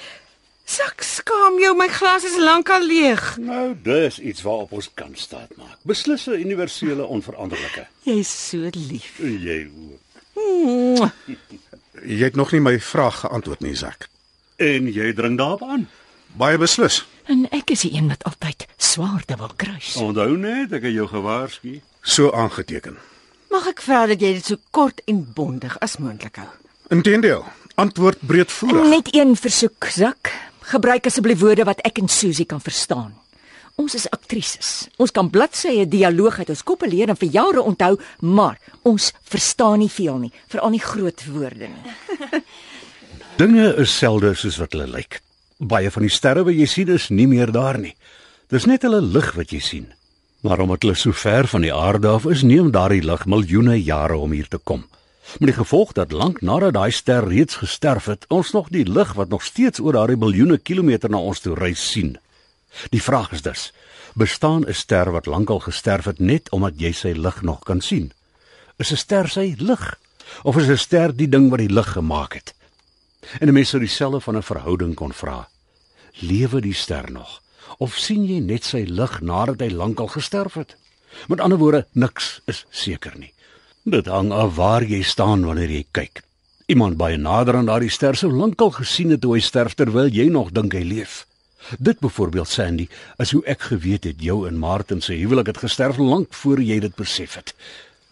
Sak 0.70 1.02
skaam 1.02 1.56
jou, 1.59 1.72
my 1.74 1.88
glas 1.90 2.22
is 2.28 2.37
lankal 2.38 2.85
leeg. 2.87 3.22
Nou, 3.42 3.72
dis 3.83 4.20
iets 4.22 4.42
waarop 4.46 4.72
ons 4.78 4.87
kan 4.94 5.11
staatmaak. 5.18 5.78
Beslis 5.83 6.26
'n 6.26 6.38
universele 6.46 7.06
onveranderlike. 7.06 7.87
Jy's 8.06 8.30
so 8.48 8.68
lief. 8.72 9.18
Jy 9.18 9.66
ook. 9.66 10.00
Mwah. 10.35 11.11
Jy 12.06 12.22
het 12.24 12.37
nog 12.37 12.52
nie 12.52 12.61
my 12.61 12.80
vraag 12.80 13.20
geantwoord 13.20 13.61
nie, 13.61 13.74
Zak. 13.74 14.09
En 14.56 14.92
jy 14.92 15.12
dring 15.12 15.38
daarop 15.38 15.62
aan. 15.62 15.88
Baie 16.37 16.59
beslis. 16.59 17.06
En 17.24 17.46
ek 17.50 17.70
is 17.70 17.80
die 17.80 17.92
een 17.94 18.09
wat 18.09 18.24
altyd 18.24 18.66
swaarde 18.76 19.37
wil 19.37 19.50
kruis. 19.56 19.96
Onthou 19.96 20.37
net, 20.37 20.72
ek 20.72 20.83
het 20.83 20.92
jou 20.94 21.09
gewaarsku. 21.09 21.80
So 22.02 22.30
aangeteken. 22.33 22.96
Mag 23.50 23.66
ek 23.66 23.83
vra 23.83 24.06
dat 24.06 24.21
jy 24.21 24.33
dit 24.33 24.44
so 24.46 24.56
kort 24.71 25.02
en 25.04 25.33
bondig 25.35 25.79
as 25.81 25.96
moontlik 25.96 26.37
hou? 26.37 26.48
Inteendeel, 26.88 27.44
antwoord 27.75 28.18
breedvoerig. 28.21 28.88
Net 28.88 29.14
een 29.14 29.37
versoek, 29.37 29.85
Zak. 29.90 30.31
Gebruik 30.71 31.08
asseblief 31.08 31.40
woorde 31.42 31.64
wat 31.66 31.81
ek 31.83 31.98
en 31.98 32.08
Susie 32.08 32.46
kan 32.46 32.60
verstaan. 32.62 33.10
Ons 33.81 33.96
is 33.98 34.04
aktrises. 34.14 34.87
Ons 35.02 35.10
kan 35.10 35.27
bladsye 35.33 35.83
dialoog 35.90 36.37
uit 36.38 36.52
ons 36.52 36.62
koppe 36.62 36.87
leer 36.87 37.10
en 37.10 37.18
vir 37.18 37.33
jare 37.35 37.64
onthou, 37.66 37.96
maar 38.23 38.60
ons 38.87 39.08
verstaan 39.33 39.81
nie 39.83 39.90
veel 39.90 40.21
nie, 40.27 40.33
veral 40.52 40.71
nie 40.71 40.83
groot 40.85 41.25
woorde 41.27 41.73
nie. 41.73 41.94
Dinge 43.40 43.66
is 43.83 43.96
selde 43.96 44.31
soos 44.38 44.60
wat 44.62 44.77
hulle 44.77 44.87
lyk. 44.92 45.18
Baie 45.58 45.90
van 45.90 46.06
die 46.06 46.12
sterre 46.12 46.44
wat 46.46 46.54
jy 46.54 46.68
sien 46.71 46.94
is 46.94 47.08
nie 47.10 47.27
meer 47.27 47.50
daar 47.56 47.81
nie. 47.81 47.96
Dis 48.52 48.68
net 48.71 48.87
hulle 48.87 49.02
lig 49.02 49.35
wat 49.35 49.50
jy 49.50 49.62
sien. 49.64 49.90
Maar 50.46 50.62
omdat 50.62 50.87
hulle 50.87 50.94
so 50.94 51.16
ver 51.16 51.50
van 51.50 51.66
die 51.66 51.75
aarde 51.75 52.14
af 52.14 52.31
is, 52.31 52.46
neem 52.46 52.71
daardie 52.71 53.02
lig 53.02 53.27
miljoene 53.27 53.75
jare 53.81 54.23
om 54.23 54.38
hier 54.38 54.46
te 54.48 54.62
kom. 54.62 54.87
Met 55.38 55.48
die 55.52 55.56
gevolg 55.56 55.92
dat 55.92 56.12
lank 56.12 56.40
nadat 56.40 56.74
daai 56.74 56.90
ster 56.90 57.28
reeds 57.28 57.60
gesterf 57.62 58.04
het, 58.04 58.24
ons 58.28 58.50
nog 58.52 58.68
die 58.68 58.85
lig 58.88 59.12
wat 59.12 59.28
nog 59.28 59.44
steeds 59.44 59.81
oor 59.81 59.92
daardie 59.92 60.18
biljoene 60.18 60.58
kilometer 60.58 61.10
na 61.10 61.18
ons 61.18 61.40
toe 61.40 61.54
reis 61.54 61.90
sien. 61.90 62.16
Die 62.90 63.02
vraag 63.02 63.33
is 63.33 63.42
dus: 63.42 63.72
bestaan 64.14 64.66
'n 64.66 64.74
ster 64.74 65.10
wat 65.10 65.26
lankal 65.26 65.60
gesterf 65.60 66.04
het 66.04 66.18
net 66.18 66.50
omdat 66.50 66.81
jy 66.81 66.92
sy 66.92 67.12
lig 67.12 67.42
nog 67.42 67.60
kan 67.64 67.81
sien? 67.81 68.12
Is 68.76 68.90
'n 68.92 68.96
ster 68.96 69.28
sy 69.28 69.54
lig 69.58 69.98
of 70.42 70.56
is 70.56 70.68
'n 70.68 70.76
ster 70.76 71.16
die 71.16 71.28
ding 71.28 71.50
wat 71.50 71.58
die 71.58 71.72
lig 71.72 71.92
gemaak 71.92 72.35
het? 72.35 72.54
En 73.40 73.48
'n 73.48 73.52
mens 73.52 73.68
sou 73.68 73.81
dieselfde 73.81 74.20
van 74.20 74.37
'n 74.37 74.42
verhouding 74.42 74.94
kon 74.94 75.12
vra. 75.12 75.48
Lewe 76.20 76.60
die 76.60 76.74
ster 76.74 77.12
nog 77.12 77.42
of 77.78 77.96
sien 77.96 78.26
jy 78.26 78.40
net 78.40 78.64
sy 78.64 78.85
lig 78.88 79.20
nadat 79.20 79.60
hy 79.60 79.70
lankal 79.70 80.08
gesterf 80.08 80.54
het? 80.54 80.76
Met 81.28 81.40
ander 81.40 81.58
woorde, 81.58 81.87
niks 81.92 82.40
is 82.44 82.66
seker 82.70 83.18
nie. 83.18 83.33
Dit 83.83 84.06
hang 84.06 84.28
af 84.33 84.54
waar 84.54 84.85
jy 84.85 85.00
staan 85.02 85.44
wanneer 85.48 85.70
jy 85.72 85.85
kyk. 85.90 86.20
Iemand 86.68 86.98
baie 87.00 87.16
nader 87.16 87.56
aan 87.56 87.66
daardie 87.66 87.90
ster 87.90 88.14
sou 88.14 88.28
lankal 88.28 88.70
gesien 88.76 89.10
het 89.14 89.24
hoe 89.24 89.38
hy 89.38 89.40
sterf 89.40 89.74
terwyl 89.74 90.10
jy 90.12 90.28
nog 90.28 90.50
dink 90.52 90.76
hy 90.76 90.83
leef. 90.85 91.24
Dit 91.78 92.00
byvoorbeeld 92.04 92.48
Sandy, 92.48 92.88
is 93.16 93.33
hoe 93.33 93.40
ek 93.48 93.70
geweet 93.72 94.04
het 94.04 94.20
jou 94.20 94.44
en 94.48 94.60
Martin 94.60 95.00
se 95.00 95.16
huwelik 95.16 95.48
het 95.48 95.62
gesterf 95.64 95.96
lank 95.96 96.35
voor 96.35 96.60
jy 96.60 96.78
dit 96.81 96.94
besef 96.96 97.38
het. 97.40 97.54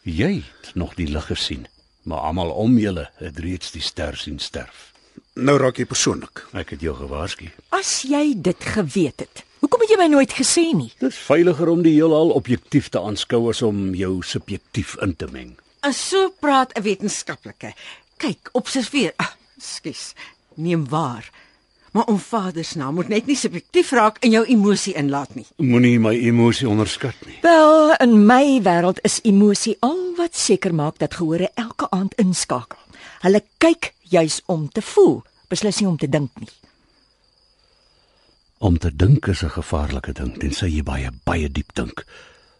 Jy 0.02 0.40
het 0.40 0.72
nog 0.74 0.94
die 0.96 1.08
lig 1.08 1.28
gesien, 1.28 1.66
maar 2.02 2.24
almal 2.30 2.50
om 2.50 2.78
julle 2.78 3.10
het 3.20 3.38
reeds 3.38 3.72
die 3.76 3.84
ster 3.84 4.16
sien 4.16 4.38
sterf. 4.40 4.92
Nou 5.36 5.58
raak 5.60 5.76
jy 5.76 5.84
persoonlik. 5.84 6.46
Ek 6.56 6.72
het 6.74 6.80
jou 6.80 6.96
gewaarsku. 6.96 7.52
As 7.76 8.02
jy 8.08 8.32
dit 8.40 8.64
geweet 8.72 9.20
het, 9.20 9.44
hoekom 9.60 9.80
het 9.80 9.90
jy 9.90 9.96
my 10.00 10.06
nooit 10.12 10.32
gesê 10.32 10.64
nie? 10.74 10.92
Dit 10.98 11.12
is 11.12 11.18
veiliger 11.18 11.68
om 11.68 11.82
die 11.82 11.94
heelal 11.96 12.30
objektief 12.36 12.88
te 12.88 13.00
aanskou 13.00 13.48
as 13.50 13.62
om 13.62 13.94
jou 13.94 14.22
subjektief 14.22 14.96
in 15.02 15.16
te 15.16 15.26
meng. 15.32 15.56
En 15.86 15.94
so 15.94 16.30
praat 16.40 16.72
'n 16.78 16.82
wetenskaplike. 16.82 17.74
Kyk, 18.16 18.48
observeer. 18.52 19.12
Ah, 19.16 19.32
Skus. 19.58 20.14
Neem 20.54 20.88
waar. 20.88 21.30
Maar 21.92 22.04
om 22.04 22.18
Vader 22.18 22.64
se 22.64 22.78
naam 22.78 22.94
moet 22.94 23.08
net 23.08 23.26
nie 23.26 23.36
subjektief 23.36 23.90
raak 23.90 24.18
en 24.18 24.30
jou 24.30 24.44
emosie 24.46 24.94
inlaat 24.94 25.34
nie. 25.34 25.46
Moenie 25.56 25.98
my 25.98 26.14
emosie 26.14 26.68
onderskat 26.68 27.14
nie. 27.26 27.38
Wel, 27.42 27.94
in 28.04 28.26
my 28.26 28.60
wêreld 28.62 29.00
is 29.02 29.20
emosie 29.22 29.76
al 29.80 30.14
wat 30.16 30.36
seker 30.36 30.74
maak 30.74 30.98
dat 30.98 31.14
gehore 31.14 31.50
elke 31.54 31.90
aand 31.90 32.14
inskakel. 32.14 32.78
Hulle 33.20 33.42
kyk 33.58 33.92
juis 34.02 34.42
om 34.46 34.68
te 34.68 34.82
voel, 34.82 35.22
beslis 35.48 35.80
nie 35.80 35.88
om 35.88 35.96
te 35.98 36.08
dink 36.08 36.30
nie. 36.38 36.48
Om 38.58 38.78
te 38.78 38.90
dink 38.96 39.26
is 39.26 39.42
'n 39.44 39.50
gevaarlike 39.50 40.12
ding, 40.12 40.38
tensy 40.38 40.66
jy 40.66 40.82
baie 40.82 41.10
baie 41.24 41.48
diep 41.48 41.74
dink. 41.74 42.04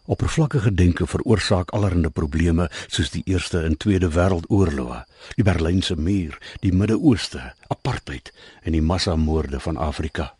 Oppervlakkige 0.05 0.73
denke 0.73 1.07
veroorsaak 1.07 1.71
allerlei 1.71 2.09
probleme 2.09 2.69
soos 2.87 3.09
die 3.09 3.23
Eerste 3.25 3.63
en 3.63 3.77
Tweede 3.77 4.09
Wêreldoorloë, 4.09 5.03
die 5.35 5.43
Berlynse 5.43 5.95
muur, 5.95 6.39
die 6.59 6.71
Midde-Ooste, 6.71 7.53
apartheid 7.67 8.31
en 8.63 8.71
die 8.71 8.81
massamoorde 8.81 9.59
van 9.59 9.77
Afrika. 9.77 10.33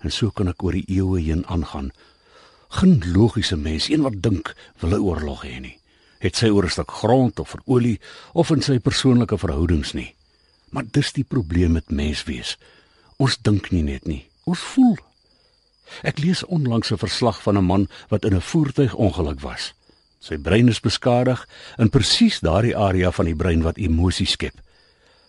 En 0.00 0.10
so 0.10 0.30
kan 0.30 0.48
ek 0.48 0.62
oor 0.62 0.72
die 0.72 0.86
eeue 0.86 1.20
heen 1.20 1.46
aangaan. 1.46 1.90
Geen 2.68 3.02
logiese 3.12 3.56
mens, 3.56 3.88
een 3.88 4.02
wat 4.02 4.22
dink, 4.22 4.54
wil 4.78 4.90
'n 4.90 5.02
oorlog 5.02 5.42
hê 5.44 5.60
nie. 5.60 5.78
Het 6.18 6.36
sy 6.36 6.48
oor 6.48 6.64
'n 6.64 6.70
stuk 6.70 6.90
grond 6.90 7.38
of 7.38 7.48
vir 7.48 7.60
olie 7.64 8.00
of 8.32 8.50
in 8.50 8.62
sy 8.62 8.78
persoonlike 8.78 9.38
verhoudings 9.38 9.92
nie. 9.92 10.14
Maar 10.70 10.84
dis 10.90 11.12
die 11.12 11.24
probleem 11.24 11.72
met 11.72 11.90
menswees. 11.90 12.56
Ons 13.16 13.38
dink 13.42 13.70
nie 13.70 13.82
net 13.82 14.06
nie, 14.06 14.31
ons 14.44 14.58
voel. 14.74 14.96
Ek 16.02 16.18
lees 16.18 16.44
onlangs 16.44 16.90
'n 16.92 16.98
verslag 16.98 17.42
van 17.42 17.56
'n 17.56 17.64
man 17.64 17.88
wat 18.08 18.24
in 18.24 18.34
'n 18.34 18.40
voertuigongeluk 18.40 19.40
was. 19.40 19.74
Sy 20.18 20.38
brein 20.38 20.68
is 20.68 20.80
beskadig 20.80 21.48
in 21.78 21.90
presies 21.90 22.40
daardie 22.40 22.76
area 22.76 23.10
van 23.10 23.24
die 23.24 23.34
brein 23.34 23.62
wat 23.62 23.76
emosie 23.76 24.26
skep. 24.26 24.54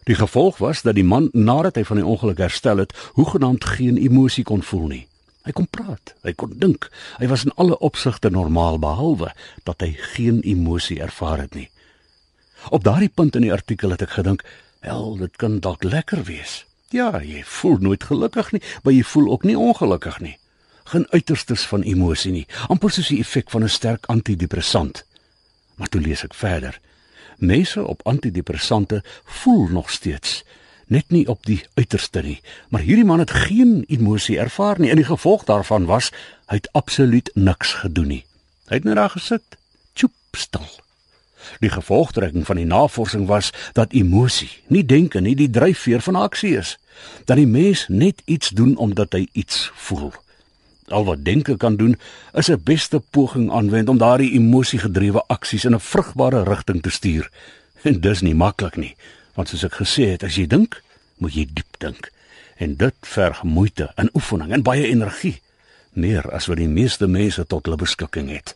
Die 0.04 0.16
gevolg 0.16 0.58
was 0.58 0.82
dat 0.82 0.96
die 0.96 1.04
man 1.04 1.30
nadat 1.32 1.76
hy 1.76 1.84
van 1.84 1.98
die 1.98 2.06
ongeluk 2.06 2.38
herstel 2.38 2.78
het, 2.78 2.94
hoegenaamd 3.14 3.66
geen 3.66 3.98
emosie 3.98 4.44
kon 4.44 4.64
voel 4.64 4.88
nie. 4.88 5.08
Hy 5.44 5.52
kon 5.52 5.68
praat, 5.68 6.14
hy 6.24 6.34
kon 6.34 6.54
dink. 6.60 6.90
Hy 7.20 7.28
was 7.28 7.44
in 7.48 7.56
alle 7.60 7.78
opsigte 7.80 8.30
normaal 8.30 8.80
behalwe 8.80 9.32
dat 9.64 9.82
hy 9.82 9.96
geen 10.14 10.42
emosie 10.42 11.02
ervaar 11.02 11.42
het 11.44 11.56
nie. 11.56 11.70
Op 12.70 12.84
daardie 12.84 13.12
punt 13.12 13.36
in 13.36 13.48
die 13.48 13.52
artikel 13.52 13.92
het 13.92 14.02
ek 14.02 14.16
gedink, 14.20 14.44
"Wel, 14.80 15.18
dit 15.18 15.36
kan 15.36 15.60
dalk 15.60 15.84
lekker 15.84 16.24
wees." 16.24 16.66
Ja, 16.94 17.18
jy 17.26 17.42
voel 17.42 17.80
nooit 17.82 18.04
gelukkig 18.06 18.52
nie, 18.54 18.62
maar 18.84 18.94
jy 18.94 19.02
voel 19.10 19.32
ook 19.34 19.44
nie 19.50 19.58
ongelukkig 19.58 20.20
nie. 20.22 20.36
Geen 20.92 21.08
uiterstes 21.10 21.64
van 21.66 21.82
emosie 21.82 22.32
nie, 22.32 22.44
amper 22.70 22.92
soos 22.94 23.10
die 23.10 23.18
effek 23.24 23.50
van 23.50 23.64
'n 23.64 23.70
sterk 23.70 24.06
antidepressant. 24.06 25.02
Maar 25.76 25.90
toe 25.90 26.02
lees 26.02 26.24
ek 26.24 26.34
verder. 26.34 26.80
Mense 27.38 27.88
op 27.88 28.06
antidepressante 28.06 29.04
voel 29.26 29.68
nog 29.68 29.90
steeds, 29.90 30.44
net 30.86 31.10
nie 31.10 31.28
op 31.28 31.46
die 31.46 31.66
uiterste 31.74 32.22
nie, 32.22 32.42
maar 32.70 32.82
hierdie 32.82 33.06
man 33.06 33.20
het 33.20 33.32
geen 33.32 33.84
emosie 33.88 34.40
ervaar 34.40 34.80
nie 34.80 34.90
en 34.90 34.96
die 34.96 35.10
gevolg 35.10 35.44
daarvan 35.44 35.86
was 35.86 36.12
hy 36.46 36.56
het 36.56 36.70
absoluut 36.72 37.32
niks 37.34 37.74
gedoen 37.74 38.08
nie. 38.08 38.26
Hy 38.68 38.76
het 38.76 38.84
net 38.84 38.96
daar 38.96 39.10
gesit, 39.10 39.58
choep 39.94 40.14
stil. 40.32 40.70
Die 41.60 41.70
gevolgtrekking 41.70 42.46
van 42.46 42.56
die 42.56 42.66
navorsing 42.66 43.28
was 43.28 43.52
dat 43.74 43.92
emosie, 43.92 44.62
nie 44.68 44.86
denke 44.86 45.22
nie, 45.22 45.36
die 45.36 45.50
dryfveer 45.50 46.02
van 46.02 46.16
aksie 46.16 46.58
is. 46.58 46.78
Dat 47.26 47.38
die 47.38 47.48
mens 47.48 47.86
net 47.88 48.22
iets 48.26 48.50
doen 48.50 48.78
omdat 48.78 49.14
hy 49.14 49.28
iets 49.32 49.72
voel. 49.76 50.14
Al 50.88 51.06
wat 51.06 51.24
denke 51.26 51.58
kan 51.58 51.76
doen, 51.76 52.00
is 52.34 52.50
'n 52.50 52.62
beste 52.64 53.00
poging 53.00 53.52
aanwend 53.52 53.90
om 53.90 53.98
daardie 53.98 54.34
emosiegedrewe 54.34 55.24
aksies 55.28 55.66
in 55.66 55.76
'n 55.76 55.80
vrugbare 55.80 56.44
rigting 56.44 56.82
te 56.82 56.90
stuur. 56.90 57.30
En 57.82 58.00
dis 58.00 58.22
nie 58.22 58.36
maklik 58.36 58.76
nie, 58.76 58.96
want 59.34 59.50
soos 59.50 59.64
ek 59.64 59.74
gesê 59.74 60.10
het, 60.10 60.24
as 60.24 60.36
jy 60.36 60.48
dink, 60.48 60.82
moet 61.18 61.34
jy 61.34 61.48
diep 61.54 61.78
dink. 61.78 62.12
En 62.58 62.76
dit 62.76 62.96
verg 63.02 63.44
moeite 63.44 63.92
en 63.96 64.10
oefening 64.14 64.52
en 64.52 64.62
baie 64.62 64.88
energie, 64.88 65.42
meer 65.92 66.32
as 66.32 66.46
wat 66.46 66.58
die 66.58 66.68
meeste 66.68 67.08
mense 67.08 67.46
tot 67.46 67.66
hulle 67.66 67.78
beskikking 67.78 68.30
het. 68.30 68.56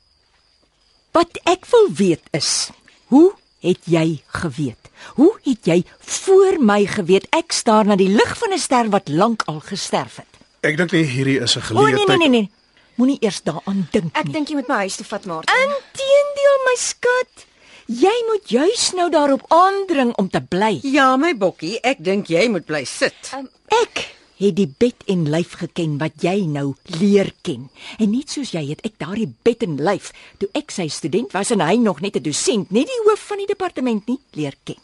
Wat 1.12 1.40
ek 1.44 1.66
wil 1.66 1.90
weet 1.96 2.22
is, 2.32 2.70
hoe 3.06 3.34
het 3.60 3.80
jy 3.86 4.22
geweet? 4.26 4.87
Hoe 5.16 5.34
het 5.44 5.66
jy 5.66 5.84
voor 6.00 6.60
my 6.60 6.86
geweet 6.86 7.28
ek 7.32 7.52
staar 7.52 7.86
na 7.86 7.96
die 7.96 8.10
lig 8.10 8.38
van 8.38 8.54
'n 8.54 8.60
ster 8.60 8.90
wat 8.90 9.08
lank 9.10 9.44
al 9.48 9.60
gesterf 9.60 10.16
het? 10.18 10.26
Ek 10.62 10.78
dink 10.78 10.92
nie 10.92 11.04
hierdie 11.04 11.40
is 11.42 11.56
'n 11.56 11.60
O 11.60 11.62
geleentheid. 11.62 12.08
nee 12.08 12.18
nee 12.18 12.30
nee 12.30 12.42
nee. 12.42 12.52
Moenie 12.98 13.18
eers 13.22 13.42
daaraan 13.44 13.88
dink 13.92 14.18
Ek 14.18 14.24
nie. 14.26 14.34
dink 14.34 14.48
jy 14.50 14.56
moet 14.56 14.68
my 14.68 14.76
huis 14.76 14.96
toe 14.96 15.06
vat, 15.06 15.26
Martin. 15.26 15.54
Inteendeel 15.56 16.58
my 16.66 16.76
skat. 16.78 17.46
Jy 17.88 18.16
moet 18.28 18.50
juis 18.50 18.92
nou 18.94 19.10
daarop 19.10 19.44
aandring 19.48 20.16
om 20.18 20.30
te 20.30 20.42
bly. 20.42 20.80
Ja, 20.84 21.16
my 21.18 21.34
bokkie, 21.38 21.80
ek 21.84 21.98
dink 22.04 22.28
jy 22.28 22.48
moet 22.50 22.66
bly 22.66 22.84
sit. 22.86 23.32
Ek 23.68 24.14
het 24.38 24.56
die 24.56 24.68
bed 24.78 24.96
en 25.08 25.30
lyf 25.30 25.54
geken 25.58 25.98
wat 25.98 26.12
jy 26.22 26.46
nou 26.46 26.76
leer 27.00 27.32
ken. 27.42 27.70
En 28.00 28.12
net 28.12 28.30
soos 28.30 28.52
jy 28.52 28.66
het 28.70 28.82
ek 28.86 28.98
daardie 28.98 29.34
bed 29.44 29.64
en 29.64 29.78
lyf 29.78 30.12
toe 30.40 30.50
ek 30.54 30.72
sy 30.72 30.88
student 30.88 31.32
was 31.34 31.52
en 31.52 31.60
hy 31.62 31.76
nog 31.78 32.02
net 32.02 32.16
'n 32.18 32.22
dosent, 32.24 32.72
nie 32.72 32.86
die 32.86 33.02
hoof 33.06 33.20
van 33.20 33.38
die 33.38 33.48
departement 33.48 34.08
nie, 34.08 34.20
leer 34.34 34.54
ken. 34.64 34.76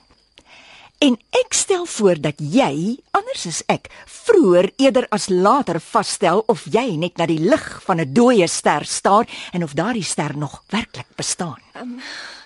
En 0.97 1.17
ek 1.29 1.53
stel 1.53 1.85
voor 1.85 2.19
dat 2.21 2.39
jy, 2.39 2.97
anders 3.11 3.45
as 3.47 3.63
ek, 3.67 3.89
vroeër 4.07 4.69
eerder 4.77 5.07
as 5.11 5.27
later 5.29 5.79
vasstel 5.83 6.43
of 6.47 6.63
jy 6.71 6.95
net 6.95 7.17
na 7.17 7.27
die 7.27 7.39
lig 7.39 7.65
van 7.83 7.99
'n 7.99 8.13
dooie 8.13 8.47
ster 8.47 8.85
staar 8.85 9.27
en 9.51 9.63
of 9.63 9.73
daardie 9.73 10.03
ster 10.03 10.37
nog 10.37 10.63
werklik 10.69 11.07
bestaan. 11.15 11.59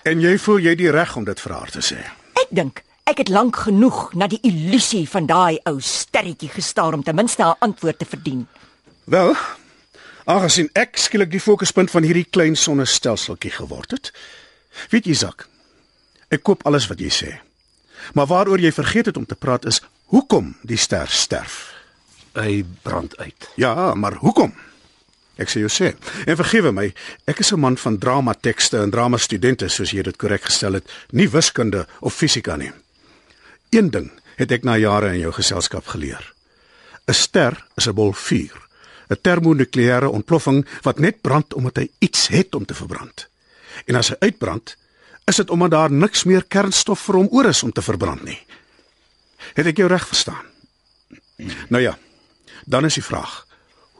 En 0.02 0.20
jy 0.20 0.38
voel 0.38 0.58
jy 0.58 0.74
die 0.74 0.90
reg 0.90 1.16
om 1.16 1.24
dit 1.24 1.40
vir 1.40 1.52
haar 1.52 1.70
te 1.70 1.80
sê. 1.80 1.98
Ek 2.34 2.48
dink 2.50 2.82
ek 3.04 3.18
het 3.18 3.28
lank 3.28 3.56
genoeg 3.56 4.14
na 4.14 4.26
die 4.26 4.40
illusie 4.42 5.08
van 5.08 5.26
daai 5.26 5.58
ou 5.64 5.80
sterretjie 5.80 6.48
gestaar 6.48 6.94
om 6.94 7.02
ten 7.02 7.14
minste 7.14 7.42
'n 7.42 7.56
antwoord 7.58 7.98
te 7.98 8.04
verdien. 8.04 8.46
Wel, 9.04 9.34
aangesien 10.24 10.70
ek 10.72 10.96
skielik 10.96 11.30
die 11.30 11.40
fokuspunt 11.40 11.90
van 11.90 12.02
hierdie 12.02 12.26
klein 12.30 12.56
sonnestelseltjie 12.56 13.50
geword 13.50 13.90
het. 13.90 14.12
Weet 14.90 15.06
jy, 15.06 15.14
Zak, 15.14 15.48
ek 16.28 16.42
koop 16.42 16.66
alles 16.66 16.86
wat 16.86 17.00
jy 17.00 17.08
sê. 17.08 17.47
Maar 18.14 18.26
waaroor 18.26 18.60
jy 18.60 18.72
vergeet 18.72 19.06
het 19.06 19.16
om 19.16 19.26
te 19.26 19.34
praat 19.34 19.64
is 19.64 19.82
hoekom 20.04 20.56
die 20.62 20.76
ster 20.76 21.08
sterf. 21.08 21.74
Hy 22.34 22.64
brand 22.82 23.16
uit. 23.18 23.50
Ja, 23.56 23.94
maar 23.94 24.20
hoekom? 24.22 24.54
Ek 25.38 25.50
sê 25.50 25.62
jou 25.62 25.70
sê. 25.70 25.92
En 26.26 26.38
vergewe 26.38 26.72
my, 26.74 26.88
ek 27.30 27.40
is 27.40 27.52
'n 27.52 27.60
man 27.60 27.76
van 27.76 27.98
dramatekste 27.98 28.78
en 28.78 28.90
dramastudente 28.90 29.68
soos 29.68 29.90
jy 29.90 30.02
dit 30.02 30.16
korrek 30.16 30.44
gestel 30.44 30.72
het, 30.72 30.90
nie 31.12 31.28
wiskunde 31.28 31.86
of 32.00 32.14
fisika 32.14 32.56
nie. 32.56 32.72
Een 33.70 33.90
ding 33.90 34.10
het 34.36 34.52
ek 34.52 34.64
na 34.64 34.76
jare 34.76 35.14
in 35.14 35.20
jou 35.20 35.32
geselskap 35.32 35.86
geleer. 35.86 36.34
'n 37.06 37.14
Ster 37.14 37.64
is 37.76 37.86
'n 37.86 37.94
bol 37.94 38.12
vuur, 38.12 38.68
'n 39.10 39.20
termonukleêre 39.22 40.08
ontploffing 40.08 40.66
wat 40.82 40.98
net 40.98 41.20
brand 41.20 41.54
omdat 41.54 41.76
hy 41.76 41.90
iets 41.98 42.28
het 42.28 42.54
om 42.54 42.64
te 42.64 42.74
verbrand. 42.74 43.28
En 43.86 43.94
as 43.94 44.08
hy 44.08 44.16
uitbrand, 44.18 44.76
is 45.28 45.36
dit 45.36 45.50
omdat 45.50 45.70
daar 45.70 45.92
niks 45.92 46.24
meer 46.24 46.44
kernstof 46.44 47.00
vir 47.08 47.20
hom 47.20 47.28
oor 47.30 47.50
is 47.50 47.62
om 47.62 47.72
te 47.72 47.84
verbrand 47.84 48.24
nie. 48.24 48.38
Het 49.54 49.70
ek 49.72 49.82
jou 49.82 49.88
reg 49.90 50.06
verstaan? 50.08 50.46
Nou 51.68 51.82
ja, 51.82 51.98
dan 52.66 52.88
is 52.88 52.98
die 52.98 53.04
vraag: 53.04 53.44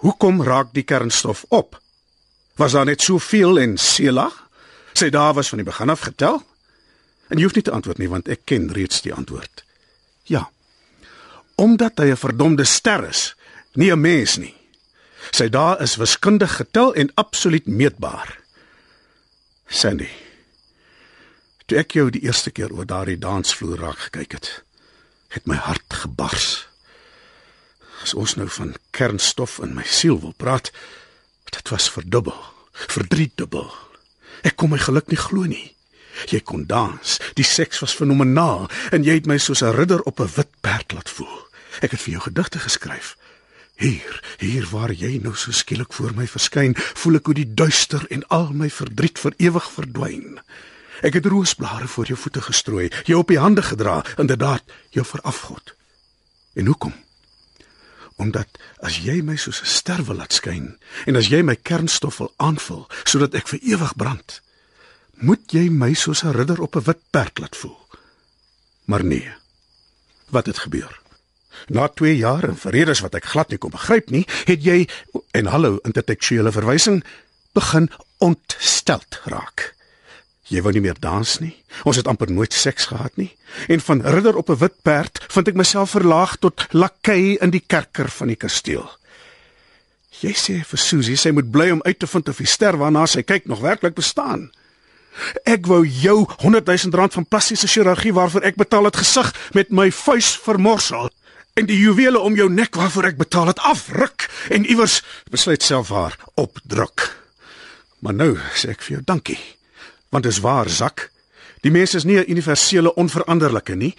Hoekom 0.02 0.42
raak 0.42 0.72
die 0.72 0.86
kernstof 0.88 1.44
op? 1.48 1.78
Was 2.58 2.74
daar 2.74 2.88
net 2.88 3.02
soveel 3.04 3.60
en 3.60 3.76
Sela? 3.78 4.30
Sy 4.98 5.10
daar 5.14 5.34
was 5.36 5.50
van 5.52 5.60
die 5.62 5.68
begin 5.68 5.90
af 5.90 6.06
getel? 6.08 6.40
En 7.28 7.38
jy 7.38 7.44
hoef 7.44 7.54
nie 7.54 7.66
te 7.66 7.74
antwoord 7.74 8.00
nie 8.02 8.10
want 8.10 8.28
ek 8.32 8.46
ken 8.48 8.70
reeds 8.74 9.02
die 9.04 9.14
antwoord. 9.14 9.64
Ja. 10.26 10.48
Omdat 11.54 11.98
hy 11.98 12.10
'n 12.10 12.16
verdomde 12.16 12.64
ster 12.64 13.04
is, 13.08 13.34
nie 13.74 13.92
'n 13.92 14.00
mens 14.00 14.36
nie. 14.36 14.54
Sy 15.30 15.48
daar 15.48 15.82
is 15.82 15.96
wiskundig 15.96 16.56
getel 16.56 16.94
en 16.94 17.10
absoluut 17.14 17.66
meetbaar. 17.66 18.38
Sandy. 19.68 20.27
Toe 21.68 21.76
ek 21.82 21.98
jou 21.98 22.06
die 22.08 22.22
eerste 22.24 22.48
keer 22.48 22.72
oor 22.72 22.86
daardie 22.88 23.18
dansvloer 23.20 23.82
raak 23.82 24.06
gekyk 24.06 24.38
het, 24.38 24.46
het 25.34 25.44
my 25.44 25.58
hart 25.60 25.98
gebars. 26.00 26.64
As 28.00 28.14
ons 28.16 28.38
nou 28.40 28.46
van 28.48 28.70
kernstof 28.96 29.58
in 29.60 29.74
my 29.76 29.84
siel 29.84 30.16
wil 30.22 30.32
praat, 30.40 30.70
dit 31.52 31.68
was 31.68 31.90
verdubbel, 31.92 32.38
verdriedubbel. 32.72 33.68
Ek 34.48 34.56
kon 34.56 34.72
my 34.72 34.78
geluk 34.80 35.12
nie 35.12 35.20
glo 35.20 35.44
nie. 35.44 35.74
Jy 36.32 36.40
kon 36.40 36.64
dans, 36.70 37.18
die 37.36 37.44
seks 37.44 37.82
was 37.84 37.92
fenomenaal 37.94 38.64
en 38.96 39.04
jy 39.04 39.18
het 39.18 39.28
my 39.28 39.36
soos 39.36 39.60
'n 39.62 39.76
ridder 39.76 40.00
op 40.08 40.20
'n 40.24 40.32
wit 40.36 40.50
perd 40.64 40.92
laat 40.96 41.10
voel. 41.10 41.36
Ek 41.84 41.90
het 41.90 42.00
vir 42.00 42.12
jou 42.16 42.22
gedigte 42.22 42.58
geskryf. 42.58 43.16
Hier, 43.76 44.22
hier 44.38 44.64
waar 44.72 44.92
jy 44.92 45.20
nou 45.22 45.36
so 45.36 45.52
skielik 45.52 45.92
voor 45.92 46.14
my 46.14 46.26
verskyn, 46.26 46.74
voel 46.76 47.16
ek 47.16 47.26
hoe 47.26 47.34
die 47.34 47.54
duister 47.54 48.06
en 48.10 48.24
al 48.28 48.52
my 48.52 48.70
verdriet 48.70 49.18
vir 49.18 49.34
ewig 49.36 49.70
verdwyn. 49.70 50.40
Ek 51.00 51.14
het 51.14 51.26
roosblare 51.26 51.88
voor 51.88 52.06
jou 52.06 52.18
voete 52.18 52.42
gestrooi, 52.42 52.88
jou 53.04 53.18
op 53.20 53.28
die 53.28 53.38
hande 53.38 53.62
gedra, 53.62 54.04
inderdaad, 54.16 54.62
jou 54.90 55.06
verafgod. 55.06 55.74
En 56.54 56.66
hoekom? 56.66 56.94
Omdat 58.16 58.58
as 58.82 58.98
jy 59.04 59.20
my 59.22 59.36
soos 59.36 59.62
'n 59.62 59.66
ster 59.66 60.04
wil 60.04 60.16
laat 60.16 60.32
skyn 60.32 60.78
en 61.06 61.16
as 61.16 61.28
jy 61.28 61.42
my 61.42 61.54
kernstof 61.54 62.18
wil 62.18 62.32
aanvul 62.36 62.88
sodat 63.04 63.34
ek 63.34 63.48
vir 63.48 63.60
ewig 63.62 63.96
brand, 63.96 64.40
moet 65.12 65.52
jy 65.52 65.70
my 65.70 65.94
soos 65.94 66.22
'n 66.24 66.34
ridder 66.34 66.60
op 66.60 66.76
'n 66.76 66.82
wit 66.82 66.98
perd 67.10 67.38
laat 67.38 67.56
voel. 67.56 67.78
Maar 68.84 69.04
nee. 69.04 69.32
Wat 70.28 70.46
het 70.46 70.58
gebeur? 70.58 71.00
Na 71.66 71.88
2 71.88 72.16
jaar 72.16 72.44
en 72.44 72.56
vir 72.56 72.72
redes 72.72 73.00
wat 73.00 73.14
ek 73.14 73.24
glad 73.24 73.48
nie 73.48 73.58
kon 73.58 73.70
begryp 73.70 74.10
nie, 74.10 74.26
het 74.44 74.64
jy 74.64 74.88
en 75.30 75.46
hallo 75.46 75.78
intertekstuele 75.82 76.52
verwysing 76.52 77.04
begin 77.52 77.90
ontsteld 78.18 79.20
raak. 79.24 79.77
Jy 80.48 80.62
wou 80.64 80.72
nie 80.72 80.80
meer 80.80 80.96
dans 81.00 81.34
nie. 81.42 81.52
Ons 81.84 81.98
het 82.00 82.08
amper 82.08 82.30
nooit 82.32 82.54
seks 82.56 82.88
gehad 82.88 83.16
nie. 83.20 83.30
En 83.68 83.80
van 83.84 84.00
ridder 84.00 84.36
op 84.36 84.50
'n 84.50 84.56
wit 84.56 84.82
perd 84.82 85.20
vind 85.28 85.48
ek 85.48 85.54
myself 85.54 85.90
verlaag 85.90 86.36
tot 86.36 86.66
lakei 86.70 87.36
in 87.36 87.50
die 87.50 87.64
kerker 87.66 88.08
van 88.08 88.26
die 88.28 88.36
kasteel. 88.36 88.88
Jy 90.20 90.32
sê 90.32 90.64
vir 90.64 90.78
Susie 90.78 91.16
sy 91.16 91.30
moet 91.30 91.50
bly 91.50 91.70
om 91.70 91.82
uit 91.82 91.98
te 91.98 92.06
vind 92.06 92.28
of 92.28 92.36
die 92.36 92.46
ster 92.46 92.76
waarna 92.76 93.06
sy 93.06 93.22
kyk 93.22 93.46
nog 93.46 93.60
werklik 93.60 93.94
bestaan. 93.94 94.50
Ek 95.44 95.66
wou 95.66 95.86
jou 95.86 96.26
100 96.38 96.66
000 96.66 96.94
rand 96.94 97.12
van 97.12 97.26
plastiese 97.26 97.66
chirurgie 97.66 98.14
waarvoor 98.14 98.42
ek 98.42 98.56
betaal 98.56 98.84
het 98.84 98.96
gesig 98.96 99.32
met 99.52 99.70
my 99.70 99.90
vuis 99.92 100.36
vermorsel 100.36 101.10
en 101.58 101.66
die 101.66 101.78
juwele 101.78 102.18
om 102.18 102.36
jou 102.38 102.48
nek 102.50 102.74
waarvoor 102.74 103.04
ek 103.04 103.18
betaal 103.18 103.46
het 103.46 103.62
afruk 103.66 104.28
en 104.50 104.66
iewers 104.66 105.02
besluit 105.30 105.62
self 105.62 105.88
haar 105.88 106.16
opdruk. 106.34 107.10
Maar 107.98 108.14
nou 108.14 108.32
sê 108.54 108.70
ek 108.70 108.82
vir 108.86 108.98
jou 108.98 109.04
dankie. 109.06 109.57
Want 110.08 110.24
dis 110.24 110.40
waar, 110.40 110.68
Zak. 110.68 111.10
Die 111.60 111.70
mens 111.70 111.94
is 111.94 112.04
nie 112.04 112.18
'n 112.18 112.30
universele 112.30 112.94
onveranderlike 112.94 113.74
nie, 113.74 113.94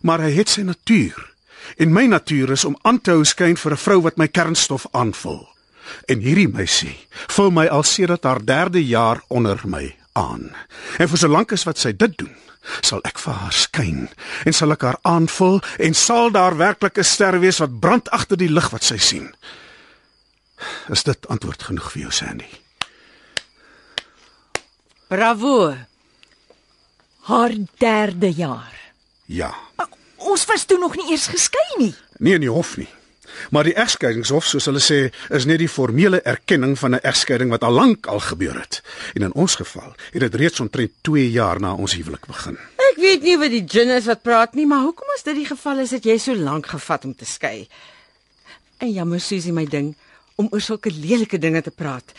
maar 0.00 0.20
hy 0.20 0.32
het 0.32 0.48
sy 0.48 0.60
natuur. 0.60 1.32
En 1.76 1.92
my 1.92 2.06
natuur 2.06 2.50
is 2.50 2.64
om 2.64 2.78
aan 2.82 3.00
te 3.00 3.10
hou 3.10 3.24
skyn 3.24 3.56
vir 3.56 3.72
'n 3.72 3.76
vrou 3.76 4.00
wat 4.02 4.16
my 4.16 4.28
kernstof 4.28 4.86
aanvul. 4.90 5.48
En 6.04 6.18
hierdie 6.18 6.48
meisie 6.48 7.06
vul 7.10 7.50
my 7.50 7.66
al 7.66 7.82
sedert 7.82 8.24
haar 8.24 8.40
3de 8.44 8.84
jaar 8.84 9.22
onder 9.28 9.60
my 9.64 9.96
aan. 10.12 10.50
En 10.98 11.08
vir 11.08 11.18
solank 11.18 11.52
as 11.52 11.64
wat 11.64 11.78
sy 11.78 11.92
dit 11.96 12.18
doen, 12.18 12.36
sal 12.80 13.00
ek 13.04 13.18
vir 13.18 13.32
haar 13.32 13.52
skyn 13.52 14.08
en 14.44 14.52
sal 14.52 14.72
ek 14.72 14.82
haar 14.82 14.98
aanvul 15.02 15.60
en 15.78 15.94
sal 15.94 16.30
daar 16.30 16.56
werklik 16.56 16.98
'n 16.98 17.04
ster 17.04 17.40
wees 17.40 17.58
wat 17.58 17.80
brand 17.80 18.10
agter 18.10 18.36
die 18.36 18.52
lig 18.52 18.70
wat 18.70 18.84
sy 18.84 18.96
sien. 18.96 19.34
Is 20.88 21.02
dit 21.02 21.28
antwoord 21.28 21.62
genoeg 21.62 21.92
vir 21.92 22.02
jou, 22.02 22.10
Sandy? 22.10 22.63
Bravo. 25.08 25.74
Haar 27.20 27.52
derde 27.78 28.32
jaar. 28.32 28.92
Ja. 29.24 29.54
Maar 29.76 29.88
ons 30.16 30.44
was 30.44 30.64
toe 30.64 30.78
nog 30.78 30.96
nie 30.96 31.10
eers 31.10 31.26
geskei 31.26 31.70
nie. 31.76 31.94
Nie 32.18 32.34
in 32.34 32.44
die 32.44 32.52
hof 32.52 32.76
nie. 32.76 32.88
Maar 33.50 33.68
die 33.68 33.74
egskeidingshof, 33.74 34.46
soos 34.46 34.68
hulle 34.68 34.82
sê, 34.82 34.98
is 35.34 35.46
net 35.48 35.58
die 35.62 35.68
formele 35.68 36.20
erkenning 36.22 36.76
van 36.78 36.94
'n 36.94 37.02
egskeiding 37.02 37.50
wat 37.50 37.64
al 37.64 37.72
lank 37.72 38.06
al 38.06 38.20
gebeur 38.20 38.60
het. 38.60 38.82
En 39.14 39.22
in 39.22 39.34
ons 39.34 39.54
geval 39.54 39.94
het 40.12 40.20
dit 40.20 40.34
reeds 40.34 40.60
omtrent 40.60 40.92
2 41.00 41.30
jaar 41.30 41.60
na 41.60 41.74
ons 41.74 41.94
huwelik 41.94 42.26
begin. 42.26 42.58
Ek 42.76 42.96
weet 42.96 43.22
nie 43.22 43.38
wat 43.38 43.50
die 43.50 43.64
gin 43.66 43.88
is 43.88 44.04
wat 44.04 44.22
praat 44.22 44.54
nie, 44.54 44.66
maar 44.66 44.82
hoekom 44.82 45.08
as 45.14 45.22
dit 45.22 45.34
die 45.34 45.46
geval 45.46 45.78
is 45.78 45.90
dat 45.90 46.04
jy 46.04 46.18
so 46.18 46.34
lank 46.34 46.66
gevat 46.66 47.04
om 47.04 47.14
te 47.14 47.24
skei? 47.24 47.68
En 48.78 48.92
jammer 48.92 49.20
Susie 49.20 49.52
my 49.52 49.64
ding 49.64 49.96
om 50.34 50.48
oor 50.50 50.60
sulke 50.60 50.90
lelike 50.90 51.38
dinge 51.38 51.62
te 51.62 51.70
praat. 51.70 52.12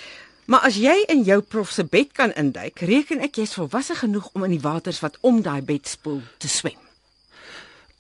Maar 0.45 0.59
as 0.59 0.77
jy 0.77 0.93
in 1.09 1.23
jou 1.25 1.39
prof 1.41 1.71
se 1.73 1.83
bed 1.89 2.11
kan 2.13 2.33
induik, 2.37 2.79
reken 2.85 3.23
ek 3.25 3.39
jy's 3.41 3.55
volwasse 3.57 3.95
genoeg 3.97 4.27
om 4.37 4.45
in 4.45 4.53
die 4.53 4.61
waters 4.61 5.01
wat 5.01 5.17
om 5.25 5.41
daai 5.41 5.61
bed 5.65 5.89
spoel 5.89 6.21
te 6.37 6.49
swem. 6.49 6.77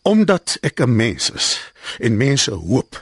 Omdat 0.05 0.57
ek 0.61 0.81
'n 0.81 0.95
mens 0.95 1.31
is 1.31 1.71
en 1.99 2.17
mense 2.17 2.51
hoop. 2.51 3.01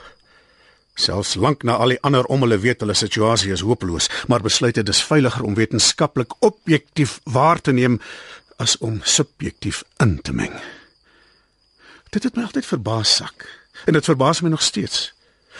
Selfs 0.94 1.34
lank 1.34 1.62
na 1.62 1.76
al 1.76 1.88
die 1.88 2.00
ander 2.00 2.24
om 2.24 2.40
hulle 2.40 2.58
weet 2.58 2.80
hulle 2.80 2.94
situasie 2.94 3.52
is 3.52 3.60
hopeloos, 3.60 4.08
maar 4.26 4.40
besluit 4.40 4.74
dit 4.74 4.88
is 4.88 5.02
veiliger 5.02 5.42
om 5.42 5.54
wetenskaplik 5.54 6.32
objektief 6.38 7.20
waar 7.24 7.60
te 7.60 7.72
neem 7.72 8.00
as 8.56 8.78
om 8.78 9.00
subjektief 9.02 9.82
in 9.96 10.20
te 10.22 10.32
meng. 10.32 10.54
Dit 12.10 12.22
het 12.22 12.36
my 12.36 12.42
altyd 12.42 12.66
verbaas 12.66 13.16
sak 13.16 13.46
en 13.84 13.92
dit 13.92 14.04
verbaas 14.04 14.40
my 14.40 14.48
nog 14.48 14.62
steeds. 14.62 15.12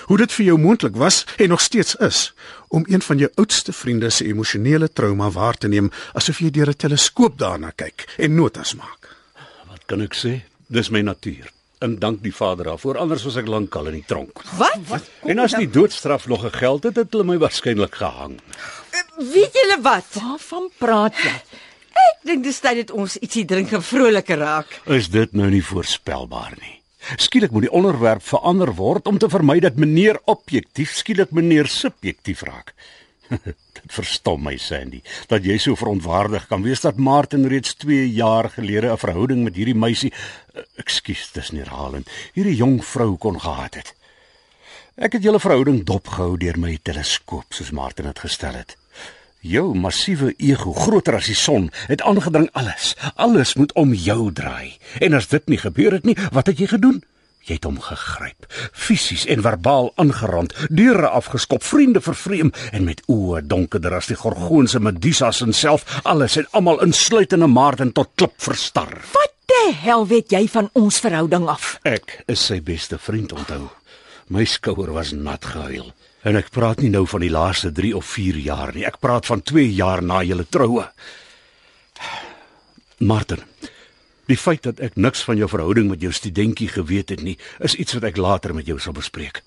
Hoe 0.04 0.18
dit 0.20 0.32
vir 0.32 0.44
jou 0.44 0.58
moontlik 0.58 0.96
was 0.96 1.24
en 1.36 1.48
nog 1.48 1.60
steeds 1.60 1.96
is 1.96 2.32
om 2.68 2.84
een 2.88 3.02
van 3.02 3.18
jou 3.18 3.30
oudste 3.34 3.72
vriende 3.72 4.10
se 4.10 4.24
emosionele 4.24 4.88
trauma 4.92 5.30
waar 5.30 5.56
te 5.56 5.68
neem 5.68 5.90
asof 6.12 6.38
jy 6.38 6.50
deur 6.50 6.68
'n 6.68 6.76
teleskoop 6.76 7.38
daarna 7.38 7.70
kyk 7.70 8.08
en 8.18 8.34
notas 8.34 8.74
maak. 8.74 9.16
Wat 9.68 9.82
kan 9.86 10.00
ek 10.00 10.14
sê? 10.14 10.42
Dis 10.66 10.90
my 10.90 11.00
natuur. 11.00 11.50
En 11.78 11.98
dank 11.98 12.22
die 12.22 12.34
Vader 12.34 12.64
daarvoor, 12.64 12.98
anders 12.98 13.24
was 13.24 13.36
ek 13.36 13.46
lankal 13.46 13.86
in 13.86 13.92
die 13.92 14.04
tronk. 14.06 14.42
Wat? 14.56 14.78
Wat? 14.88 15.10
En 15.22 15.38
as 15.38 15.52
die 15.52 15.70
doodstraf 15.70 16.26
nog 16.26 16.40
gegeld 16.40 16.82
het, 16.82 16.96
het 16.96 17.12
hulle 17.12 17.24
my 17.24 17.38
waarskynlik 17.38 17.94
gehang. 17.94 18.40
Weet 19.18 19.52
julle 19.52 19.78
wat? 19.82 20.04
Waarvan 20.12 20.70
praat 20.78 21.14
jy? 21.22 21.34
Ek 21.94 22.22
dink 22.26 22.44
dis 22.44 22.60
tyd 22.60 22.76
dat 22.76 22.90
ons 22.90 23.16
ietsie 23.22 23.44
drink 23.44 23.72
en 23.72 23.82
vroliker 23.82 24.38
raak. 24.38 24.80
Is 24.86 25.08
dit 25.08 25.32
nou 25.32 25.50
nie 25.50 25.62
voorspelbaar 25.64 26.56
nie? 26.60 26.80
Skielik 27.16 27.50
moet 27.50 27.66
die 27.66 27.74
onderwerp 27.74 28.22
verander 28.22 28.74
word 28.74 29.06
om 29.06 29.18
te 29.18 29.28
vermy 29.28 29.58
dat 29.60 29.76
meneer 29.76 30.20
objektief 30.24 30.94
skielik 30.96 31.30
meneer 31.30 31.66
subjektief 31.66 32.42
raak. 32.42 32.74
dit 33.84 33.92
verstom 33.96 34.42
my 34.44 34.54
Sandy 34.60 35.00
dat 35.30 35.44
jy 35.46 35.56
so 35.60 35.78
verontwaardig 35.78 36.46
kan 36.50 36.64
wees 36.64 36.84
dat 36.84 37.00
Martin 37.00 37.46
reeds 37.50 37.74
2 37.80 38.06
jaar 38.12 38.50
gelede 38.52 38.92
'n 38.92 39.00
verhouding 39.00 39.44
met 39.44 39.56
hierdie 39.56 39.74
meisie, 39.74 40.12
ekskuus, 40.76 41.32
dis 41.32 41.52
nie 41.52 41.62
herhalend, 41.64 42.08
hierdie 42.34 42.56
jong 42.56 42.84
vrou 42.84 43.16
kon 43.16 43.40
gehad 43.40 43.74
het. 43.74 43.94
Ek 44.96 45.12
het 45.12 45.22
julle 45.22 45.40
verhouding 45.40 45.84
dopgehou 45.84 46.36
deur 46.38 46.58
my 46.58 46.78
teleskoop 46.82 47.50
soos 47.50 47.70
Martin 47.70 48.06
dit 48.06 48.18
gestel 48.18 48.54
het. 48.54 48.76
Jou 49.44 49.74
massiewe 49.76 50.30
ego, 50.40 50.70
groter 50.72 51.18
as 51.18 51.26
die 51.28 51.36
son, 51.36 51.66
het 51.84 52.00
aangedring 52.00 52.46
alles. 52.56 52.94
Alles 53.20 53.50
moet 53.60 53.74
om 53.76 53.90
jou 53.92 54.30
draai. 54.32 54.78
En 55.04 55.12
as 55.12 55.28
dit 55.28 55.50
nie 55.52 55.58
gebeur 55.60 55.92
het 55.92 56.06
nie, 56.08 56.14
wat 56.32 56.48
het 56.48 56.62
jy 56.62 56.70
gedoen? 56.70 57.02
Jy 57.44 57.58
het 57.58 57.66
hom 57.68 57.76
gegryp, 57.84 58.46
fisies 58.72 59.26
en 59.28 59.42
verbaal 59.44 59.90
aangerand, 60.00 60.54
deure 60.72 61.10
afgeskop, 61.12 61.60
vriende 61.60 62.00
vervreem 62.00 62.54
en 62.72 62.86
met 62.88 63.02
oë 63.12 63.42
donkerder 63.44 63.98
as 63.98 64.08
die 64.08 64.16
gorgoonse 64.16 64.80
Medusas 64.80 65.42
en 65.44 65.52
self 65.52 65.84
alles 66.08 66.38
en 66.40 66.48
almal 66.56 66.80
insluitende 66.86 67.50
Martin 67.52 67.92
tot 67.92 68.14
klip 68.16 68.40
verstar. 68.40 68.96
Wat 69.12 69.36
die 69.52 69.74
hel 69.84 70.08
weet 70.08 70.32
jy 70.32 70.46
van 70.48 70.72
ons 70.72 71.02
verhouding 71.04 71.50
af? 71.52 71.74
Ek 71.84 72.22
is 72.32 72.48
sy 72.48 72.62
beste 72.64 72.96
vriend 72.96 73.36
onthou. 73.36 73.68
My 74.32 74.48
skouer 74.48 74.96
was 74.96 75.12
nat 75.12 75.44
gehuil. 75.44 75.92
En 76.24 76.38
ek 76.40 76.48
praat 76.56 76.80
nie 76.80 76.90
nou 76.92 77.04
van 77.04 77.20
die 77.20 77.32
laaste 77.32 77.70
3 77.72 77.92
of 77.96 78.06
4 78.16 78.36
jaar 78.40 78.72
nie. 78.74 78.86
Ek 78.88 78.96
praat 79.02 79.26
van 79.28 79.42
2 79.44 79.66
jaar 79.76 80.00
na 80.02 80.22
julle 80.24 80.46
troue. 80.48 80.86
Martin, 83.04 83.42
die 84.30 84.38
feit 84.40 84.64
dat 84.64 84.80
ek 84.80 84.96
niks 84.96 85.24
van 85.28 85.36
jou 85.36 85.48
verhouding 85.52 85.90
met 85.90 86.00
jou 86.00 86.12
studentjie 86.16 86.70
geweet 86.72 87.12
het 87.12 87.20
nie, 87.26 87.36
is 87.60 87.76
iets 87.76 87.98
wat 87.98 88.08
ek 88.08 88.16
later 88.16 88.54
met 88.56 88.70
jou 88.70 88.78
sal 88.80 88.96
bespreek. 88.96 89.42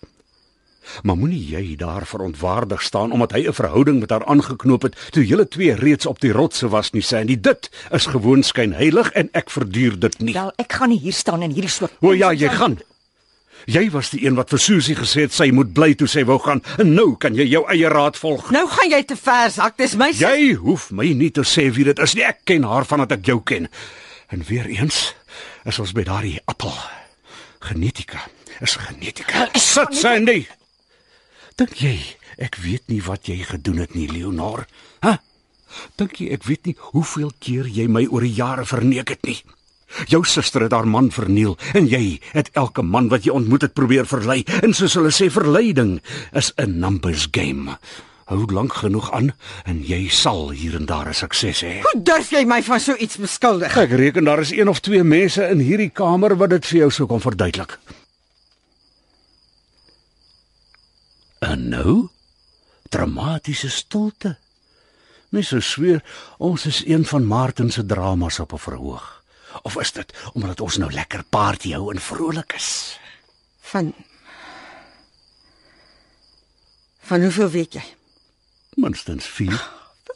Maar 1.04 1.18
moenie 1.20 1.42
jy 1.42 1.76
daar 1.80 2.06
verontwaardig 2.08 2.84
staan 2.86 3.12
omdat 3.12 3.34
hy 3.36 3.48
'n 3.48 3.54
verhouding 3.54 4.00
met 4.00 4.10
haar 4.10 4.26
aangeknoop 4.26 4.82
het 4.82 4.96
toe 5.12 5.26
julle 5.26 5.48
twee 5.48 5.74
reeds 5.76 6.06
op 6.06 6.20
die 6.20 6.32
rotse 6.32 6.70
was 6.70 6.92
nie, 6.92 7.02
sê 7.02 7.18
en 7.18 7.28
dit 7.28 7.70
is 7.92 8.06
gewoon 8.06 8.44
skynheilig 8.44 9.12
en 9.12 9.30
ek 9.34 9.50
verduur 9.50 10.00
dit 10.00 10.20
nie. 10.20 10.34
Wel, 10.34 10.52
ek 10.56 10.74
gaan 10.74 10.90
nie 10.90 11.00
hier 11.00 11.14
staan 11.14 11.42
en 11.42 11.52
hierdie 11.52 11.72
soort 11.72 11.92
O 12.02 12.14
ja, 12.14 12.32
jy 12.32 12.50
gaan. 12.50 12.78
Jy 13.68 13.90
was 13.92 14.14
die 14.14 14.22
een 14.24 14.38
wat 14.38 14.54
vir 14.54 14.62
Susie 14.64 14.96
gesê 14.96 15.26
het 15.26 15.34
sy 15.36 15.50
moet 15.52 15.74
bly 15.76 15.90
toe 16.00 16.08
sy 16.08 16.22
wou 16.28 16.38
gaan 16.40 16.62
en 16.80 16.94
nou 16.96 17.10
kan 17.20 17.36
jy 17.36 17.50
jou 17.52 17.66
eie 17.68 17.90
raad 17.92 18.16
volg. 18.16 18.48
Nou 18.56 18.64
gaan 18.72 18.94
jy 18.94 19.02
te 19.04 19.18
ver, 19.20 19.52
sak. 19.52 19.76
Dis 19.76 19.98
my 20.00 20.14
sin. 20.14 20.24
Jy 20.24 20.54
hoef 20.62 20.86
my 20.96 21.10
nie 21.20 21.34
te 21.36 21.44
sê 21.44 21.66
wie 21.76 21.84
dit 21.84 22.00
is 22.00 22.16
nie. 22.16 22.24
Ek 22.24 22.46
ken 22.48 22.64
haar 22.64 22.88
vandat 22.88 23.18
ek 23.18 23.28
jou 23.28 23.42
ken. 23.44 23.68
En 24.32 24.46
weer 24.48 24.70
eens 24.72 25.02
is 25.68 25.80
ons 25.84 25.92
by 25.92 26.06
daardie 26.08 26.40
appel. 26.48 26.72
Genetika 27.68 28.24
is 28.64 28.78
genetika. 28.80 29.50
Sit 29.60 30.00
Sandy. 30.00 30.46
Dink 31.60 31.76
jy 31.84 31.98
ek 32.40 32.56
weet 32.64 32.88
nie 32.88 33.02
wat 33.04 33.28
jy 33.28 33.42
gedoen 33.50 33.84
het 33.84 34.00
nie, 34.00 34.08
Leonor? 34.08 34.64
Hæ? 35.04 35.18
Dink 36.00 36.22
jy 36.22 36.32
ek 36.38 36.48
weet 36.48 36.72
nie 36.72 36.78
hoeveel 36.94 37.36
keer 37.44 37.68
jy 37.68 37.90
my 37.92 38.06
oor 38.08 38.24
die 38.24 38.36
jare 38.38 38.64
verneek 38.64 39.12
het 39.18 39.28
nie? 39.28 39.42
Jou 40.08 40.24
suster 40.26 40.62
het 40.62 40.72
haar 40.76 40.88
man 40.88 41.12
verniel 41.12 41.58
en 41.74 41.88
jy 41.88 42.20
het 42.34 42.50
elke 42.54 42.84
man 42.84 43.08
wat 43.10 43.26
jy 43.26 43.32
ontmoet 43.32 43.62
het 43.62 43.74
probeer 43.74 44.06
verlei. 44.06 44.44
En 44.62 44.74
soos 44.74 44.98
hulle 45.00 45.12
sê 45.12 45.30
verleiding 45.32 46.02
is 46.34 46.54
'n 46.58 46.80
numbers 46.80 47.28
game. 47.32 47.78
Hou 48.28 48.44
lank 48.52 48.74
genoeg 48.74 49.12
aan 49.16 49.32
en 49.64 49.78
jy 49.88 50.10
sal 50.12 50.50
hier 50.52 50.76
en 50.76 50.86
daar 50.86 51.08
'n 51.08 51.14
sukses 51.14 51.62
hê. 51.64 51.80
Hoe 51.82 52.04
durf 52.04 52.30
jy 52.30 52.44
my 52.46 52.64
van 52.64 52.80
so 52.80 52.96
iets 52.96 53.16
beskuldig? 53.16 53.78
Ek 53.78 53.90
reken 53.90 54.24
daar 54.24 54.40
is 54.40 54.52
een 54.52 54.68
of 54.68 54.80
twee 54.80 55.04
mense 55.04 55.48
in 55.48 55.60
hierdie 55.60 55.90
kamer 55.90 56.36
wat 56.36 56.50
dit 56.50 56.66
vir 56.66 56.78
jou 56.78 56.92
sou 56.92 57.08
kon 57.08 57.22
verduidelik. 57.22 57.80
En 61.40 61.70
nou? 61.70 62.10
Dramatiese 62.90 63.70
stilte. 63.70 64.38
Mens 65.30 65.48
sou 65.48 65.62
sweer 65.62 66.04
ons 66.38 66.66
is 66.66 66.84
een 66.86 67.06
van 67.06 67.26
Martin 67.26 67.72
se 67.72 67.86
dramas 67.86 68.40
op 68.40 68.54
'n 68.54 68.58
verhoog. 68.58 69.17
Of 69.64 69.78
is 69.82 69.92
dit 69.92 70.14
omdat 70.34 70.62
ons 70.62 70.78
nou 70.78 70.92
lekker 70.92 71.24
party 71.30 71.74
hou 71.74 71.92
en 71.94 72.02
vrolik 72.02 72.54
is? 72.58 73.00
Van 73.72 73.94
Van 77.08 77.22
hoeveel 77.24 77.50
weet 77.50 77.74
jy? 77.80 77.84
Minstens 78.76 79.26
4. 79.26 79.54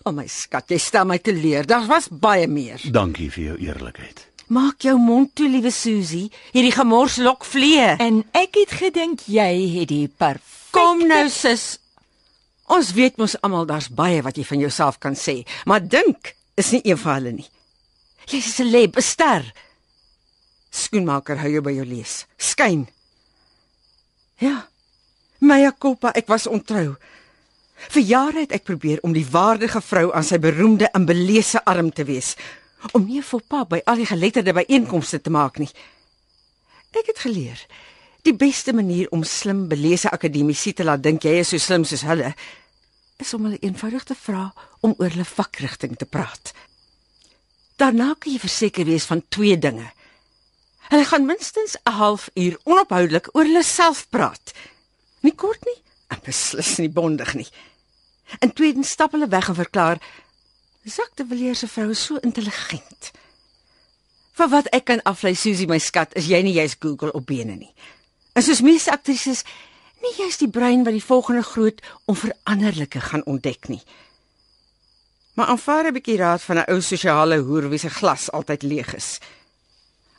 O 0.04 0.10
oh 0.10 0.16
my 0.16 0.28
skat, 0.28 0.74
jy 0.74 0.78
stel 0.82 1.06
my 1.08 1.18
te 1.24 1.32
leer. 1.34 1.64
Daar 1.66 1.86
was 1.88 2.10
baie 2.12 2.48
meer. 2.52 2.82
Dankie 2.92 3.30
vir 3.32 3.44
jou 3.44 3.58
eerlikheid. 3.64 4.26
Maak 4.52 4.84
jou 4.84 4.98
mond 5.00 5.32
toe, 5.36 5.48
liewe 5.48 5.72
Susie. 5.72 6.28
Hierdie 6.52 6.74
gemors 6.76 7.16
lok 7.24 7.46
vlee. 7.48 7.94
En 8.04 8.26
ek 8.36 8.60
het 8.60 8.76
gedink 8.82 9.24
jy 9.32 9.52
het 9.78 9.88
die 9.94 10.08
perfekte 10.10 10.62
Kom 10.72 11.02
nou 11.04 11.26
sis. 11.28 11.80
Ons 12.72 12.94
weet 12.96 13.18
mos 13.20 13.36
almal 13.44 13.66
daar's 13.68 13.90
baie 13.92 14.22
wat 14.24 14.38
jy 14.40 14.46
van 14.48 14.62
jouself 14.64 15.00
kan 15.04 15.18
sê, 15.20 15.42
maar 15.68 15.84
dink 15.84 16.32
is 16.56 16.72
nie 16.72 16.80
een 16.88 17.00
van 17.02 17.18
hulle 17.20 17.34
nie. 17.42 17.48
Jy's 18.26 18.48
'n 18.48 18.52
celeb, 18.52 18.98
'n 18.98 19.02
ster. 19.02 19.44
Skoenmaker 20.70 21.38
hou 21.38 21.50
jou 21.50 21.62
by 21.62 21.72
jou 21.72 21.86
lees. 21.86 22.26
Skyn. 22.38 22.88
Ja. 24.38 24.68
Maya 25.40 25.72
culpa, 25.72 26.12
ek 26.16 26.28
was 26.28 26.48
ontrou. 26.48 26.96
Vir 27.90 28.02
jare 28.02 28.40
het 28.40 28.52
ek 28.52 28.64
probeer 28.64 29.00
om 29.02 29.14
die 29.14 29.26
waardige 29.26 29.82
vrou 29.82 30.14
aan 30.14 30.24
sy 30.24 30.38
beroemde 30.38 30.90
en 30.94 31.06
belese 31.06 31.66
arm 31.66 31.92
te 31.92 32.04
wees, 32.04 32.36
om 32.94 33.06
nie 33.06 33.22
vir 33.22 33.42
pa 33.48 33.66
by 33.66 33.82
al 33.86 33.96
die 33.96 34.06
geletterde 34.06 34.54
byeenkomste 34.54 35.22
te 35.22 35.30
maak 35.30 35.58
nie. 35.58 35.70
Ek 36.92 37.08
het 37.08 37.20
geleer 37.24 37.58
die 38.22 38.36
beste 38.38 38.74
manier 38.74 39.08
om 39.10 39.24
slim 39.26 39.68
belese 39.68 40.10
akademici 40.14 40.74
te 40.78 40.86
laat 40.86 41.02
dink 41.02 41.24
jy 41.26 41.40
is 41.42 41.54
so 41.54 41.58
slim 41.58 41.86
soos 41.88 42.04
hulle 42.06 42.36
is 43.22 43.34
om 43.34 43.48
hulle 43.48 43.58
eenvoudig 43.62 44.04
te 44.06 44.18
vra 44.18 44.50
om 44.86 44.94
oor 44.98 45.10
hulle 45.10 45.26
vakrigting 45.26 45.96
te 45.98 46.06
praat. 46.06 46.54
Daarna 47.82 48.14
kan 48.14 48.30
jy 48.30 48.38
verseker 48.38 48.86
wees 48.86 49.08
van 49.10 49.24
twee 49.34 49.58
dinge. 49.58 49.88
Hulle 50.92 51.06
gaan 51.10 51.26
minstens 51.26 51.74
'n 51.82 51.96
halfuur 51.98 52.60
onophoudelik 52.64 53.30
oor 53.34 53.44
hulle 53.44 53.64
self 53.64 54.10
praat. 54.10 54.54
Nie 55.22 55.36
kort 55.36 55.66
nie, 55.66 55.80
en 56.08 56.20
beslis 56.26 56.78
nie 56.78 56.90
bondig 56.90 57.34
nie. 57.34 57.48
En 58.40 58.54
tweedens 58.54 58.90
stap 58.90 59.12
hulle 59.12 59.28
weg 59.28 59.48
en 59.48 59.56
verklaar: 59.56 59.98
"Jacques 60.84 61.16
de 61.16 61.26
Villiers 61.26 61.60
se 61.60 61.68
vrou 61.68 61.90
is 61.90 62.06
so 62.06 62.16
intelligent." 62.16 63.12
Vir 64.32 64.50
wat 64.50 64.68
ek 64.68 64.86
kan 64.86 65.02
aflei 65.02 65.36
Susie 65.36 65.68
my 65.68 65.80
skat, 65.80 66.16
is 66.16 66.28
jy 66.28 66.42
nie 66.42 66.54
jy's 66.54 66.76
Google 66.80 67.12
op 67.12 67.26
bene 67.26 67.56
nie. 67.56 67.74
En 68.34 68.44
soos 68.44 68.62
meeste 68.62 68.92
aktrises, 68.92 69.44
nie 70.02 70.14
jy's 70.18 70.38
die 70.38 70.50
brein 70.50 70.84
wat 70.84 70.94
die 70.94 71.04
volgende 71.04 71.44
groot 71.44 71.82
onveranderlike 72.06 73.02
gaan 73.02 73.26
ontdek 73.26 73.68
nie. 73.68 73.82
Maar 75.34 75.48
aanvaar 75.48 75.86
'n 75.86 75.94
bietjie 75.94 76.18
raad 76.18 76.42
van 76.42 76.58
'n 76.58 76.72
ou 76.72 76.82
sosiale 76.82 77.38
hoer 77.38 77.70
wie 77.70 77.80
se 77.80 77.90
glas 77.90 78.32
altyd 78.32 78.62
leeg 78.62 78.96
is. 78.96 79.20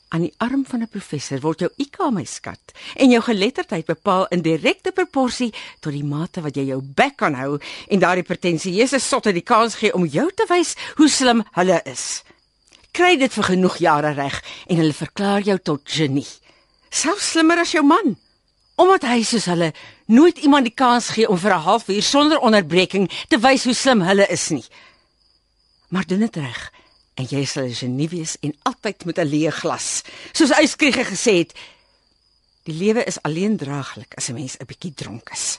Aan 0.09 0.21
die 0.21 0.35
arm 0.37 0.65
van 0.69 0.81
'n 0.81 0.89
professor 0.89 1.41
word 1.41 1.59
jou 1.59 1.71
IQ 1.77 2.11
my 2.11 2.25
skat 2.25 2.73
en 2.95 3.11
jou 3.11 3.23
geletterdheid 3.23 3.87
bepaal 3.87 4.27
in 4.27 4.43
direkte 4.43 4.93
proporsie 4.93 5.55
tot 5.81 5.93
die 5.93 6.05
mate 6.05 6.41
wat 6.41 6.57
jy 6.57 6.65
jou 6.65 6.83
bek 6.83 7.17
kan 7.17 7.35
hou 7.35 7.59
en 7.89 7.99
daardie 7.99 8.25
pretensieuse 8.25 8.99
sotte 8.99 9.33
die 9.33 9.43
kans 9.53 9.75
gee 9.75 9.95
om 9.95 10.07
jou 10.07 10.31
te 10.35 10.47
wys 10.49 10.75
hoe 10.97 11.09
slim 11.09 11.45
hulle 11.53 11.81
is. 11.85 12.23
Kry 12.93 13.17
dit 13.17 13.33
vir 13.33 13.45
genoeg 13.45 13.77
jare 13.77 14.13
reg 14.13 14.43
en 14.67 14.77
hulle 14.77 14.93
verklaar 14.93 15.41
jou 15.41 15.59
tot 15.59 15.81
genie. 15.85 16.29
Selfs 16.91 17.31
slimmer 17.31 17.59
as 17.59 17.73
jou 17.73 17.85
man. 17.85 18.17
Omdat 18.77 19.03
hy 19.03 19.23
soos 19.23 19.45
hulle 19.45 19.73
nooit 20.07 20.39
iemand 20.39 20.65
die 20.65 20.75
kans 20.75 21.09
gee 21.09 21.29
om 21.29 21.39
vir 21.39 21.53
'n 21.55 21.65
halfuur 21.65 22.03
sonder 22.03 22.39
onderbreking 22.39 23.11
te 23.29 23.39
wys 23.39 23.65
hoe 23.65 23.75
slim 23.75 24.01
hulle 24.01 24.27
is 24.29 24.51
nie. 24.51 24.65
Maar 25.93 26.07
doen 26.07 26.25
dit 26.25 26.37
reg 26.37 26.73
en 27.21 27.27
jy 27.29 27.45
sal 27.45 27.69
'n 27.69 27.77
genie 27.77 28.09
wees 28.09 28.37
en 28.41 28.57
altyd 28.63 29.05
met 29.05 29.19
'n 29.19 29.29
leë 29.29 29.53
glas. 29.53 30.03
Soos 30.33 30.57
Uyskriege 30.59 31.05
gesê 31.05 31.35
het, 31.45 31.53
die 32.65 32.75
lewe 32.75 33.05
is 33.05 33.23
alleen 33.23 33.57
draaglik 33.57 34.15
as 34.17 34.29
'n 34.29 34.35
mens 34.35 34.57
'n 34.57 34.65
bietjie 34.67 34.95
dronk 34.95 35.29
is. 35.31 35.59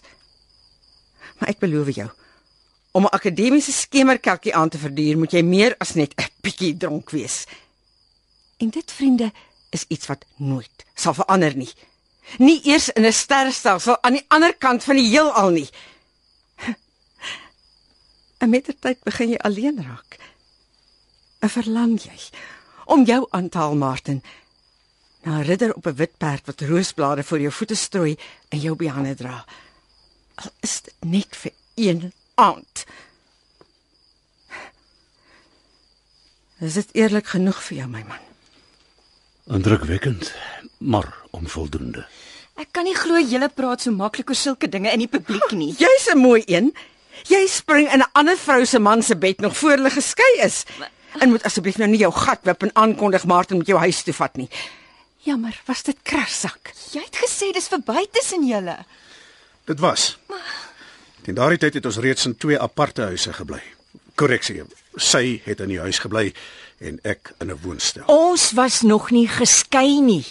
Maar 1.37 1.49
ek 1.49 1.59
beloof 1.59 1.95
jou, 1.95 2.09
om 2.91 3.03
'n 3.03 3.13
akademiese 3.13 3.71
skemerkelkie 3.71 4.55
aan 4.55 4.69
te 4.69 4.77
verduur, 4.77 5.17
moet 5.17 5.31
jy 5.31 5.41
meer 5.41 5.75
as 5.77 5.93
net 5.93 6.13
'n 6.15 6.29
bietjie 6.41 6.77
dronk 6.77 7.09
wees. 7.09 7.45
En 8.57 8.69
dit, 8.69 8.91
vriende, 8.91 9.31
is 9.69 9.85
iets 9.87 10.05
wat 10.07 10.25
nooit 10.37 10.85
sal 10.93 11.13
verander 11.13 11.55
nie. 11.55 11.73
Nie 12.37 12.61
eers 12.63 12.89
in 12.89 13.05
'n 13.05 13.13
sterrestelsel 13.13 14.01
aan 14.01 14.13
die 14.13 14.25
ander 14.27 14.55
kant 14.57 14.83
van 14.83 14.95
die 14.95 15.09
heelal 15.09 15.49
nie. 15.49 15.69
En 18.43 18.49
met 18.49 18.65
die 18.67 18.75
tyd 18.75 18.99
begin 19.07 19.29
jy 19.31 19.37
alleen 19.39 19.77
raak. 19.79 20.17
En 21.39 21.51
verlang 21.51 21.93
jy 22.03 22.17
om 22.91 23.05
jou 23.07 23.21
aan 23.31 23.47
te 23.49 23.57
haal, 23.57 23.75
Martin. 23.79 24.19
Na 25.23 25.37
'n 25.39 25.47
ridder 25.47 25.73
op 25.73 25.87
'n 25.87 25.95
wit 25.95 26.17
perd 26.17 26.45
wat 26.45 26.61
roosblare 26.61 27.23
voor 27.23 27.39
jou 27.39 27.51
voete 27.51 27.75
strooi 27.75 28.17
en 28.49 28.59
jou 28.59 28.75
by 28.75 28.87
hande 28.87 29.15
dra. 29.15 29.45
Al 30.35 30.51
is 30.59 30.81
dit 30.81 30.93
net 30.99 31.35
vir 31.35 31.51
een 31.75 32.13
aand. 32.35 32.85
Is 36.59 36.73
dit 36.73 36.89
eerlik 36.91 37.27
genoeg 37.27 37.63
vir 37.63 37.77
jou, 37.77 37.87
my 37.87 38.03
man? 38.07 38.23
Indrukwekkend, 39.43 40.33
maar 40.77 41.15
onvoldoende. 41.29 42.07
Ek 42.53 42.67
kan 42.71 42.83
nie 42.83 42.95
glo 42.95 43.17
jy 43.17 43.47
praat 43.49 43.81
so 43.81 43.91
maklik 43.91 44.29
oor 44.29 44.35
sulke 44.35 44.69
dinge 44.69 44.91
in 44.91 44.99
die 44.99 45.07
publiek 45.07 45.51
nie. 45.51 45.75
Jy's 45.83 46.09
'n 46.13 46.17
mooi 46.17 46.43
een. 46.45 46.73
Jy 47.29 47.47
spring 47.47 47.91
in 47.93 47.99
'n 47.99 48.11
ander 48.11 48.37
vrou 48.37 48.65
se 48.65 48.79
man 48.79 49.03
se 49.03 49.15
bed 49.15 49.39
nog 49.39 49.57
voor 49.57 49.69
hulle 49.69 49.89
geskei 49.89 50.39
is. 50.41 50.63
En 51.19 51.29
moet 51.29 51.43
asseblief 51.43 51.77
nou 51.77 51.89
nie 51.89 51.99
jou 51.99 52.13
gat 52.13 52.39
wip 52.43 52.63
en 52.63 52.75
aankondig 52.75 53.25
Martin 53.25 53.57
met 53.57 53.67
jou 53.67 53.79
huis 53.79 54.03
toe 54.03 54.13
vat 54.13 54.35
nie. 54.35 54.49
Jammer, 55.17 55.61
was 55.65 55.83
dit 55.83 55.97
krassak. 56.03 56.73
Jy 56.91 57.01
het 57.05 57.15
gesê 57.15 57.51
dis 57.53 57.67
verby 57.67 58.07
tussen 58.11 58.47
julle. 58.47 58.77
Dit 59.65 59.79
was. 59.79 60.17
Teen 61.23 61.35
daardie 61.35 61.57
tyd 61.57 61.73
het 61.73 61.85
ons 61.85 61.97
reeds 61.97 62.25
in 62.25 62.35
twee 62.35 62.59
aparte 62.59 63.01
huise 63.01 63.33
gebly. 63.33 63.61
Korreksie. 64.19 64.63
Sy 64.95 65.41
het 65.45 65.61
in 65.63 65.71
die 65.71 65.79
huis 65.79 66.01
gebly 66.03 66.33
en 66.83 66.99
ek 67.03 67.31
in 67.39 67.51
'n 67.51 67.59
woonstel. 67.63 68.03
Ons 68.05 68.51
was 68.51 68.81
nog 68.81 69.11
nie 69.11 69.27
geskei 69.27 70.01
nie. 70.01 70.25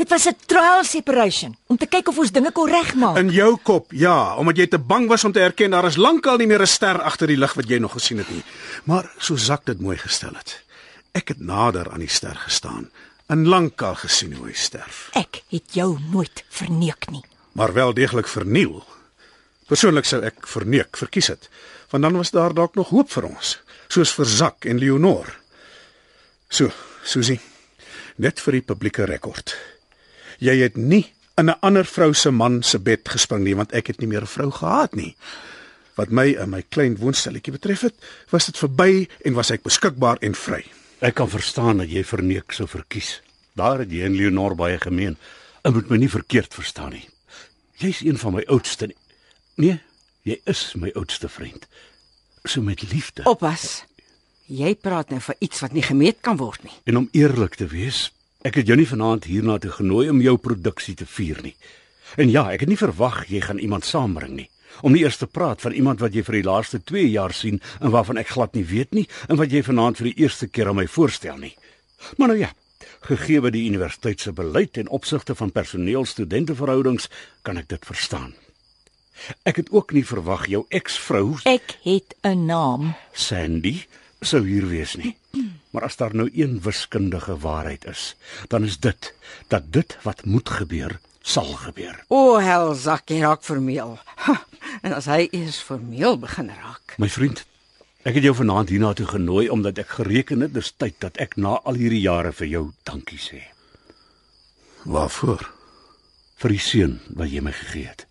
Dit 0.00 0.08
was 0.08 0.24
'n 0.26 0.36
trial 0.46 0.84
separation 0.84 1.56
om 1.66 1.76
te 1.76 1.86
kyk 1.86 2.08
of 2.08 2.18
ons 2.18 2.32
dinge 2.32 2.52
kon 2.52 2.68
regmaak. 2.70 3.16
In 3.16 3.28
jou 3.28 3.56
kop, 3.62 3.92
ja, 3.92 4.34
omdat 4.36 4.56
jy 4.56 4.66
te 4.66 4.78
bang 4.78 5.08
was 5.08 5.24
om 5.24 5.32
te 5.32 5.40
erken 5.40 5.70
daar 5.70 5.84
is 5.84 5.96
lankal 5.96 6.36
nie 6.36 6.46
meer 6.46 6.62
'n 6.62 6.66
ster 6.66 7.02
agter 7.02 7.26
die 7.26 7.36
lig 7.36 7.54
wat 7.54 7.68
jy 7.68 7.78
nog 7.78 7.92
gesien 7.92 8.18
het 8.18 8.30
nie. 8.30 8.42
Maar 8.84 9.10
so 9.18 9.36
Zak 9.36 9.64
dit 9.66 9.80
mooi 9.80 9.96
gestel 9.98 10.32
het. 10.34 10.62
Ek 11.12 11.28
het 11.28 11.40
nader 11.40 11.90
aan 11.92 11.98
die 11.98 12.08
ster 12.08 12.36
gestaan 12.36 12.90
en 13.26 13.46
lankal 13.46 13.94
gesien 13.94 14.32
hoe 14.32 14.46
hy 14.46 14.52
sterf, 14.52 15.08
Ek 15.12 15.42
het 15.50 15.74
jou 15.74 15.98
nooit 16.10 16.44
verneek 16.48 17.10
nie. 17.10 17.24
maar 17.52 17.72
wel 17.72 17.94
deeglik 17.94 18.28
verniel. 18.28 18.84
Persoonlik 19.66 20.04
sou 20.04 20.22
ek 20.24 20.46
verneek 20.46 20.96
verkies 20.96 21.26
het, 21.26 21.48
want 21.90 22.02
dan 22.02 22.16
was 22.16 22.30
daar 22.30 22.54
dalk 22.54 22.74
nog 22.74 22.88
hoop 22.88 23.10
vir 23.10 23.24
ons, 23.24 23.58
soos 23.88 24.12
vir 24.12 24.26
Zak 24.26 24.64
en 24.64 24.78
Leonor. 24.78 25.36
So, 26.48 26.70
Susie, 27.04 27.40
net 28.16 28.40
vir 28.40 28.52
die 28.52 28.62
publieke 28.62 29.04
rekord. 29.04 29.56
Jy 30.40 30.56
het 30.64 30.76
nie 30.76 31.04
in 31.38 31.46
'n 31.50 31.56
ander 31.62 31.84
vrou 31.84 32.12
se 32.14 32.30
man 32.30 32.62
se 32.62 32.78
bed 32.78 33.08
gespring 33.08 33.44
nie, 33.44 33.54
want 33.56 33.72
ek 33.72 33.86
het 33.86 34.00
nie 34.00 34.06
meer 34.08 34.22
'n 34.22 34.26
vrou 34.26 34.50
gehad 34.50 34.94
nie. 34.94 35.16
Wat 35.96 36.10
my 36.10 36.26
in 36.34 36.50
my 36.50 36.62
klein 36.68 36.96
woonstelletjie 36.96 37.52
betref 37.52 37.80
het, 37.80 37.94
was 38.30 38.46
dit 38.46 38.56
verby 38.58 39.08
en 39.24 39.34
was 39.34 39.50
ek 39.50 39.62
beskikbaar 39.62 40.16
en 40.20 40.34
vry. 40.34 40.64
Ek 41.00 41.14
kan 41.14 41.28
verstaan 41.28 41.78
dat 41.78 41.90
jy 41.90 42.04
verneek 42.04 42.52
sou 42.52 42.68
verkies. 42.68 43.20
Daar 43.56 43.78
het 43.78 43.90
jy 43.90 44.02
en 44.04 44.14
Leonor 44.16 44.54
baie 44.54 44.78
gemeen. 44.78 45.16
Ek 45.64 45.72
moet 45.74 45.88
my 45.90 45.96
nie 45.96 46.08
verkeerd 46.10 46.54
verstaan 46.54 46.90
nie. 46.92 47.08
Jy's 47.78 48.00
een 48.00 48.18
van 48.18 48.32
my 48.34 48.44
oudste. 48.48 48.86
nie- 48.86 48.96
Nee, 49.56 49.80
jy 50.22 50.40
is 50.46 50.74
my 50.76 50.90
oudste 50.94 51.28
vriend. 51.28 51.66
So 52.44 52.62
met 52.62 52.82
liefde. 52.92 53.22
Oppas. 53.24 53.84
Jy 54.46 54.74
praat 54.74 55.10
nou 55.10 55.20
vir 55.20 55.34
iets 55.38 55.60
wat 55.60 55.72
nie 55.72 55.82
gemeet 55.82 56.16
kan 56.20 56.36
word 56.36 56.62
nie. 56.64 56.72
En 56.84 56.96
om 56.96 57.08
eerlik 57.12 57.54
te 57.54 57.66
wees, 57.66 58.10
ek 58.42 58.60
het 58.60 58.66
jou 58.66 58.76
nie 58.76 58.88
vanaand 58.88 59.24
hiernatoe 59.24 59.70
genooi 59.70 60.08
om 60.10 60.20
jou 60.20 60.36
produksie 60.38 60.94
te 60.94 61.06
vier 61.06 61.40
nie. 61.42 61.54
En 62.16 62.30
ja, 62.30 62.46
ek 62.50 62.64
het 62.64 62.68
nie 62.68 62.80
verwag 62.80 63.26
jy 63.28 63.42
gaan 63.44 63.58
iemand 63.58 63.84
saambring 63.84 64.34
nie. 64.36 64.48
Om 64.82 64.94
nie 64.94 65.02
eers 65.04 65.18
te 65.20 65.26
praat 65.26 65.60
van 65.60 65.74
iemand 65.76 66.00
wat 66.00 66.14
jy 66.14 66.22
vir 66.24 66.40
die 66.40 66.46
laaste 66.46 66.80
2 66.80 67.10
jaar 67.10 67.34
sien 67.34 67.60
en 67.80 67.92
waarvan 67.94 68.18
ek 68.18 68.32
glad 68.34 68.54
nie 68.54 68.64
weet 68.64 68.94
nie 68.96 69.06
en 69.28 69.36
wat 69.36 69.52
jy 69.52 69.62
vanaand 69.66 70.00
vir 70.00 70.10
die 70.10 70.22
eerste 70.24 70.48
keer 70.48 70.70
aan 70.70 70.80
my 70.80 70.86
voorstel 70.86 71.36
nie. 71.36 71.54
Maar 72.16 72.32
nou 72.32 72.38
ja, 72.40 72.52
gegee 73.00 73.50
die 73.50 73.66
universiteit 73.68 74.20
se 74.20 74.32
beleid 74.32 74.76
en 74.76 74.88
opsigte 74.88 75.34
van 75.34 75.52
personeel-studenteverhoudings, 75.52 77.08
kan 77.42 77.56
ek 77.60 77.68
dit 77.68 77.86
verstaan. 77.86 78.34
Ek 79.44 79.60
het 79.60 79.70
ook 79.70 79.92
nie 79.92 80.04
verwag 80.06 80.46
jou 80.48 80.64
eksvrou 80.68 81.36
Ek 81.44 81.76
het 81.84 82.14
'n 82.24 82.46
naam. 82.46 82.94
Sandy 83.12 83.84
sou 84.20 84.46
hier 84.46 84.68
wees 84.68 84.96
nie. 84.96 85.16
Maar 85.70 85.82
as 85.86 85.96
daar 85.96 86.14
nou 86.14 86.28
een 86.34 86.60
wiskundige 86.64 87.36
waarheid 87.38 87.84
is, 87.86 88.14
dan 88.48 88.64
is 88.64 88.78
dit 88.82 89.12
dat 89.48 89.68
dit 89.72 89.96
wat 90.02 90.24
moet 90.24 90.48
gebeur, 90.50 90.98
sal 91.22 91.52
gebeur. 91.54 92.00
O, 92.08 92.38
hel 92.42 92.74
sak 92.74 93.08
jy 93.12 93.20
raak 93.22 93.42
vermeel. 93.46 93.98
Ha, 94.26 94.40
En 94.82 94.92
as 94.94 95.06
hy 95.10 95.28
eers 95.34 95.58
formeel 95.66 96.18
begin 96.18 96.48
raak. 96.48 96.94
My 96.98 97.08
vriend, 97.10 97.44
ek 98.06 98.14
het 98.16 98.24
jou 98.24 98.34
vanaand 98.38 98.68
hiernatoe 98.72 99.06
genooi 99.06 99.48
omdat 99.50 99.78
ek 99.82 99.88
gereken 99.98 100.40
het 100.46 100.54
dis 100.54 100.70
tyd 100.78 100.94
dat 101.02 101.16
ek 101.20 101.34
na 101.36 101.56
al 101.64 101.74
hierdie 101.80 102.00
jare 102.04 102.30
vir 102.32 102.46
jou 102.46 102.62
dankie 102.88 103.18
sê 103.20 103.40
Waarvoor? 104.84 105.48
vir 106.40 106.48
die 106.54 106.62
seun 106.64 106.94
wat 107.18 107.28
jy 107.28 107.40
my 107.44 107.52
gegee 107.52 107.84
het. 107.90 108.06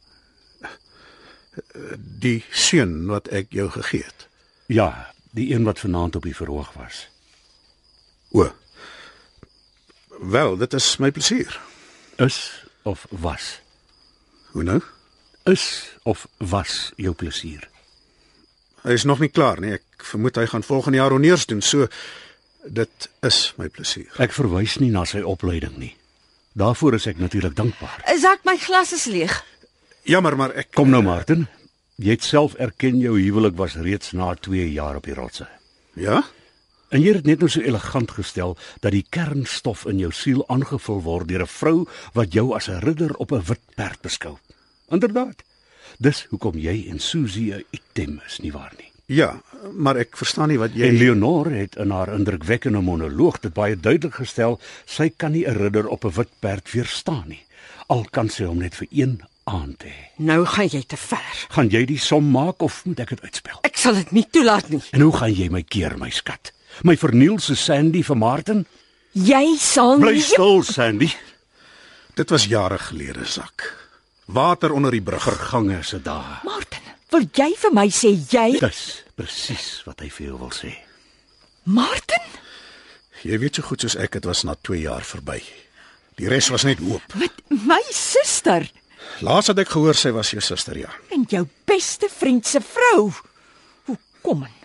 Die 2.22 2.44
seun 2.54 3.08
wat 3.10 3.28
ek 3.34 3.50
jou 3.58 3.66
gegee 3.74 4.04
het. 4.06 4.28
Ja, 4.70 5.10
die 5.34 5.48
een 5.54 5.66
wat 5.66 5.80
vanaand 5.82 6.16
op 6.20 6.28
die 6.28 6.36
verhoog 6.38 6.70
was. 6.78 7.08
O. 8.32 8.50
Wel, 10.20 10.58
dit 10.58 10.74
is 10.74 10.98
my 10.98 11.12
plesier. 11.12 11.60
Is 12.16 12.66
of 12.84 13.06
was? 13.10 13.60
Hoe 14.52 14.64
nou? 14.64 14.82
Is 15.44 15.96
of 16.04 16.28
was 16.38 16.92
jou 16.96 17.14
plesier? 17.16 17.70
Hy 18.84 18.96
is 18.96 19.04
nog 19.04 19.20
nie 19.20 19.32
klaar 19.32 19.60
nie. 19.60 19.76
Ek 19.80 20.06
vermoed 20.12 20.38
hy 20.40 20.46
gaan 20.52 20.64
volgende 20.64 21.00
jaar 21.00 21.16
honeurs 21.16 21.46
doen. 21.50 21.62
So 21.62 21.88
dit 22.64 23.10
is 23.26 23.40
my 23.58 23.70
plesier. 23.72 24.12
Ek 24.22 24.36
verwys 24.36 24.78
nie 24.84 24.92
na 24.94 25.06
sy 25.08 25.24
opleiding 25.26 25.78
nie. 25.80 25.94
Daarvoor 26.60 26.98
is 27.00 27.08
ek 27.08 27.22
natuurlik 27.22 27.56
dankbaar. 27.56 28.02
Sak 28.20 28.44
my 28.48 28.58
glas 28.60 28.94
is 28.96 29.08
leeg. 29.08 29.34
Jammer, 30.08 30.36
maar 30.36 30.56
ek 30.58 30.74
Kom 30.76 30.92
nou 30.92 31.02
Martin. 31.06 31.48
Jy 32.00 32.16
het 32.16 32.24
self 32.24 32.56
erken 32.60 33.00
jou 33.00 33.18
huwelik 33.20 33.58
was 33.60 33.76
reeds 33.76 34.14
na 34.16 34.32
2 34.36 34.70
jaar 34.72 35.00
op 35.00 35.08
die 35.08 35.16
rotse. 35.16 35.48
Ja? 36.00 36.24
En 36.90 37.02
jy 37.02 37.14
het 37.14 37.28
net 37.30 37.44
nou 37.44 37.50
so 37.50 37.62
elegant 37.62 38.12
gestel 38.18 38.56
dat 38.82 38.92
die 38.96 39.06
kernstof 39.10 39.86
in 39.86 40.00
jou 40.02 40.10
siel 40.16 40.42
aangevul 40.50 41.04
word 41.06 41.28
deur 41.30 41.44
'n 41.46 41.48
vrou 41.48 41.88
wat 42.14 42.34
jou 42.34 42.56
as 42.56 42.68
'n 42.70 42.82
ridder 42.82 43.14
op 43.16 43.32
'n 43.32 43.46
wit 43.46 43.62
perd 43.76 44.02
beskou. 44.02 44.38
Inderdaad. 44.90 45.44
Dis 45.98 46.26
hoekom 46.30 46.58
jy 46.58 46.88
en 46.90 47.00
Susie 47.00 47.54
'n 47.54 47.64
item 47.72 48.22
is 48.26 48.40
nie 48.40 48.52
waar 48.52 48.74
nie. 48.78 48.92
Ja, 49.06 49.42
maar 49.74 49.98
ek 49.98 50.18
verstaan 50.18 50.48
nie 50.48 50.58
wat 50.58 50.74
jy 50.74 50.86
En 50.88 50.98
Leonore 50.98 51.54
het 51.54 51.76
in 51.76 51.90
haar 51.90 52.14
indrukwekkende 52.14 52.82
monoloog 52.82 53.40
dit 53.40 53.54
baie 53.54 53.80
duidelik 53.80 54.16
gestel, 54.16 54.60
sy 54.86 55.10
kan 55.10 55.32
nie 55.32 55.46
'n 55.48 55.58
ridder 55.58 55.88
op 55.88 56.06
'n 56.06 56.14
wit 56.14 56.30
perd 56.40 56.72
weerstaan 56.72 57.28
nie. 57.28 57.46
Al 57.88 58.06
kan 58.12 58.30
sy 58.30 58.44
hom 58.44 58.58
net 58.58 58.76
vir 58.76 58.88
een 58.92 59.22
aand 59.44 59.84
hê. 59.84 59.94
Nou 60.18 60.46
gaan 60.46 60.68
jy 60.68 60.84
te 60.88 60.98
ver. 60.98 61.46
Gaan 61.50 61.68
jy 61.68 61.86
die 61.86 61.98
som 61.98 62.32
maak 62.32 62.62
of 62.62 62.86
moet 62.86 63.00
ek 63.00 63.10
dit 63.10 63.22
uitspel? 63.22 63.60
Ek 63.62 63.78
sal 63.78 63.94
dit 63.94 64.12
nie 64.12 64.28
toelaat 64.30 64.70
nie. 64.70 64.82
En 64.92 65.02
hoe 65.02 65.18
gaan 65.18 65.34
jy 65.34 65.50
my 65.50 65.64
keer, 65.64 65.98
my 65.98 66.10
skat? 66.10 66.54
My 66.84 66.96
verniel 66.98 67.40
se 67.44 67.56
Sandy 67.60 68.04
vir 68.06 68.18
Martin? 68.18 68.66
Jy 69.14 69.58
sal 69.60 70.00
Bly 70.00 70.18
nie 70.20 70.24
stil, 70.24 70.64
Sandy. 70.64 71.10
Dit 72.16 72.32
was 72.34 72.48
jare 72.52 72.78
gelede, 72.80 73.26
sak. 73.26 73.66
Water 74.30 74.74
onder 74.76 74.94
die 74.94 75.02
brug. 75.02 75.24
Vergange 75.24 75.82
se 75.84 76.02
dae. 76.04 76.40
Martin, 76.46 76.92
wil 77.12 77.26
jy 77.34 77.50
vir 77.58 77.74
my 77.74 77.88
sê 77.94 78.14
jy 78.14 78.60
Dis 78.62 78.84
presies 79.18 79.70
wat 79.88 80.04
hy 80.06 80.12
vir 80.14 80.30
jou 80.30 80.42
wil 80.46 80.54
sê. 80.56 80.74
Martin? 81.70 82.38
Jy 83.26 83.40
weet 83.42 83.60
so 83.60 83.68
goed 83.68 83.84
soos 83.84 83.98
ek 84.00 84.20
dit 84.20 84.30
was 84.30 84.46
na 84.48 84.56
2 84.56 84.84
jaar 84.86 85.04
verby. 85.04 85.42
Die 86.20 86.30
res 86.32 86.52
was 86.54 86.68
net 86.68 86.80
hoop. 86.84 87.04
Wat 87.20 87.44
my 87.50 87.82
suster 87.96 88.68
Laas 89.26 89.50
het 89.52 89.60
ek 89.60 89.72
gehoor 89.74 89.98
sy 89.98 90.12
was 90.16 90.32
jou 90.32 90.42
suster, 90.44 90.78
ja. 90.80 90.92
en 91.12 91.26
jou 91.28 91.42
beste 91.68 92.08
vriend 92.12 92.46
se 92.48 92.62
vrou. 92.64 93.10
Hoe 93.90 93.98
kom 94.24 94.46
en? 94.48 94.59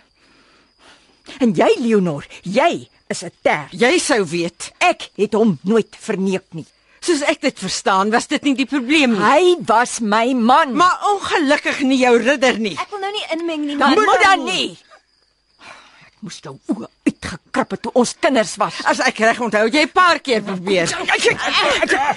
En 1.39 1.53
jy 1.53 1.71
Leonor, 1.79 2.25
jy 2.43 2.87
is 3.07 3.23
'n 3.23 3.31
ter. 3.41 3.67
Jy 3.71 3.97
sou 3.99 4.23
weet. 4.25 4.71
Ek 4.79 5.09
het 5.15 5.33
hom 5.33 5.59
nooit 5.63 5.95
verneek 5.99 6.45
nie. 6.51 6.65
Soos 6.99 7.21
ek 7.21 7.41
dit 7.41 7.59
verstaan, 7.59 8.09
was 8.09 8.27
dit 8.27 8.41
nie 8.43 8.55
die 8.55 8.65
probleem 8.65 9.11
nie. 9.13 9.21
Hy 9.21 9.55
was 9.65 9.99
my 9.99 10.33
man. 10.33 10.73
Maar 10.73 11.01
ongelukkig 11.11 11.83
nie 11.85 11.99
jou 12.01 12.17
ridder 12.17 12.57
nie. 12.59 12.73
Ek 12.81 12.89
wil 12.89 12.99
nou 12.99 13.11
nie 13.11 13.25
inmeng 13.35 13.65
nie, 13.65 13.77
dan 13.77 13.93
maar 13.93 14.05
moet 14.05 14.23
dan 14.23 14.43
nie. 14.43 14.77
Ek 16.25 16.31
moes 16.31 16.41
jou 16.41 16.55
oë 16.73 16.87
uitgekrap 17.05 17.73
het 17.75 17.81
toe 17.85 17.91
ons 18.01 18.11
kinders 18.17 18.55
was. 18.57 18.79
As 18.89 18.97
ek 19.05 19.19
reg 19.21 19.37
onthou, 19.45 19.59
het 19.67 19.75
jy 19.77 19.83
'n 19.85 19.91
paar 19.93 20.17
keer 20.25 20.41
probeer. 20.41 20.89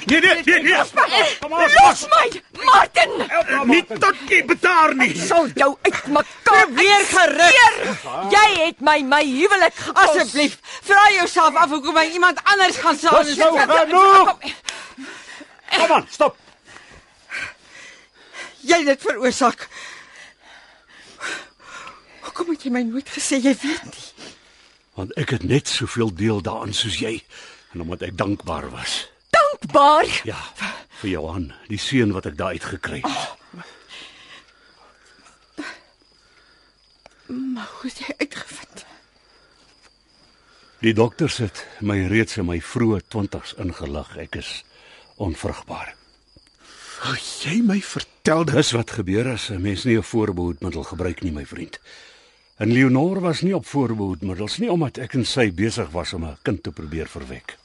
Nee, 0.08 0.20
nee, 0.20 0.42
nee, 0.46 0.62
nee. 0.62 1.36
Kom 1.40 1.52
aan, 1.52 1.68
Los 1.76 2.06
my, 2.08 2.42
Martin. 2.64 3.12
Nie 3.68 3.84
tot 3.84 4.16
jy 4.28 4.40
betaar 4.48 4.94
nie. 4.94 5.12
Sal 5.12 5.50
jou 5.54 5.76
uitmekaar 5.82 6.24
Probeer 6.42 7.04
gerus. 7.12 7.54
Jy 8.32 8.48
het 8.64 8.80
my 8.80 9.02
my 9.02 9.24
huwelik. 9.24 9.74
Asseblief, 9.92 10.58
vra 10.88 11.04
jouself 11.12 11.54
af 11.54 11.68
hoekom 11.68 11.96
hy 11.96 12.08
iemand 12.16 12.40
anders 12.44 12.76
gaan 12.76 12.96
saam 12.98 13.24
Dis 13.24 13.36
nou 13.36 13.58
genoeg. 13.60 14.36
Kom 15.76 15.92
aan, 15.92 16.06
stop. 16.10 16.36
Jy 18.60 18.76
het 18.76 18.86
dit 18.86 19.02
veroorsaak. 19.02 19.68
Hoekom 22.38 22.54
het 22.54 22.64
jy 22.68 22.70
my 22.70 22.84
nooit 22.86 23.08
gesê 23.10 23.40
jy 23.42 23.50
weet 23.58 23.86
nie? 23.90 24.02
Want 24.94 25.10
ek 25.18 25.32
het 25.34 25.42
net 25.42 25.66
soveel 25.66 26.12
deel 26.14 26.38
daarin 26.46 26.70
soos 26.70 27.00
jy 27.02 27.16
en 27.74 27.82
omdat 27.82 28.04
ek 28.06 28.14
dankbaar 28.14 28.68
was. 28.70 29.08
Dankbaar. 29.34 30.06
Ja, 30.22 30.38
vir 31.00 31.10
Johan, 31.10 31.48
die 31.66 31.82
seun 31.82 32.14
wat 32.14 32.30
ek 32.30 32.36
daar 32.38 32.54
uitgekry 32.54 33.02
het. 33.02 33.26
Maar 37.26 37.66
hoe 37.74 37.90
het 37.90 37.98
jy 38.06 38.14
uitgevind? 38.22 38.84
Die 40.86 40.94
dokters 40.94 41.42
het 41.42 41.66
my 41.82 42.04
reeds 42.06 42.38
in 42.38 42.46
my 42.46 42.60
vroeë 42.62 43.02
20's 43.10 43.56
ingelig. 43.58 44.14
Ek 44.30 44.38
is 44.38 44.60
onvrugbaar. 45.18 45.90
Wou 47.02 47.16
jy 47.18 47.58
my 47.66 47.80
vertel 47.82 48.46
dit? 48.46 48.54
Dis 48.54 48.70
wat 48.78 48.94
gebeur 48.94 49.34
as 49.34 49.50
'n 49.50 49.58
mens 49.60 49.82
nie 49.90 49.98
'n 49.98 50.06
voorbehoedmiddel 50.06 50.86
gebruik 50.86 51.26
nie, 51.26 51.34
my 51.34 51.46
vriend. 51.46 51.82
En 52.58 52.72
Leonore 52.72 53.20
was 53.20 53.40
nie 53.46 53.54
op 53.54 53.66
voorbehoedmiddels 53.66 54.58
nie 54.58 54.70
omdat 54.70 54.98
ek 54.98 55.14
en 55.14 55.26
sy 55.26 55.46
besig 55.54 55.90
was 55.94 56.12
om 56.12 56.24
'n 56.26 56.38
kind 56.42 56.62
te 56.62 56.70
probeer 56.70 57.06
verwek. 57.06 57.56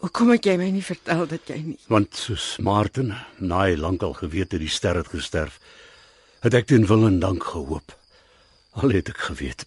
Hoekom 0.00 0.30
het 0.30 0.44
jy 0.44 0.56
my 0.56 0.70
nie 0.70 0.82
vertel 0.82 1.26
dat 1.26 1.46
jy 1.46 1.58
nie? 1.62 1.78
Want 1.86 2.16
soos 2.16 2.56
Martin, 2.56 3.14
na 3.38 3.58
hy 3.68 3.76
lankal 3.76 4.12
geweet 4.12 4.52
het 4.52 4.60
die 4.60 4.68
ster 4.68 4.96
het 4.96 5.08
gesterf, 5.08 5.60
het 6.40 6.54
ek 6.54 6.66
ten 6.66 6.86
wil 6.86 7.06
en 7.06 7.20
dank 7.20 7.44
gehoop. 7.44 7.92
Al 8.80 8.90
het 8.90 9.08
ek 9.08 9.18
geweet, 9.18 9.66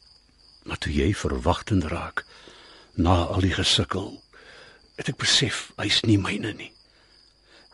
maar 0.65 0.77
toe 0.77 0.93
jy 0.93 1.13
verwagtend 1.13 1.83
raak, 1.83 2.25
na 2.95 3.23
al 3.25 3.39
die 3.45 3.53
gesukkel, 3.53 4.21
het 4.95 5.09
ek 5.09 5.17
besef 5.21 5.71
hy's 5.77 6.01
nie 6.01 6.17
myne 6.17 6.53
nie. 6.53 6.71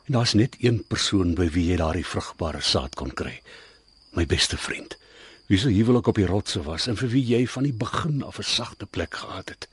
En 0.06 0.14
daar's 0.14 0.34
net 0.34 0.56
een 0.60 0.84
persoon 0.84 1.34
by 1.36 1.50
wie 1.50 1.70
jy 1.72 1.78
daardie 1.78 2.06
vrugbare 2.06 2.62
saad 2.62 2.96
kon 2.96 3.12
kry. 3.12 3.42
My 4.14 4.26
beste 4.26 4.58
vriend, 4.58 4.98
wie 5.50 5.58
se 5.58 5.72
huwelik 5.74 6.08
op 6.08 6.16
die 6.16 6.30
rotse 6.30 6.62
was 6.64 6.88
en 6.88 6.97
vir 7.00 7.10
wie 7.10 7.26
jy 7.26 7.45
van 7.47 7.66
die 7.66 7.74
begin 7.74 8.24
af 8.24 8.38
'n 8.39 8.43
sagte 8.43 8.86
plek 8.86 9.16
gehad 9.16 9.50
het 9.50 9.68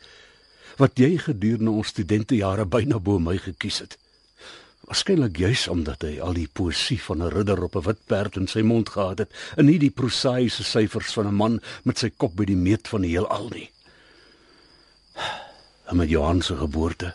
wat 0.76 0.98
jy 1.00 1.16
gedurende 1.20 1.72
ons 1.72 1.92
studentejare 1.94 2.66
byna 2.68 2.98
bo 3.00 3.18
my 3.18 3.36
gekies 3.40 3.80
het. 3.84 3.96
Waarskynlik 4.86 5.38
juis 5.40 5.64
omdat 5.72 6.04
hy 6.06 6.18
al 6.22 6.36
die 6.36 6.48
poesie 6.52 6.98
van 7.02 7.22
'n 7.22 7.32
ridder 7.32 7.62
op 7.62 7.76
'n 7.76 7.86
wit 7.86 8.06
perd 8.06 8.36
in 8.36 8.46
sy 8.46 8.60
mond 8.60 8.88
gehad 8.88 9.18
het 9.18 9.32
en 9.56 9.66
nie 9.66 9.78
die 9.78 9.90
prosaïese 9.90 10.64
syfers 10.64 11.12
van 11.12 11.26
'n 11.26 11.34
man 11.34 11.60
met 11.82 11.98
sy 11.98 12.10
kop 12.10 12.36
by 12.36 12.44
die 12.44 12.56
meet 12.56 12.88
van 12.88 13.00
die 13.00 13.10
heelal 13.10 13.48
nie. 13.48 13.70
En 15.86 15.96
met 15.96 16.08
Johan 16.08 16.42
se 16.42 16.56
geboorte 16.56 17.14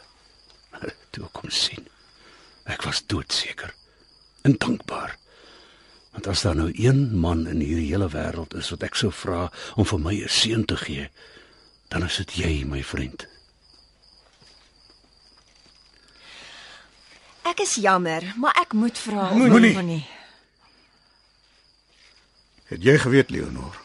toe 1.12 1.28
kom 1.32 1.50
sien. 1.50 1.88
Ek 2.64 2.82
was 2.82 3.04
doodseker 3.06 3.74
en 4.42 4.56
dankbaar. 4.58 5.21
Want 6.12 6.28
as 6.28 6.42
daar 6.42 6.56
nou 6.56 6.72
een 6.76 7.20
man 7.20 7.48
in 7.48 7.60
hierdie 7.64 7.90
hele 7.92 8.10
wêreld 8.12 8.56
is 8.60 8.70
wat 8.74 8.84
ek 8.84 8.96
sou 9.00 9.12
vra 9.16 9.46
om 9.76 9.86
vir 9.88 10.00
my 10.00 10.16
'n 10.24 10.30
seun 10.30 10.66
te 10.66 10.78
gee, 10.78 11.10
dan 11.88 12.04
is 12.04 12.18
dit 12.18 12.34
jy, 12.34 12.64
my 12.66 12.84
vriend. 12.84 13.28
Ek 17.44 17.60
is 17.60 17.76
jammer, 17.76 18.34
maar 18.38 18.56
ek 18.62 18.74
moet 18.74 18.98
vra. 18.98 19.34
Moenie. 19.34 19.74
Moenie. 19.74 20.06
Het 22.72 22.84
jy 22.84 22.98
geweet, 22.98 23.30
Leonor? 23.30 23.80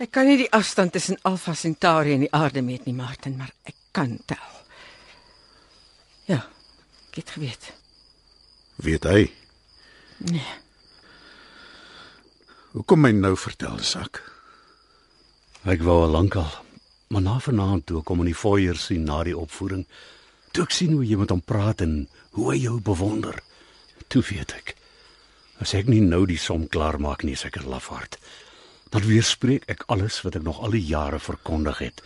Ek 0.00 0.10
kan 0.10 0.26
nie 0.26 0.38
die 0.40 0.52
afstand 0.56 0.92
tussen 0.92 1.18
Alpha 1.22 1.54
Centauri 1.54 2.14
en 2.16 2.24
die 2.24 2.32
aarde 2.32 2.62
meet 2.62 2.84
nie, 2.88 2.94
Martin, 2.94 3.36
maar 3.36 3.52
ek 3.68 3.76
kan 3.92 4.16
tel. 4.26 4.56
Ja, 6.24 6.40
ek 7.10 7.20
het 7.20 7.30
geweet. 7.30 7.72
Weet 8.80 9.04
hy? 9.04 9.30
Hoekom 12.70 13.00
my 13.02 13.10
nou 13.10 13.32
vertel, 13.34 13.80
Sak? 13.82 14.20
Ek 15.66 15.80
wou 15.82 16.04
al 16.04 16.12
lankal, 16.14 16.46
maar 17.10 17.24
na 17.24 17.32
vanaand 17.42 17.88
toe 17.88 18.02
kom 18.06 18.20
in 18.22 18.28
die 18.30 18.36
foyer 18.38 18.78
sien 18.78 19.08
na 19.08 19.24
die 19.26 19.34
opvoering, 19.34 19.82
toe 20.54 20.68
ek 20.68 20.76
sien 20.76 20.92
hoe 20.94 21.02
jy 21.02 21.18
met 21.18 21.34
hom 21.34 21.42
praat 21.42 21.82
en 21.82 22.04
hoe 22.36 22.44
hy 22.52 22.60
jou 22.60 22.76
bewonder, 22.86 23.40
toe 24.06 24.22
weet 24.28 24.54
ek. 24.54 24.76
As 25.58 25.74
ek 25.74 25.90
nie 25.90 25.98
nou 26.04 26.22
die 26.30 26.38
som 26.38 26.68
klaar 26.70 27.00
maak 27.02 27.24
nie, 27.26 27.34
seker 27.34 27.66
lafaard. 27.66 28.20
Dan 28.94 29.02
weerspreek 29.08 29.66
ek 29.66 29.82
alles 29.90 30.20
wat 30.22 30.38
ek 30.38 30.46
nog 30.46 30.62
al 30.62 30.78
die 30.78 30.84
jare 30.86 31.18
verkondig 31.18 31.82
het 31.82 32.04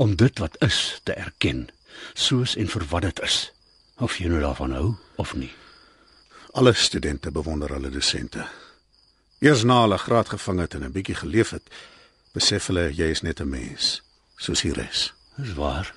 om 0.00 0.16
dit 0.16 0.40
wat 0.40 0.56
is 0.64 1.02
te 1.04 1.12
erken, 1.12 1.66
soos 2.16 2.56
en 2.56 2.72
vir 2.72 2.88
wat 2.88 3.04
dit 3.04 3.22
is. 3.28 3.50
Of 4.00 4.16
jy 4.16 4.32
nou 4.32 4.40
daarvan 4.40 4.72
hou 4.80 4.88
of 5.20 5.36
nie. 5.36 5.52
Alle 6.56 6.72
studente 6.72 7.28
bewonder 7.28 7.76
hulle 7.76 7.92
dosente. 7.92 8.48
Eers 9.40 9.62
na 9.64 9.78
hulle 9.80 9.96
graad 9.98 10.28
gevang 10.28 10.58
het 10.60 10.74
en 10.74 10.82
'n 10.84 10.92
bietjie 10.92 11.14
geleef 11.16 11.50
het, 11.50 11.64
besef 12.36 12.66
hulle 12.66 12.92
jy 12.92 13.08
is 13.08 13.22
net 13.22 13.40
'n 13.40 13.48
mens, 13.48 14.02
soos 14.36 14.60
die 14.60 14.72
res. 14.72 15.14
Dis 15.36 15.54
waar. 15.54 15.94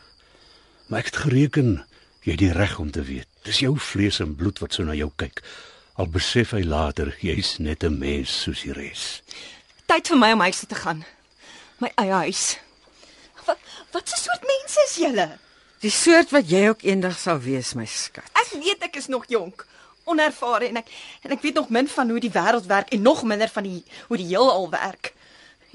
Maar 0.88 1.00
ek 1.00 1.06
het 1.06 1.18
gereken 1.18 1.86
jy 2.22 2.32
het 2.32 2.40
die 2.40 2.52
reg 2.52 2.80
om 2.80 2.92
te 2.92 3.02
weet. 3.02 3.28
Dis 3.42 3.60
jou 3.60 3.80
vlees 3.80 4.20
en 4.20 4.36
bloed 4.36 4.60
wat 4.60 4.74
so 4.74 4.84
na 4.84 4.94
jou 4.94 5.12
kyk. 5.16 5.44
Al 5.94 6.08
besef 6.08 6.52
hy 6.52 6.64
later 6.64 7.18
jy's 7.20 7.58
net 7.58 7.84
'n 7.84 7.98
mens 8.00 8.42
soos 8.42 8.62
die 8.62 8.72
res. 8.72 9.22
Tyd 9.86 10.08
vir 10.08 10.18
my 10.18 10.32
om 10.32 10.40
huis 10.40 10.60
toe 10.60 10.70
te 10.70 10.76
gaan. 10.76 11.06
My 11.78 11.92
eie 11.96 12.12
huis. 12.12 12.58
Wat 13.46 13.58
wat 13.92 14.08
'n 14.08 14.18
soort 14.18 14.42
mense 14.42 14.80
is 14.88 14.96
julle? 14.96 15.38
Die 15.80 15.92
soort 15.92 16.30
wat 16.30 16.50
jy 16.50 16.68
ook 16.68 16.82
eendag 16.84 17.20
sal 17.20 17.40
wees, 17.40 17.74
my 17.74 17.86
skat. 17.86 18.30
Ek 18.34 18.64
weet 18.64 18.84
ek 18.84 18.96
is 18.96 19.08
nog 19.08 19.26
jonk, 19.28 19.68
onervare 20.04 20.68
en 20.68 20.80
ek 20.82 20.92
en 21.22 21.32
ek 21.36 21.42
weet 21.42 21.60
nog 21.60 21.70
min 21.70 21.88
van 21.88 22.10
hoe 22.10 22.20
die 22.20 22.32
wêreld 22.32 22.68
werk 22.68 22.94
en 22.94 23.02
nog 23.02 23.24
minder 23.24 23.50
van 23.50 23.64
die 23.64 23.84
hoe 24.08 24.18
die 24.18 24.28
heelal 24.28 24.70
werk. 24.70 25.14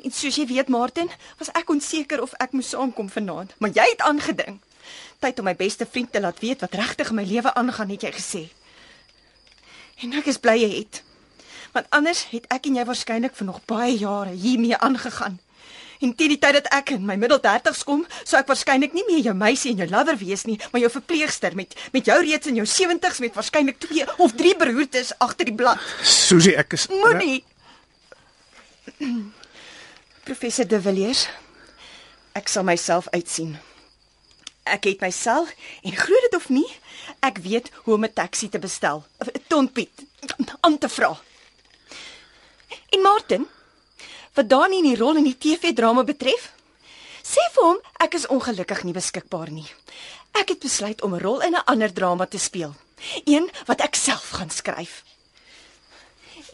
En 0.05 0.15
soos 0.15 0.37
jy 0.39 0.47
weet, 0.47 0.69
Martin, 0.69 1.11
was 1.39 1.51
ek 1.59 1.71
onseker 1.71 2.23
of 2.23 2.35
ek 2.39 2.53
moes 2.55 2.71
saamkom 2.71 3.11
vanaand, 3.11 3.55
maar 3.59 3.75
jy 3.75 3.87
het 3.91 4.05
aangedring. 4.07 4.61
Tyd 5.19 5.41
om 5.43 5.49
my 5.49 5.57
beste 5.59 5.87
vriend 5.91 6.13
te 6.13 6.21
laat 6.21 6.39
weet 6.39 6.63
wat 6.63 6.77
regtig 6.79 7.11
in 7.11 7.19
my 7.19 7.25
lewe 7.27 7.55
aangaan, 7.55 7.91
het 7.91 8.07
jy 8.07 8.13
gesê. 8.15 8.45
En 10.05 10.15
ek 10.21 10.31
is 10.31 10.39
bly 10.39 10.55
jy 10.61 10.71
het. 10.77 11.03
Want 11.75 11.91
anders 11.91 12.29
het 12.31 12.47
ek 12.55 12.71
en 12.71 12.79
jy 12.79 12.85
waarskynlik 12.87 13.35
vir 13.35 13.49
nog 13.49 13.65
baie 13.67 13.97
jare 13.99 14.31
hiermee 14.31 14.79
aangegaan. 14.79 15.41
En 16.01 16.15
teen 16.15 16.29
die 16.35 16.39
tyd 16.39 16.55
dat 16.61 16.69
ek 16.75 16.93
in 16.95 17.05
my 17.07 17.17
middel 17.19 17.41
30's 17.43 17.83
kom, 17.87 18.05
sou 18.23 18.39
ek 18.39 18.51
waarskynlik 18.51 18.95
nie 18.95 19.05
meer 19.09 19.25
jou 19.31 19.35
meisie 19.35 19.73
en 19.73 19.83
jou 19.83 19.89
lover 19.91 20.19
wees 20.21 20.45
nie, 20.47 20.59
maar 20.71 20.83
jou 20.85 20.91
verpleegster 20.95 21.57
met 21.59 21.75
met 21.93 22.07
jou 22.07 22.19
reeds 22.23 22.47
in 22.47 22.61
jou 22.61 22.67
70's 22.67 23.19
met 23.25 23.35
waarskynlik 23.35 23.81
2 23.83 24.07
of 24.19 24.35
3 24.39 24.55
beroertes 24.63 25.13
agter 25.19 25.51
die 25.51 25.57
blad. 25.59 25.83
Susie, 26.03 26.55
ek 26.57 26.79
is 26.79 26.87
Moenie. 26.93 27.43
Professor 30.29 30.67
De 30.69 30.81
Villiers, 30.81 31.27
ek 32.39 32.51
sal 32.53 32.67
myself 32.69 33.09
uitsien. 33.15 33.57
Ek 34.69 34.85
het 34.85 35.01
myself 35.01 35.55
en 35.83 35.97
glo 35.97 36.25
dit 36.27 36.35
of 36.37 36.49
nie, 36.53 36.67
ek 37.25 37.41
weet 37.45 37.71
hoe 37.85 37.95
om 37.95 38.05
'n 38.05 38.13
taxi 38.13 38.49
te 38.49 38.59
bestel. 38.59 39.05
Tonpiet 39.49 40.05
aan 40.61 40.79
te 40.79 40.89
vra. 40.89 41.17
En 42.91 43.01
Martin, 43.01 43.47
wat 44.39 44.49
dan 44.49 44.73
in 44.73 44.87
die 44.87 44.97
rol 44.97 45.19
in 45.19 45.27
die 45.27 45.35
TV-drama 45.35 46.05
betref, 46.07 46.53
sê 47.27 47.43
vir 47.57 47.65
hom 47.65 47.79
ek 48.05 48.15
is 48.15 48.29
ongelukkig 48.31 48.85
nie 48.87 48.95
beskikbaar 48.95 49.51
nie. 49.51 49.67
Ek 50.39 50.53
het 50.55 50.63
besluit 50.63 51.03
om 51.03 51.15
'n 51.15 51.23
rol 51.25 51.41
in 51.43 51.57
'n 51.59 51.67
ander 51.67 51.93
drama 51.93 52.27
te 52.27 52.39
speel, 52.39 52.75
een 53.25 53.51
wat 53.67 53.81
ek 53.81 53.95
self 53.95 54.31
gaan 54.39 54.51
skryf. 54.51 55.03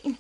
En, 0.03 0.17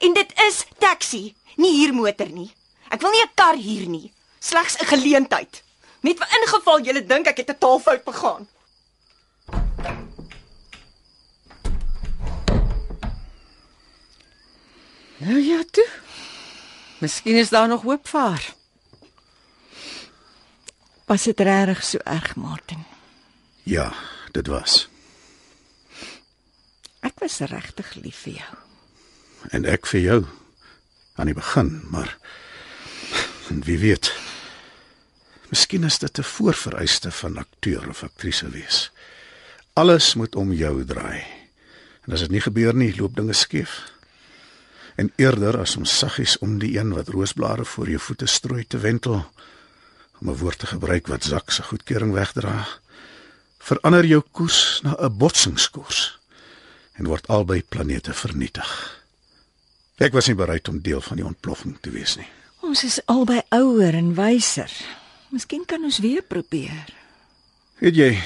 en 0.00 0.12
dit 0.14 0.30
is 0.48 0.66
taxi, 0.78 1.34
nie 1.56 1.78
huurmotor 1.78 2.28
nie. 2.28 2.50
Ek 2.90 3.00
wil 3.00 3.10
nie 3.10 3.22
'n 3.22 3.34
kar 3.34 3.56
huur 3.56 3.86
nie, 3.88 4.12
slegs 4.40 4.76
'n 4.78 4.86
geleentheid. 4.86 5.62
Net 6.02 6.18
vir 6.18 6.28
ingeval 6.40 6.80
jy 6.80 7.06
dink 7.06 7.26
ek 7.26 7.36
het 7.36 7.50
'n 7.50 7.58
taalfout 7.58 8.04
begaan. 8.04 8.48
Nou 15.18 15.38
ja, 15.38 15.62
toe. 15.70 15.88
Miskien 17.04 17.36
is 17.36 17.48
daar 17.48 17.68
nog 17.68 17.82
hoop 17.82 18.08
vir 18.08 18.20
haar. 18.20 18.44
Was 21.04 21.26
dit 21.28 21.40
regtig 21.40 21.82
so 21.84 21.98
erg, 21.98 22.30
Martin? 22.40 22.84
Ja, 23.62 23.90
dit 24.32 24.46
was. 24.48 24.86
Ek 27.04 27.20
was 27.20 27.42
regtig 27.44 27.90
lief 28.00 28.22
vir 28.24 28.38
jou. 28.38 28.54
En 29.52 29.68
ek 29.68 29.84
vir 29.92 30.00
jou 30.00 30.18
aan 31.20 31.28
die 31.28 31.36
begin, 31.36 31.74
maar 31.92 32.16
wie 33.68 33.78
weet. 33.84 34.08
Miskien 35.52 35.84
is 35.84 36.00
dit 36.00 36.18
'n 36.18 36.24
voorvereiste 36.24 37.10
van 37.10 37.36
akteur 37.36 37.88
of 37.88 38.02
aktrise 38.02 38.48
wees. 38.48 38.90
Alles 39.72 40.14
moet 40.14 40.36
om 40.36 40.52
jou 40.52 40.84
draai. 40.84 41.20
En 42.06 42.12
as 42.12 42.20
dit 42.20 42.30
nie 42.30 42.40
gebeur 42.40 42.74
nie, 42.74 42.96
loop 42.96 43.16
dinge 43.16 43.32
skeef. 43.32 43.92
En 44.94 45.12
eerder 45.16 45.58
as 45.58 45.76
om 45.76 45.84
saggies 45.84 46.38
om 46.38 46.58
die 46.58 46.78
een 46.78 46.92
wat 46.94 47.08
roosblare 47.08 47.64
voor 47.64 47.88
jou 47.88 48.00
voete 48.00 48.26
strooi 48.26 48.64
te 48.66 48.78
wentel, 48.78 49.24
om 50.20 50.30
'n 50.30 50.36
woord 50.36 50.58
te 50.58 50.66
gebruik 50.66 51.06
wat 51.06 51.24
Zak 51.24 51.50
se 51.50 51.62
goedkeuring 51.62 52.12
wegdra, 52.12 52.68
verander 53.58 54.04
jou 54.04 54.22
koers 54.30 54.80
na 54.82 54.96
'n 54.98 55.16
botsingskoers 55.16 56.18
en 56.92 57.06
word 57.06 57.26
albei 57.26 57.62
planete 57.62 58.12
vernietig. 58.12 59.00
Ek 59.96 60.12
was 60.12 60.26
nie 60.26 60.34
bereid 60.34 60.68
om 60.68 60.80
deel 60.80 61.00
van 61.00 61.16
die 61.16 61.26
ontploffing 61.26 61.78
te 61.80 61.90
wees 61.90 62.16
nie. 62.16 62.28
Ons 62.60 62.84
is 62.84 63.00
albei 63.06 63.42
ouer 63.48 63.94
en 63.94 64.14
wyser. 64.14 64.70
Miskien 65.28 65.64
kan 65.66 65.84
ons 65.84 65.98
weer 65.98 66.22
probeer. 66.22 66.94
Weet 67.78 67.96
jy, 67.96 68.22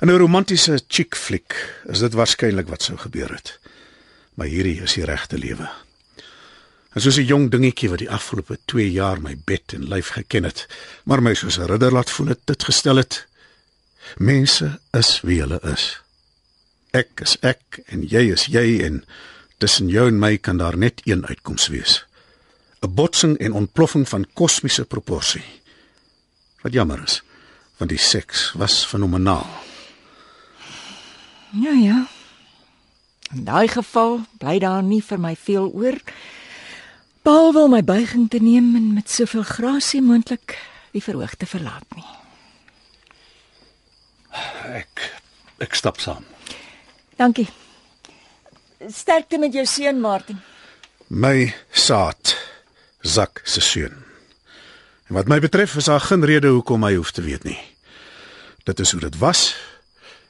in 0.00 0.08
'n 0.10 0.18
romantiese 0.18 0.80
chick 0.88 1.16
fliek 1.16 1.54
is 1.84 1.98
dit 1.98 2.12
waarskynlik 2.12 2.68
wat 2.68 2.82
sou 2.82 2.98
gebeur 2.98 3.32
het. 3.32 3.59
Maar 4.34 4.46
hierdie 4.46 4.80
is 4.82 4.94
die 4.94 5.04
regte 5.04 5.38
lewe. 5.38 5.68
En 6.90 7.00
soos 7.00 7.16
'n 7.16 7.24
jong 7.24 7.50
dingetjie 7.50 7.88
wat 7.88 7.98
die 7.98 8.10
afgelope 8.10 8.58
2 8.64 8.90
jaar 8.90 9.20
my 9.20 9.36
bed 9.44 9.72
en 9.72 9.88
lyf 9.88 10.08
geken 10.08 10.44
het, 10.44 10.66
maar 11.04 11.22
my 11.22 11.34
soos 11.34 11.58
'n 11.58 11.66
ridder 11.66 11.92
laat 11.92 12.10
voel 12.10 12.26
het 12.26 12.40
dit 12.44 12.64
gestel 12.64 12.96
het. 12.96 13.26
Mense 14.16 14.80
is 14.90 15.20
wie 15.20 15.40
hulle 15.40 15.60
is. 15.62 16.00
Ek 16.90 17.20
is 17.20 17.36
ek 17.40 17.82
en 17.86 18.02
jy 18.02 18.32
is 18.32 18.44
jy 18.44 18.82
en 18.82 19.04
tussen 19.58 19.88
jou 19.88 20.08
en 20.08 20.18
my 20.18 20.38
kan 20.38 20.56
daar 20.56 20.76
net 20.76 21.00
een 21.04 21.26
uitkoms 21.26 21.68
wees. 21.68 22.04
'n 22.80 22.94
Botsing 22.94 23.38
en 23.38 23.52
ontploffing 23.52 24.08
van 24.08 24.26
kosmiese 24.32 24.84
proporsie. 24.84 25.44
Wat 26.62 26.72
jammer 26.72 27.02
is, 27.02 27.22
want 27.76 27.90
die 27.90 27.98
seks 27.98 28.52
was 28.52 28.84
fenomenaal. 28.86 29.48
Ja 31.50 31.70
ja. 31.70 32.19
In 33.34 33.44
daai 33.44 33.68
geval 33.68 34.20
bly 34.38 34.58
daar 34.58 34.82
nie 34.82 35.02
vir 35.02 35.20
my 35.22 35.36
veel 35.36 35.70
oor 35.70 35.98
behalwe 37.22 37.62
om 37.62 37.74
my 37.76 37.82
buiging 37.84 38.26
te 38.30 38.40
neem 38.42 38.74
en 38.76 38.92
met 38.96 39.10
soveel 39.10 39.44
grasie 39.46 40.02
moontlik 40.02 40.56
die 40.90 41.02
verhoog 41.02 41.36
te 41.38 41.46
verlaat 41.46 41.86
nie. 41.94 42.06
Ek 44.80 45.06
ek 45.60 45.76
stap 45.76 46.00
saam. 46.00 46.24
Dankie. 47.20 47.48
Sterkte 48.88 49.38
met 49.38 49.54
jou 49.54 49.66
seun 49.66 50.00
Martin. 50.00 50.40
My 51.08 51.52
saad 51.70 52.36
Zak 53.00 53.40
se 53.44 53.60
seun. 53.60 53.94
En 55.08 55.14
wat 55.14 55.28
my 55.28 55.40
betref 55.40 55.76
is 55.76 55.84
daar 55.84 56.00
geen 56.00 56.24
rede 56.24 56.48
hoekom 56.48 56.84
hy 56.84 56.94
hoef 56.94 57.10
te 57.10 57.22
weet 57.22 57.44
nie. 57.44 57.58
Dit 58.64 58.80
is 58.80 58.92
hoe 58.92 59.00
dit 59.00 59.18
was 59.18 59.54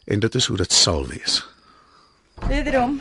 en 0.05 0.20
dit 0.20 0.34
is 0.34 0.46
hoe 0.46 0.57
dit 0.57 0.72
sal 0.72 1.07
wees. 1.07 1.40
Wederom. 2.49 3.01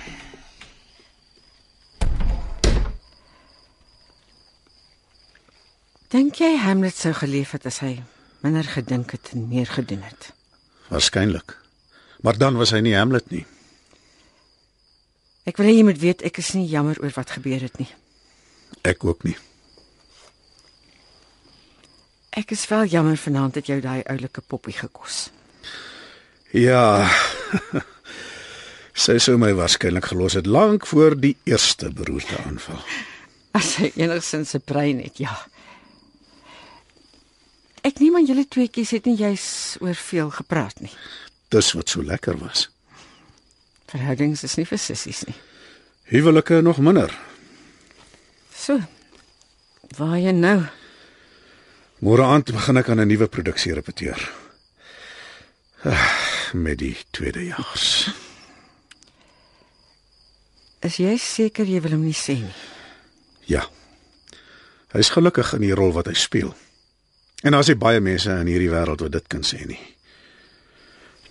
Dink 6.10 6.40
jy 6.42 6.56
Hamlet 6.58 6.96
sou 6.98 7.14
geleef 7.14 7.52
het 7.54 7.68
as 7.70 7.80
hy 7.86 8.00
minder 8.42 8.66
gedink 8.66 9.14
het 9.14 9.32
en 9.36 9.48
meer 9.52 9.70
gedoen 9.70 10.02
het? 10.02 10.32
Waarskynlik. 10.90 11.54
Maar 12.26 12.38
dan 12.38 12.58
was 12.58 12.74
hy 12.74 12.82
nie 12.82 12.96
Hamlet 12.98 13.30
nie. 13.30 13.46
Ek 15.46 15.58
wil 15.58 15.70
hê 15.70 15.76
jy 15.78 15.86
moet 15.86 16.02
weet 16.02 16.26
ek 16.26 16.42
is 16.42 16.54
nie 16.58 16.68
jammer 16.70 16.98
oor 17.02 17.14
wat 17.16 17.38
gebeur 17.38 17.62
het 17.62 17.78
nie. 17.82 17.90
Ek 18.86 19.06
ook 19.06 19.24
nie. 19.26 19.38
Ek 22.38 22.52
is 22.54 22.68
wel 22.70 22.90
jammer 22.90 23.18
vanaand 23.18 23.58
het 23.58 23.70
jou 23.70 23.80
daai 23.82 24.02
oulike 24.06 24.42
poppie 24.42 24.76
gekos. 24.78 25.30
Ja. 26.54 27.06
Sy 29.00 29.16
sou 29.24 29.38
my 29.40 29.54
waarskynlik 29.56 30.10
gelos 30.12 30.36
het 30.36 30.48
lank 30.50 30.88
voor 30.90 31.16
die 31.16 31.38
eerste 31.48 31.88
beroerte 31.96 32.36
aanval. 32.44 32.82
As 33.56 33.78
hy 33.80 33.92
enigsins 33.96 34.54
'n 34.56 34.62
brein 34.66 35.00
het, 35.00 35.18
ja. 35.18 35.48
Ek 37.82 38.00
neem 38.00 38.16
aan 38.16 38.26
julle 38.26 38.46
tweeetjies 38.48 38.92
het 38.92 39.06
nie 39.06 39.16
juis 39.16 39.78
oor 39.80 39.96
veel 39.96 40.30
gepraat 40.30 40.80
nie. 40.82 40.92
Dis 41.50 41.72
wat 41.74 41.90
so 41.90 42.04
lekker 42.04 42.38
was. 42.38 42.70
Verhoudings 43.88 44.44
is 44.44 44.56
nie 44.58 44.66
vir 44.66 44.78
sissies 44.78 45.24
nie. 45.26 45.36
Huwelike 46.04 46.62
nog 46.62 46.78
minder. 46.78 47.18
So. 48.54 48.80
Waar 49.98 50.18
jy 50.20 50.32
nou? 50.32 50.68
Môre 52.00 52.24
aand 52.24 52.52
begin 52.52 52.78
ek 52.78 52.90
aan 52.90 53.00
'n 53.00 53.08
nuwe 53.08 53.28
produksie 53.28 53.74
repeteer. 53.74 54.32
Ah, 55.84 56.10
Met 56.54 56.78
die 56.78 56.98
tweedejaars. 57.12 58.10
Is 60.82 61.00
jy 61.02 61.18
seker 61.20 61.68
jy 61.68 61.82
wil 61.84 61.98
hom 61.98 62.06
nie 62.08 62.16
sê 62.16 62.38
nie? 62.40 62.56
Ja. 63.52 63.66
Hy's 64.94 65.12
gelukkig 65.12 65.52
in 65.58 65.66
die 65.68 65.76
rol 65.76 65.92
wat 65.94 66.08
hy 66.08 66.16
speel. 66.18 66.54
En 67.44 67.56
daar's 67.56 67.70
nie 67.72 67.80
baie 67.80 68.00
mense 68.04 68.32
in 68.32 68.48
hierdie 68.48 68.72
wêreld 68.72 69.04
wat 69.04 69.12
dit 69.12 69.28
kan 69.32 69.44
sê 69.48 69.60
nie. 69.68 69.80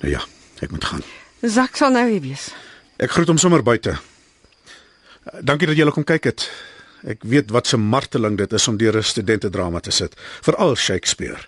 Nou 0.03 0.13
ja, 0.13 0.23
ek 0.65 0.73
moet 0.73 0.85
gaan. 0.85 1.05
Zak 1.43 1.77
sal 1.77 1.93
nou 1.95 2.05
hier 2.11 2.23
wees. 2.23 2.51
Ek 2.99 3.13
groet 3.15 3.31
hom 3.31 3.41
sommer 3.41 3.65
buite. 3.65 3.97
Dankie 5.45 5.69
dat 5.71 5.79
julle 5.79 5.93
kom 5.95 6.07
kyk 6.09 6.31
het. 6.31 6.49
Ek 7.09 7.23
weet 7.23 7.53
wat 7.55 7.73
'n 7.73 7.81
marteling 7.81 8.37
dit 8.37 8.53
is 8.53 8.69
om 8.69 8.77
deur 8.77 8.97
'n 8.97 9.03
studentedrama 9.03 9.81
te 9.81 9.91
sit, 9.91 10.15
veral 10.43 10.77
Shakespeare 10.77 11.41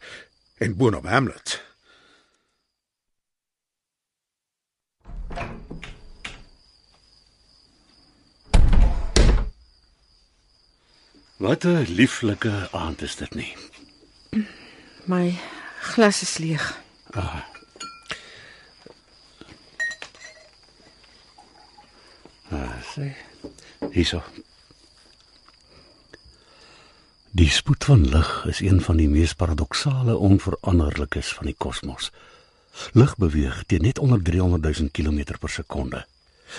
en 0.58 0.76
boonop 0.76 1.04
Hamlet. 1.04 1.60
Wat 11.40 11.64
'n 11.64 11.86
lieflike 11.88 12.68
aand 12.70 13.02
is 13.02 13.16
dit 13.16 13.34
nie. 13.34 13.56
My 15.04 15.38
glas 15.80 16.22
is 16.22 16.38
leeg. 16.38 16.82
Ah, 17.10 17.40
sê. 22.94 23.16
Hierso. 23.90 24.22
Die 27.30 27.50
spoed 27.50 27.84
van 27.84 28.08
lig 28.08 28.44
is 28.44 28.60
een 28.60 28.80
van 28.80 28.96
die 28.96 29.08
mees 29.08 29.32
paradoksale 29.34 30.16
onveranderlikes 30.16 31.32
van 31.32 31.46
die 31.46 31.56
kosmos. 31.58 32.10
Lig 32.92 33.16
beweeg 33.16 33.64
teen 33.66 33.82
net 33.82 33.98
onder 33.98 34.22
300 34.22 34.78
000 34.78 34.90
km 34.90 35.38
per 35.38 35.50
sekonde. 35.50 36.06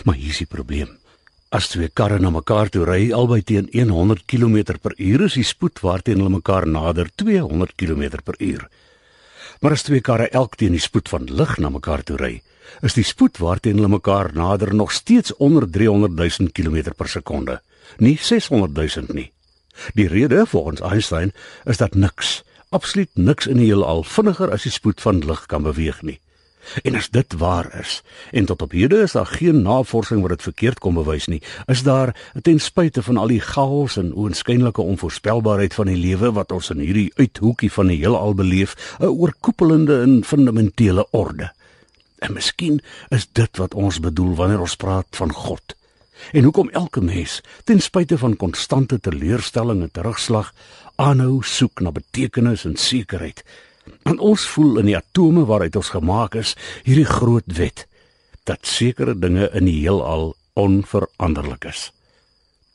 Maar 0.03 0.15
hier 0.15 0.29
is 0.29 0.37
die 0.37 0.47
probleem. 0.47 1.00
As 1.51 1.67
twee 1.67 1.89
karre 1.91 2.15
na 2.23 2.29
mekaar 2.31 2.69
toe 2.71 2.85
ry 2.87 3.09
albei 3.11 3.41
teen 3.43 3.65
100 3.75 4.21
km 4.23 4.77
per 4.79 4.93
uur, 4.95 5.25
is 5.25 5.33
die 5.35 5.43
spoed 5.43 5.81
waarteen 5.83 6.21
hulle 6.21 6.37
mekaar 6.37 6.63
nader 6.63 7.09
200 7.19 7.75
km 7.75 8.21
per 8.23 8.37
uur. 8.39 8.69
Maar 9.59 9.75
as 9.75 9.83
twee 9.83 9.99
karre 9.99 10.29
elk 10.31 10.55
teen 10.55 10.71
die 10.71 10.79
spoed 10.79 11.11
van 11.11 11.27
lig 11.27 11.57
na 11.59 11.67
mekaar 11.69 12.05
toe 12.07 12.15
ry, 12.21 12.31
is 12.87 12.95
die 12.95 13.03
spoed 13.03 13.41
waarteen 13.43 13.81
hulle 13.81 13.91
mekaar 13.91 14.31
nader 14.31 14.71
nog 14.71 14.95
steeds 14.95 15.35
onder 15.43 15.67
300 15.67 16.15
000 16.15 16.55
km 16.55 16.95
per 16.95 17.11
sekonde, 17.11 17.59
nie 17.99 18.15
600 18.15 18.71
000 18.71 19.11
nie. 19.11 19.27
Die 19.99 20.07
rede 20.07 20.45
volgens 20.47 20.79
Einstein 20.79 21.35
is 21.67 21.83
dat 21.83 21.99
niks, 21.99 22.45
absoluut 22.71 23.11
niks 23.19 23.51
in 23.51 23.59
die 23.59 23.67
heelal 23.67 24.07
vinniger 24.07 24.55
as 24.55 24.63
die 24.63 24.71
spoed 24.71 25.03
van 25.03 25.19
lig 25.19 25.43
kan 25.51 25.67
beweeg 25.67 25.99
nie. 25.99 26.21
En 26.83 26.95
as 26.95 27.09
dit 27.09 27.33
waar 27.37 27.79
is, 27.79 28.01
en 28.31 28.45
tot 28.45 28.61
op 28.61 28.71
hede 28.71 29.01
is 29.01 29.15
daar 29.17 29.25
geen 29.25 29.61
navorsing 29.61 30.21
wat 30.21 30.29
dit 30.29 30.41
verkeerd 30.41 30.79
kon 30.79 30.93
bewys 30.93 31.27
nie, 31.27 31.41
is 31.65 31.83
daar 31.83 32.15
ten 32.41 32.59
spyte 32.59 33.03
van 33.03 33.17
al 33.17 33.33
die 33.33 33.41
chaos 33.41 33.97
en 33.97 34.13
oënskynlike 34.13 34.81
onvoorspelbaarheid 34.81 35.73
van 35.73 35.91
die 35.91 35.97
lewe 35.97 36.31
wat 36.31 36.51
ons 36.51 36.69
in 36.69 36.83
hierdie 36.83 37.11
uithoekie 37.15 37.71
van 37.71 37.87
die 37.87 37.97
heelal 37.97 38.33
beleef, 38.33 38.75
'n 38.99 39.05
oorkoepelende 39.05 40.01
en 40.01 40.23
fundamentele 40.23 41.07
orde. 41.11 41.51
En 42.19 42.33
miskien 42.33 42.81
is 43.09 43.27
dit 43.31 43.57
wat 43.57 43.73
ons 43.73 43.99
bedoel 43.99 44.35
wanneer 44.35 44.59
ons 44.59 44.75
praat 44.75 45.07
van 45.17 45.31
God. 45.33 45.75
En 46.31 46.43
hoekom 46.43 46.69
elke 46.69 47.01
mens, 47.01 47.41
ten 47.63 47.79
spyte 47.81 48.17
van 48.17 48.37
konstante 48.37 48.99
teleurstelling 48.99 49.81
en 49.81 49.91
terugslag, 49.91 50.53
aanhou 50.95 51.41
soek 51.43 51.81
na 51.81 51.91
betekenis 51.91 52.65
en 52.65 52.75
sekerheid. 52.77 53.43
Want 54.03 54.19
ons 54.19 54.45
voel 54.53 54.81
in 54.81 54.91
die 54.91 54.97
atome 54.97 55.45
waaruit 55.45 55.75
ons 55.75 55.93
gemaak 55.93 56.35
is, 56.35 56.55
hierdie 56.83 57.07
groot 57.07 57.47
wet 57.57 57.87
dat 58.49 58.65
sekere 58.65 59.13
dinge 59.17 59.49
in 59.53 59.65
die 59.69 59.79
heelal 59.81 60.33
onveranderlik 60.57 61.65
is. 61.69 61.89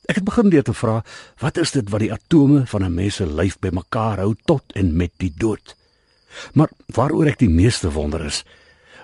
Ek 0.07 0.21
het 0.21 0.27
begin 0.27 0.49
deur 0.49 0.63
te 0.63 0.75
vra, 0.75 1.01
wat 1.43 1.57
is 1.59 1.73
dit 1.75 1.89
wat 1.91 1.99
die 1.99 2.13
atome 2.13 2.63
van 2.71 2.83
'n 2.83 2.93
mens 2.93 3.15
se 3.15 3.25
lyf 3.25 3.59
bymekaar 3.59 4.19
hou 4.23 4.35
tot 4.45 4.63
en 4.73 4.95
met 4.95 5.11
die 5.17 5.33
dood? 5.37 5.75
Maar 6.53 6.69
waaroor 6.85 7.27
ek 7.27 7.39
die 7.39 7.49
meeste 7.49 7.91
wonder 7.91 8.25
is, 8.25 8.43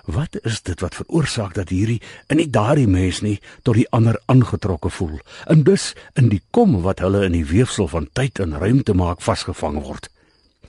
wat 0.04 0.36
is 0.44 0.62
dit 0.62 0.80
wat 0.80 0.94
veroorsaak 0.94 1.54
dat 1.54 1.68
hierdie 1.68 2.00
in 2.28 2.36
nie 2.36 2.50
daardie 2.50 2.88
mens 2.88 3.20
nie 3.20 3.40
tot 3.62 3.74
die 3.74 3.88
ander 3.90 4.20
aangetrokke 4.26 4.90
voel 4.90 5.18
en 5.46 5.62
dus 5.64 5.94
in 6.14 6.28
die 6.28 6.42
kom 6.50 6.82
wat 6.82 7.00
hulle 7.00 7.24
in 7.24 7.32
die 7.32 7.46
weefsel 7.48 7.88
van 7.88 8.08
tyd 8.12 8.38
en 8.38 8.58
ruimte 8.58 8.94
maak 8.94 9.20
vasgevang 9.20 9.80
word? 9.82 10.10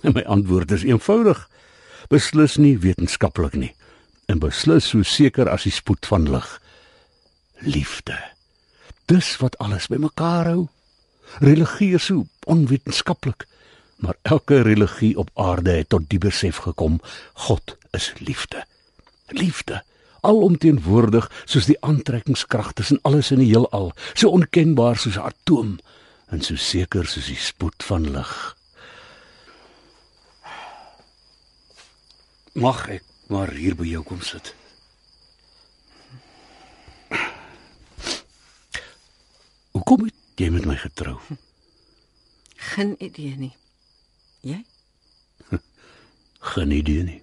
En 0.01 0.13
my 0.13 0.21
antwoord 0.21 0.71
is 0.71 0.83
eenvoudig. 0.83 1.49
Beslis 2.09 2.57
nie 2.57 2.77
wetenskaplik 2.79 3.53
nie 3.53 3.73
en 4.25 4.41
beslis 4.41 4.89
so 4.89 5.05
seker 5.05 5.49
as 5.51 5.65
die 5.67 5.73
spoed 5.73 6.05
van 6.09 6.27
lig. 6.31 6.47
Liefde. 7.65 8.17
Dis 9.09 9.35
wat 9.41 9.57
alles 9.61 9.87
bymekaar 9.91 10.49
hou. 10.49 10.61
Religie 11.41 11.93
is 11.97 12.07
so 12.09 12.25
onwetenskaplik, 12.49 13.45
maar 14.01 14.17
elke 14.21 14.61
religie 14.65 15.15
op 15.17 15.29
aarde 15.33 15.77
het 15.79 15.89
tot 15.89 16.09
die 16.09 16.21
besef 16.21 16.63
gekom: 16.65 16.99
God 17.47 17.77
is 17.93 18.13
liefde. 18.19 18.65
Liefde, 19.33 19.81
alomteenwoordig 20.21 21.29
soos 21.45 21.69
die 21.69 21.79
aantrekkingskrag 21.81 22.73
tussen 22.73 22.99
alles 23.01 23.31
in 23.31 23.41
die 23.41 23.51
heelal, 23.53 23.91
so 24.13 24.33
onkenbaar 24.33 24.97
soos 24.97 25.17
'n 25.17 25.29
atoom 25.31 25.77
en 26.29 26.41
so 26.41 26.55
seker 26.55 27.05
soos 27.05 27.25
die 27.29 27.39
spoed 27.39 27.83
van 27.83 28.11
lig. 28.11 28.54
Mag 32.55 32.87
ek 32.95 33.03
maar 33.33 33.51
hier 33.51 33.75
by 33.75 33.87
jou 33.89 34.03
kom 34.07 34.21
sit? 34.21 34.53
Hoekom 39.75 40.05
het 40.07 40.15
jy 40.39 40.49
met 40.53 40.65
my 40.67 40.75
getrou? 40.79 41.17
Geen 42.75 42.95
idee 43.03 43.35
nie. 43.37 43.53
Jy? 44.45 44.59
Geen 46.53 46.71
idee 46.71 47.03
nie. 47.07 47.19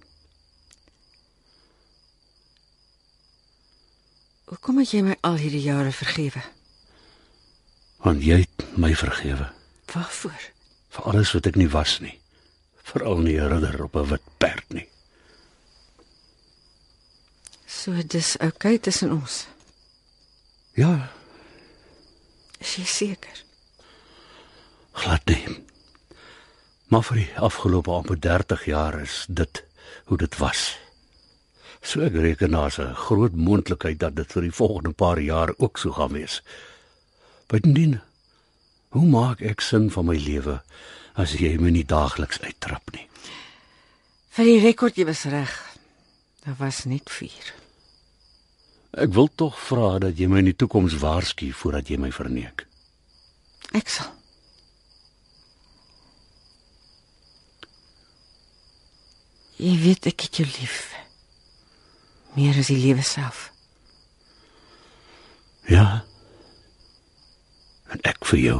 Hoekom 4.53 4.81
het 4.83 4.91
jy 4.93 5.01
my 5.07 5.15
al 5.25 5.39
hierdie 5.41 5.63
jare 5.65 5.91
vergewe? 5.95 6.43
Want 8.03 8.21
jy 8.23 8.41
het 8.43 8.65
my 8.77 8.91
vergewe 8.99 9.47
Waarvoor? 9.93 10.49
vir 10.93 11.05
alles 11.09 11.31
wat 11.33 11.47
ek 11.49 11.55
nie 11.57 11.69
was 11.73 11.95
nie. 12.03 12.13
Veral 12.85 13.23
nie 13.25 13.39
'n 13.39 13.47
ridder 13.49 13.83
op 13.83 13.95
'n 13.97 14.09
wit 14.11 14.21
perd 14.37 14.73
nie. 14.73 14.85
So 17.83 17.91
dis 18.07 18.37
oukei 18.39 18.77
okay 18.77 18.79
tussen 18.79 19.11
ons. 19.11 19.47
Ja, 20.79 21.09
Is 22.63 22.77
jy 22.79 22.85
seker? 22.87 23.41
glad 24.93 25.25
nie. 25.27 25.57
Maar 26.87 27.03
vir 27.03 27.17
die 27.19 27.39
afgelope 27.43 27.91
amper 27.91 28.19
30 28.21 28.65
jaar 28.69 28.95
is 29.01 29.25
dit 29.27 29.63
hoe 30.07 30.17
dit 30.21 30.37
was. 30.39 30.77
So 31.83 32.05
ek 32.05 32.15
reken 32.15 32.55
daar's 32.55 32.79
'n 32.79 32.95
groot 32.95 33.35
moontlikheid 33.35 33.99
dat 33.99 34.15
dit 34.15 34.31
vir 34.31 34.41
die 34.47 34.55
volgende 34.61 34.93
paar 34.93 35.19
jaar 35.19 35.51
ook 35.57 35.77
so 35.77 35.91
gaan 35.91 36.13
wees. 36.13 36.41
Bydien, 37.47 37.99
hoe 38.89 39.05
maak 39.05 39.41
ek 39.41 39.61
sin 39.61 39.91
van 39.91 40.05
my 40.05 40.15
lewe 40.15 40.61
as 41.15 41.33
jy 41.33 41.57
my 41.57 41.69
nie 41.69 41.85
daagliks 41.85 42.39
uittrap 42.39 42.91
nie? 42.93 43.09
Vir 44.29 44.45
die 44.45 44.59
rekord 44.59 44.95
jy 44.95 45.05
was 45.05 45.23
reg. 45.25 45.77
Daar 46.45 46.55
was 46.57 46.85
net 46.85 47.09
4. 47.09 47.62
Ek 48.93 49.13
wil 49.13 49.29
tog 49.33 49.57
vra 49.57 49.97
dat 50.03 50.19
jy 50.19 50.27
my 50.29 50.43
in 50.43 50.51
die 50.51 50.57
toekoms 50.57 50.99
waarsku 51.01 51.49
voordat 51.57 51.89
jy 51.89 51.97
my 51.97 52.11
verneek. 52.13 52.67
Ek 53.73 53.89
sal. 53.89 54.11
Jy 59.57 59.73
weet 59.81 60.09
ek 60.11 60.27
het 60.27 60.41
jou 60.41 60.45
lief. 60.45 60.91
Meer 62.37 62.57
as 62.61 62.69
die 62.69 62.77
lewe 62.77 63.01
self. 63.05 63.47
Ja. 65.69 66.03
En 67.89 68.01
ek 68.05 68.25
vir 68.29 68.41
jou. 68.41 68.59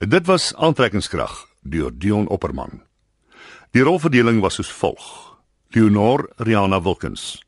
Dit 0.00 0.24
was 0.28 0.54
aantrekkingskrag 0.56 1.34
deur 1.60 1.92
Dion 1.92 2.28
Opperman. 2.32 2.80
Die 3.76 3.84
rolverdeling 3.84 4.40
was 4.40 4.56
soos 4.56 4.72
volg: 4.72 5.04
Leonor 5.76 6.24
Riana 6.40 6.80
Wilkins, 6.82 7.42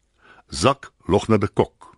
Zak 0.52 0.92
Logner 1.06 1.38
de 1.38 1.48
Kok, 1.48 1.96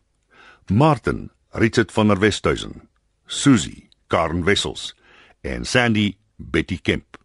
Martin 0.66 1.30
Richard 1.50 1.92
van 1.92 2.09
der 2.09 2.20
Westhuizen, 2.20 2.88
Susie 3.26 3.88
Karen 4.07 4.44
Wessels 4.44 4.94
en 5.40 5.64
Sandy 5.64 6.16
Betty 6.36 6.78
Kemp. 6.82 7.18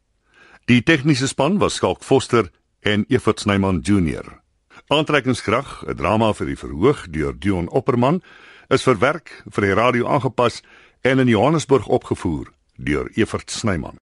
Die 0.66 0.82
tegniese 0.84 1.28
span 1.28 1.58
was 1.60 1.74
Skalk 1.74 2.04
Foster 2.04 2.52
en 2.82 3.06
Evert 3.10 3.40
Snyman 3.40 3.80
Junior. 3.80 4.42
Aantrekkingskrag, 4.88 5.84
'n 5.88 5.96
drama 5.96 6.34
vir 6.34 6.48
die 6.48 6.58
verhoog 6.58 7.08
deur 7.10 7.34
Dion 7.34 7.70
Opperman, 7.70 8.22
is 8.70 8.84
verwerk 8.84 9.44
vir 9.50 9.64
die 9.64 9.74
radio 9.74 10.08
aangepas 10.08 10.62
en 11.02 11.20
in 11.20 11.28
Johannesburg 11.28 11.88
opgevoer 11.88 12.54
deur 12.78 13.10
Evert 13.16 13.52
Snyman. 13.52 13.98